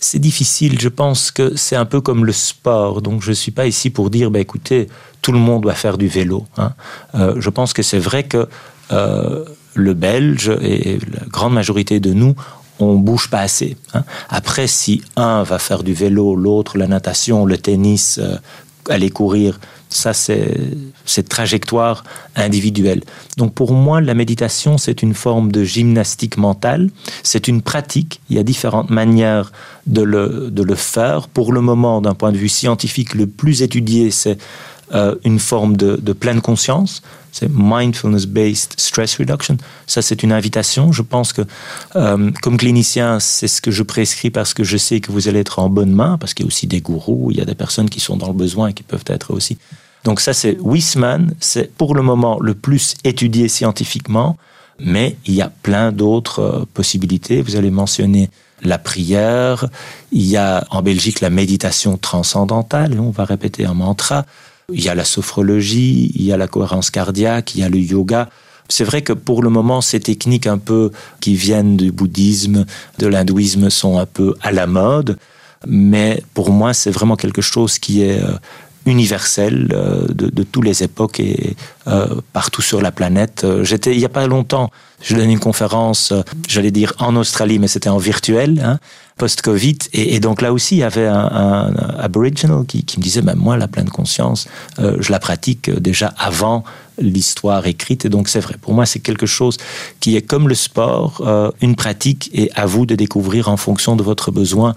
C'est 0.00 0.18
difficile. 0.18 0.80
Je 0.80 0.88
pense 0.88 1.30
que 1.30 1.56
c'est 1.56 1.76
un 1.76 1.84
peu 1.84 2.00
comme 2.00 2.24
le 2.24 2.32
sport. 2.32 3.02
Donc, 3.02 3.22
je 3.22 3.30
ne 3.30 3.34
suis 3.34 3.52
pas 3.52 3.66
ici 3.66 3.90
pour 3.90 4.10
dire, 4.10 4.30
bah, 4.30 4.40
écoutez, 4.40 4.88
tout 5.20 5.32
le 5.32 5.38
monde 5.38 5.62
doit 5.62 5.74
faire 5.74 5.98
du 5.98 6.08
vélo. 6.08 6.46
Hein. 6.56 6.72
Euh, 7.14 7.34
je 7.38 7.50
pense 7.50 7.72
que 7.72 7.82
c'est 7.82 7.98
vrai 7.98 8.24
que 8.24 8.48
euh, 8.92 9.44
le 9.74 9.94
Belge 9.94 10.50
et 10.60 10.98
la 11.12 11.26
grande 11.26 11.54
majorité 11.54 12.00
de 12.00 12.12
nous, 12.12 12.34
on 12.78 12.94
bouge 12.94 13.30
pas 13.30 13.40
assez. 13.40 13.76
Hein. 13.94 14.04
Après, 14.28 14.66
si 14.66 15.02
un 15.16 15.42
va 15.44 15.58
faire 15.58 15.82
du 15.82 15.94
vélo, 15.94 16.34
l'autre 16.34 16.76
la 16.78 16.86
natation, 16.86 17.44
le 17.46 17.58
tennis, 17.58 18.18
euh, 18.22 18.36
aller 18.88 19.10
courir, 19.10 19.60
ça 19.88 20.12
c'est 20.12 20.56
cette 21.04 21.28
trajectoire 21.28 22.04
individuelle. 22.36 23.02
Donc 23.36 23.54
pour 23.54 23.72
moi, 23.72 24.00
la 24.00 24.14
méditation, 24.14 24.78
c'est 24.78 25.02
une 25.02 25.14
forme 25.14 25.52
de 25.52 25.64
gymnastique 25.64 26.36
mentale, 26.36 26.90
c'est 27.22 27.48
une 27.48 27.62
pratique, 27.62 28.20
il 28.30 28.36
y 28.36 28.38
a 28.38 28.42
différentes 28.42 28.90
manières 28.90 29.52
de 29.86 30.02
le, 30.02 30.50
de 30.50 30.62
le 30.62 30.74
faire. 30.74 31.28
Pour 31.28 31.52
le 31.52 31.60
moment, 31.60 32.00
d'un 32.00 32.14
point 32.14 32.32
de 32.32 32.38
vue 32.38 32.48
scientifique, 32.48 33.14
le 33.14 33.26
plus 33.26 33.62
étudié, 33.62 34.10
c'est 34.10 34.38
euh, 34.94 35.14
une 35.24 35.38
forme 35.38 35.76
de, 35.76 35.96
de 35.96 36.12
pleine 36.12 36.40
conscience, 36.40 37.02
c'est 37.32 37.48
mindfulness-based 37.50 38.74
stress 38.76 39.16
reduction. 39.16 39.56
Ça, 39.86 40.02
c'est 40.02 40.22
une 40.22 40.32
invitation. 40.32 40.92
Je 40.92 41.00
pense 41.00 41.32
que, 41.32 41.42
euh, 41.96 42.30
comme 42.42 42.58
clinicien, 42.58 43.18
c'est 43.18 43.48
ce 43.48 43.62
que 43.62 43.70
je 43.70 43.82
prescris 43.82 44.28
parce 44.28 44.52
que 44.52 44.64
je 44.64 44.76
sais 44.76 45.00
que 45.00 45.10
vous 45.10 45.28
allez 45.28 45.40
être 45.40 45.58
en 45.58 45.70
bonne 45.70 45.92
main, 45.92 46.18
parce 46.18 46.34
qu'il 46.34 46.44
y 46.44 46.46
a 46.46 46.48
aussi 46.48 46.66
des 46.66 46.82
gourous, 46.82 47.30
il 47.30 47.38
y 47.38 47.40
a 47.40 47.46
des 47.46 47.54
personnes 47.54 47.88
qui 47.88 48.00
sont 48.00 48.18
dans 48.18 48.28
le 48.28 48.34
besoin 48.34 48.68
et 48.68 48.72
qui 48.74 48.82
peuvent 48.82 49.04
être 49.06 49.32
aussi. 49.32 49.56
Donc 50.04 50.20
ça, 50.20 50.32
c'est 50.32 50.58
Wisman. 50.60 51.34
C'est 51.40 51.72
pour 51.72 51.94
le 51.94 52.02
moment 52.02 52.38
le 52.40 52.54
plus 52.54 52.94
étudié 53.04 53.48
scientifiquement, 53.48 54.36
mais 54.78 55.16
il 55.26 55.34
y 55.34 55.42
a 55.42 55.50
plein 55.62 55.92
d'autres 55.92 56.40
euh, 56.40 56.64
possibilités. 56.74 57.42
Vous 57.42 57.56
allez 57.56 57.70
mentionner 57.70 58.30
la 58.62 58.78
prière. 58.78 59.66
Il 60.10 60.26
y 60.26 60.36
a 60.36 60.64
en 60.70 60.82
Belgique 60.82 61.20
la 61.20 61.30
méditation 61.30 61.96
transcendantale. 61.98 62.98
On 62.98 63.10
va 63.10 63.24
répéter 63.24 63.64
un 63.64 63.74
mantra. 63.74 64.26
Il 64.72 64.82
y 64.82 64.88
a 64.88 64.94
la 64.94 65.04
sophrologie, 65.04 66.12
il 66.14 66.22
y 66.22 66.32
a 66.32 66.36
la 66.36 66.48
cohérence 66.48 66.90
cardiaque, 66.90 67.54
il 67.54 67.60
y 67.60 67.64
a 67.64 67.68
le 67.68 67.78
yoga. 67.78 68.28
C'est 68.68 68.84
vrai 68.84 69.02
que 69.02 69.12
pour 69.12 69.42
le 69.42 69.50
moment, 69.50 69.80
ces 69.80 70.00
techniques 70.00 70.46
un 70.46 70.58
peu 70.58 70.92
qui 71.20 71.34
viennent 71.34 71.76
du 71.76 71.92
bouddhisme, 71.92 72.64
de 72.98 73.06
l'hindouisme 73.06 73.68
sont 73.70 73.98
un 73.98 74.06
peu 74.06 74.34
à 74.40 74.52
la 74.52 74.66
mode, 74.66 75.18
mais 75.66 76.22
pour 76.32 76.50
moi, 76.50 76.72
c'est 76.72 76.90
vraiment 76.90 77.16
quelque 77.16 77.42
chose 77.42 77.78
qui 77.78 78.02
est 78.02 78.22
euh, 78.86 78.90
universel 78.90 79.68
euh, 79.72 80.06
de, 80.08 80.28
de 80.28 80.42
toutes 80.42 80.64
les 80.64 80.82
époques 80.82 81.20
et 81.20 81.56
euh, 81.86 82.20
partout 82.32 82.62
sur 82.62 82.80
la 82.80 82.92
planète. 82.92 83.42
Euh, 83.44 83.64
j'étais 83.64 83.92
il 83.92 83.98
n'y 83.98 84.04
a 84.04 84.08
pas 84.08 84.26
longtemps, 84.26 84.70
je 85.00 85.16
donnais 85.16 85.32
une 85.32 85.38
conférence, 85.38 86.12
euh, 86.12 86.22
j'allais 86.48 86.70
dire 86.70 86.92
en 86.98 87.16
Australie, 87.16 87.58
mais 87.58 87.68
c'était 87.68 87.88
en 87.88 87.98
virtuel, 87.98 88.60
hein, 88.64 88.78
post-Covid. 89.16 89.78
Et, 89.92 90.14
et, 90.14 90.20
donc 90.20 90.42
là 90.42 90.52
aussi, 90.52 90.76
il 90.76 90.78
y 90.78 90.82
avait 90.84 91.06
un, 91.06 91.18
un 91.18 91.74
Aboriginal 91.98 92.64
qui, 92.66 92.84
qui 92.84 92.98
me 92.98 93.02
disait, 93.02 93.22
ben, 93.22 93.34
moi, 93.34 93.56
la 93.56 93.68
pleine 93.68 93.88
conscience, 93.88 94.48
euh, 94.78 94.96
je 95.00 95.12
la 95.12 95.18
pratique 95.18 95.70
déjà 95.70 96.12
avant 96.18 96.64
l'histoire 96.98 97.66
écrite. 97.66 98.04
Et 98.04 98.08
donc 98.08 98.28
c'est 98.28 98.40
vrai, 98.40 98.56
pour 98.60 98.74
moi, 98.74 98.86
c'est 98.86 99.00
quelque 99.00 99.26
chose 99.26 99.56
qui 100.00 100.16
est 100.16 100.22
comme 100.22 100.48
le 100.48 100.54
sport, 100.54 101.22
euh, 101.26 101.50
une 101.60 101.76
pratique, 101.76 102.30
et 102.32 102.50
à 102.54 102.66
vous 102.66 102.86
de 102.86 102.94
découvrir 102.94 103.48
en 103.48 103.56
fonction 103.56 103.96
de 103.96 104.02
votre 104.02 104.30
besoin 104.30 104.74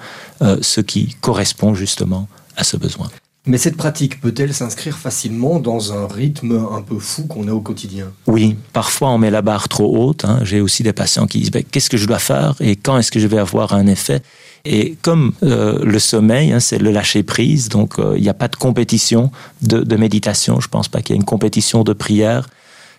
ce 0.62 0.82
qui 0.82 1.16
correspond 1.22 1.76
justement 1.76 2.28
à 2.58 2.64
ce 2.64 2.78
besoin. 2.78 3.10
Mais 3.48 3.60
cette 3.60 3.78
pratique 3.78 4.22
peut-elle 4.22 4.54
s'inscrire 4.54 4.98
facilement 4.98 5.60
dans 5.60 5.94
un 5.94 6.08
rythme 6.08 6.68
un 6.72 6.82
peu 6.82 6.98
fou 6.98 7.28
qu'on 7.28 7.48
a 7.48 7.52
au 7.52 7.62
quotidien? 7.62 8.12
Oui, 8.26 8.56
parfois 8.74 9.10
on 9.10 9.20
met 9.20 9.30
la 9.30 9.44
barre 9.44 9.70
trop 9.70 9.96
haute. 9.98 10.26
Hein. 10.26 10.40
J'ai 10.42 10.62
aussi 10.62 10.82
des 10.82 10.94
patients 10.94 11.28
qui 11.28 11.40
disent 11.40 11.52
ben, 11.52 11.64
qu'est-ce 11.64 11.90
que 11.90 11.98
je 11.98 12.08
dois 12.08 12.20
faire 12.20 12.56
et 12.60 12.76
quand 12.76 12.98
est-ce 12.98 13.12
que 13.12 13.20
je 13.20 13.28
vais 13.28 13.38
avoir 13.38 13.74
un 13.74 13.86
effet? 13.86 14.22
Et 14.66 14.98
comme 15.04 15.34
euh, 15.44 15.78
le 15.84 16.00
sommeil, 16.00 16.52
hein, 16.52 16.60
c'est 16.60 16.80
le 16.80 16.90
lâcher 16.90 17.22
prise, 17.22 17.70
donc 17.70 18.00
euh, 18.00 18.16
il 18.18 18.24
n'y 18.24 18.30
a 18.30 18.34
pas 18.34 18.48
de 18.48 18.56
compétition 18.56 19.32
de, 19.62 19.96
méditation. 19.96 20.60
Je 20.60 20.68
pense 20.68 20.88
pas 20.88 21.04
qu'il 21.04 21.16
y 21.16 21.18
ait 21.18 21.22
une 21.22 21.26
compétition 21.26 21.84
de 21.84 21.94
prière. 21.94 22.50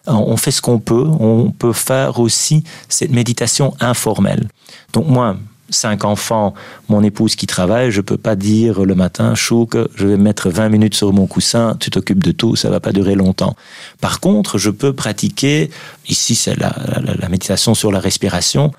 On 0.06 0.36
fait 0.36 0.52
ce 0.52 0.62
qu'on 0.62 0.78
peut. 0.78 1.06
On 1.18 1.50
peut 1.50 1.72
faire 1.72 2.20
aussi 2.20 2.62
cette 2.88 3.10
méditation 3.10 3.74
informelle. 3.80 4.46
Donc 4.92 5.08
moi, 5.08 5.36
cinq 5.70 6.04
enfants, 6.04 6.54
mon 6.88 7.02
épouse 7.02 7.36
qui 7.36 7.46
travaille, 7.46 7.90
je 7.90 8.00
peux 8.00 8.16
pas 8.16 8.36
dire 8.36 8.84
le 8.84 8.94
matin, 8.94 9.34
chou, 9.34 9.66
que 9.66 9.88
je 9.94 10.06
vais 10.06 10.16
mettre 10.16 10.50
20 10.50 10.68
minutes 10.68 10.94
sur 10.94 11.12
mon 11.12 11.26
coussin, 11.26 11.76
tu 11.80 11.90
t'occupes 11.90 12.22
de 12.22 12.32
tout, 12.32 12.56
ça 12.56 12.70
va 12.70 12.80
pas 12.80 12.92
durer 12.92 13.14
longtemps. 13.14 13.56
Par 14.00 14.20
contre, 14.20 14.58
je 14.58 14.70
peux 14.70 14.92
pratiquer, 14.92 15.70
ici 16.08 16.34
c'est 16.34 16.56
la, 16.56 17.28
méditation 17.28 17.74
sur 17.74 17.90
la 17.90 18.00
respiration, 18.00 18.72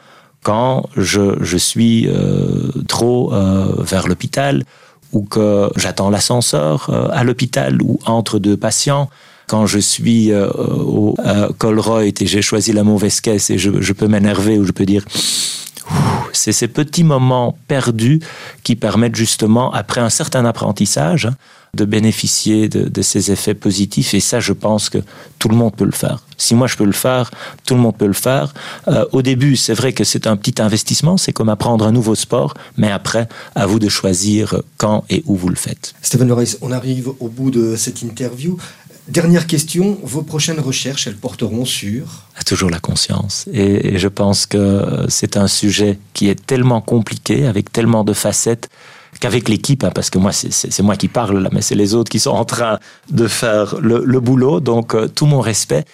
quand 0.43 0.87
je, 0.95 1.43
je 1.43 1.57
suis 1.57 2.07
euh, 2.07 2.71
trop 2.87 3.33
euh, 3.33 3.73
vers 3.79 4.07
l'hôpital 4.07 4.63
ou 5.13 5.23
que 5.23 5.69
j'attends 5.75 6.09
l'ascenseur 6.09 6.89
euh, 6.89 7.07
à 7.11 7.23
l'hôpital 7.23 7.81
ou 7.81 7.99
entre 8.05 8.39
deux 8.39 8.55
patients 8.55 9.09
quand 9.47 9.65
je 9.65 9.79
suis 9.79 10.33
au 10.33 11.15
Colroy 11.57 12.07
et 12.07 12.13
j'ai 12.25 12.41
choisi 12.41 12.73
la 12.73 12.83
mauvaise 12.83 13.21
caisse 13.21 13.49
et 13.49 13.57
je, 13.57 13.79
je 13.79 13.93
peux 13.93 14.09
m'énerver 14.09 14.57
ou 14.57 14.65
je 14.65 14.73
peux 14.73 14.85
dire 14.85 15.05
c'est 16.33 16.51
ces 16.51 16.67
petits 16.67 17.03
moments 17.03 17.57
perdus 17.67 18.19
qui 18.63 18.75
permettent 18.75 19.15
justement, 19.15 19.73
après 19.73 20.01
un 20.01 20.09
certain 20.09 20.45
apprentissage, 20.45 21.25
hein, 21.25 21.35
de 21.73 21.85
bénéficier 21.85 22.69
de, 22.69 23.01
ces 23.01 23.31
effets 23.31 23.53
positifs. 23.53 24.13
Et 24.13 24.19
ça, 24.19 24.39
je 24.39 24.53
pense 24.53 24.89
que 24.89 24.97
tout 25.37 25.47
le 25.47 25.55
monde 25.55 25.75
peut 25.75 25.85
le 25.85 25.91
faire. 25.91 26.23
Si 26.37 26.55
moi 26.55 26.67
je 26.67 26.75
peux 26.75 26.85
le 26.85 26.91
faire, 26.91 27.29
tout 27.65 27.75
le 27.75 27.81
monde 27.81 27.95
peut 27.95 28.07
le 28.07 28.13
faire. 28.13 28.53
Euh, 28.87 29.05
au 29.11 29.21
début, 29.21 29.55
c'est 29.55 29.73
vrai 29.73 29.93
que 29.93 30.03
c'est 30.03 30.27
un 30.27 30.35
petit 30.37 30.61
investissement, 30.61 31.17
c'est 31.17 31.33
comme 31.33 31.49
apprendre 31.49 31.85
un 31.85 31.91
nouveau 31.91 32.15
sport, 32.15 32.53
mais 32.77 32.91
après, 32.91 33.27
à 33.55 33.65
vous 33.65 33.79
de 33.79 33.89
choisir 33.89 34.61
quand 34.77 35.03
et 35.09 35.23
où 35.25 35.35
vous 35.35 35.49
le 35.49 35.55
faites. 35.55 35.93
Stéphane 36.01 36.27
Loris, 36.27 36.57
on 36.61 36.71
arrive 36.71 37.09
au 37.19 37.27
bout 37.27 37.51
de 37.51 37.75
cette 37.75 38.01
interview. 38.01 38.57
Dernière 39.07 39.47
question, 39.47 39.97
vos 40.03 40.21
prochaines 40.21 40.59
recherches, 40.59 41.07
elles 41.07 41.15
porteront 41.15 41.63
sur 41.63 42.23
Toujours 42.45 42.69
la 42.69 42.79
conscience. 42.79 43.47
Et, 43.53 43.97
je 43.97 44.07
pense 44.07 44.45
que 44.45 45.05
c'est 45.07 45.37
un 45.37 45.47
sujet 45.47 45.97
qui 46.13 46.29
est 46.29 46.45
tellement 46.45 46.81
compliqué, 46.81 47.45
avec 47.45 47.71
tellement 47.71 48.03
de 48.03 48.13
facettes, 48.13 48.69
qu'avec 49.19 49.47
l'équipe, 49.49 49.83
hein, 49.83 49.91
parce 49.93 50.09
que 50.09 50.17
moi, 50.17 50.31
c'est 50.33 50.81
moi 50.81 50.95
qui 50.95 51.07
parle 51.07 51.39
là, 51.39 51.49
mais 51.51 51.61
c'est 51.61 51.75
les 51.75 51.93
autres 51.93 52.09
qui 52.11 52.19
sont 52.19 52.31
en 52.31 52.45
train 52.45 52.79
de 53.09 53.27
faire 53.27 53.75
le, 53.81 54.03
le 54.05 54.19
boulot. 54.19 54.59
Donc, 54.59 54.93
euh, 54.93 55.07
tout 55.07 55.25
mon 55.25 55.39
respect. 55.39 55.85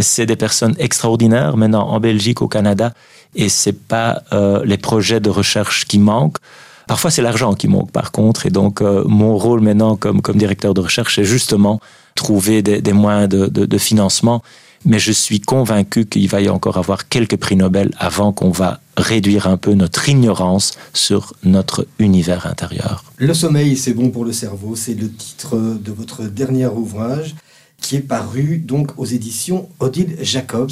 C'est 0.00 0.26
des 0.26 0.36
personnes 0.36 0.74
extraordinaires 0.78 1.56
maintenant 1.58 1.88
en 1.88 2.00
Belgique, 2.00 2.40
au 2.40 2.48
Canada, 2.48 2.94
et 3.34 3.48
c'est 3.50 3.78
pas 3.78 4.22
euh, 4.32 4.62
les 4.64 4.78
projets 4.78 5.20
de 5.20 5.30
recherche 5.30 5.84
qui 5.84 5.98
manquent. 5.98 6.38
Parfois, 6.86 7.10
c'est 7.10 7.22
l'argent 7.22 7.54
qui 7.54 7.68
manque, 7.68 7.90
par 7.90 8.12
contre. 8.12 8.46
Et 8.46 8.50
donc, 8.50 8.80
euh, 8.80 9.04
mon 9.06 9.36
rôle 9.36 9.60
maintenant 9.60 9.96
comme, 9.96 10.20
comme 10.20 10.36
directeur 10.36 10.74
de 10.74 10.80
recherche, 10.80 11.16
c'est 11.16 11.24
justement 11.24 11.80
trouver 12.14 12.62
des, 12.62 12.80
des 12.80 12.92
moyens 12.92 13.28
de, 13.28 13.46
de, 13.46 13.66
de 13.66 13.78
financement 13.78 14.42
mais 14.84 14.98
je 14.98 15.12
suis 15.12 15.40
convaincu 15.40 16.06
qu'il 16.06 16.28
va 16.28 16.40
y 16.40 16.48
encore 16.48 16.76
avoir 16.76 17.08
quelques 17.08 17.36
prix 17.36 17.56
Nobel 17.56 17.90
avant 17.98 18.32
qu'on 18.32 18.50
va 18.50 18.80
réduire 18.96 19.46
un 19.46 19.56
peu 19.56 19.74
notre 19.74 20.08
ignorance 20.08 20.72
sur 20.92 21.34
notre 21.44 21.86
univers 21.98 22.46
intérieur. 22.46 23.04
Le 23.16 23.32
sommeil, 23.34 23.76
c'est 23.76 23.94
bon 23.94 24.10
pour 24.10 24.24
le 24.24 24.32
cerveau, 24.32 24.76
c'est 24.76 24.94
le 24.94 25.10
titre 25.10 25.56
de 25.56 25.92
votre 25.92 26.24
dernier 26.24 26.66
ouvrage 26.66 27.34
qui 27.80 27.96
est 27.96 28.00
paru 28.00 28.58
donc 28.58 28.92
aux 28.96 29.06
éditions 29.06 29.68
Odile 29.80 30.16
Jacobs. 30.20 30.70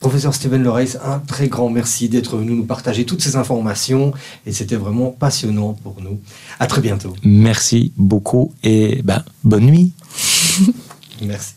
Professeur 0.00 0.34
Steven 0.34 0.62
Loreis, 0.62 0.96
un 1.04 1.18
très 1.18 1.48
grand 1.48 1.68
merci 1.68 2.08
d'être 2.08 2.38
venu 2.38 2.52
nous 2.52 2.64
partager 2.64 3.04
toutes 3.04 3.20
ces 3.20 3.36
informations 3.36 4.14
et 4.46 4.52
c'était 4.52 4.76
vraiment 4.76 5.10
passionnant 5.10 5.74
pour 5.74 6.00
nous. 6.00 6.18
À 6.58 6.66
très 6.66 6.80
bientôt. 6.80 7.14
Merci 7.22 7.92
beaucoup 7.98 8.54
et 8.62 9.02
ben, 9.02 9.22
bonne 9.44 9.66
nuit. 9.66 9.92
Merci. 11.20 11.54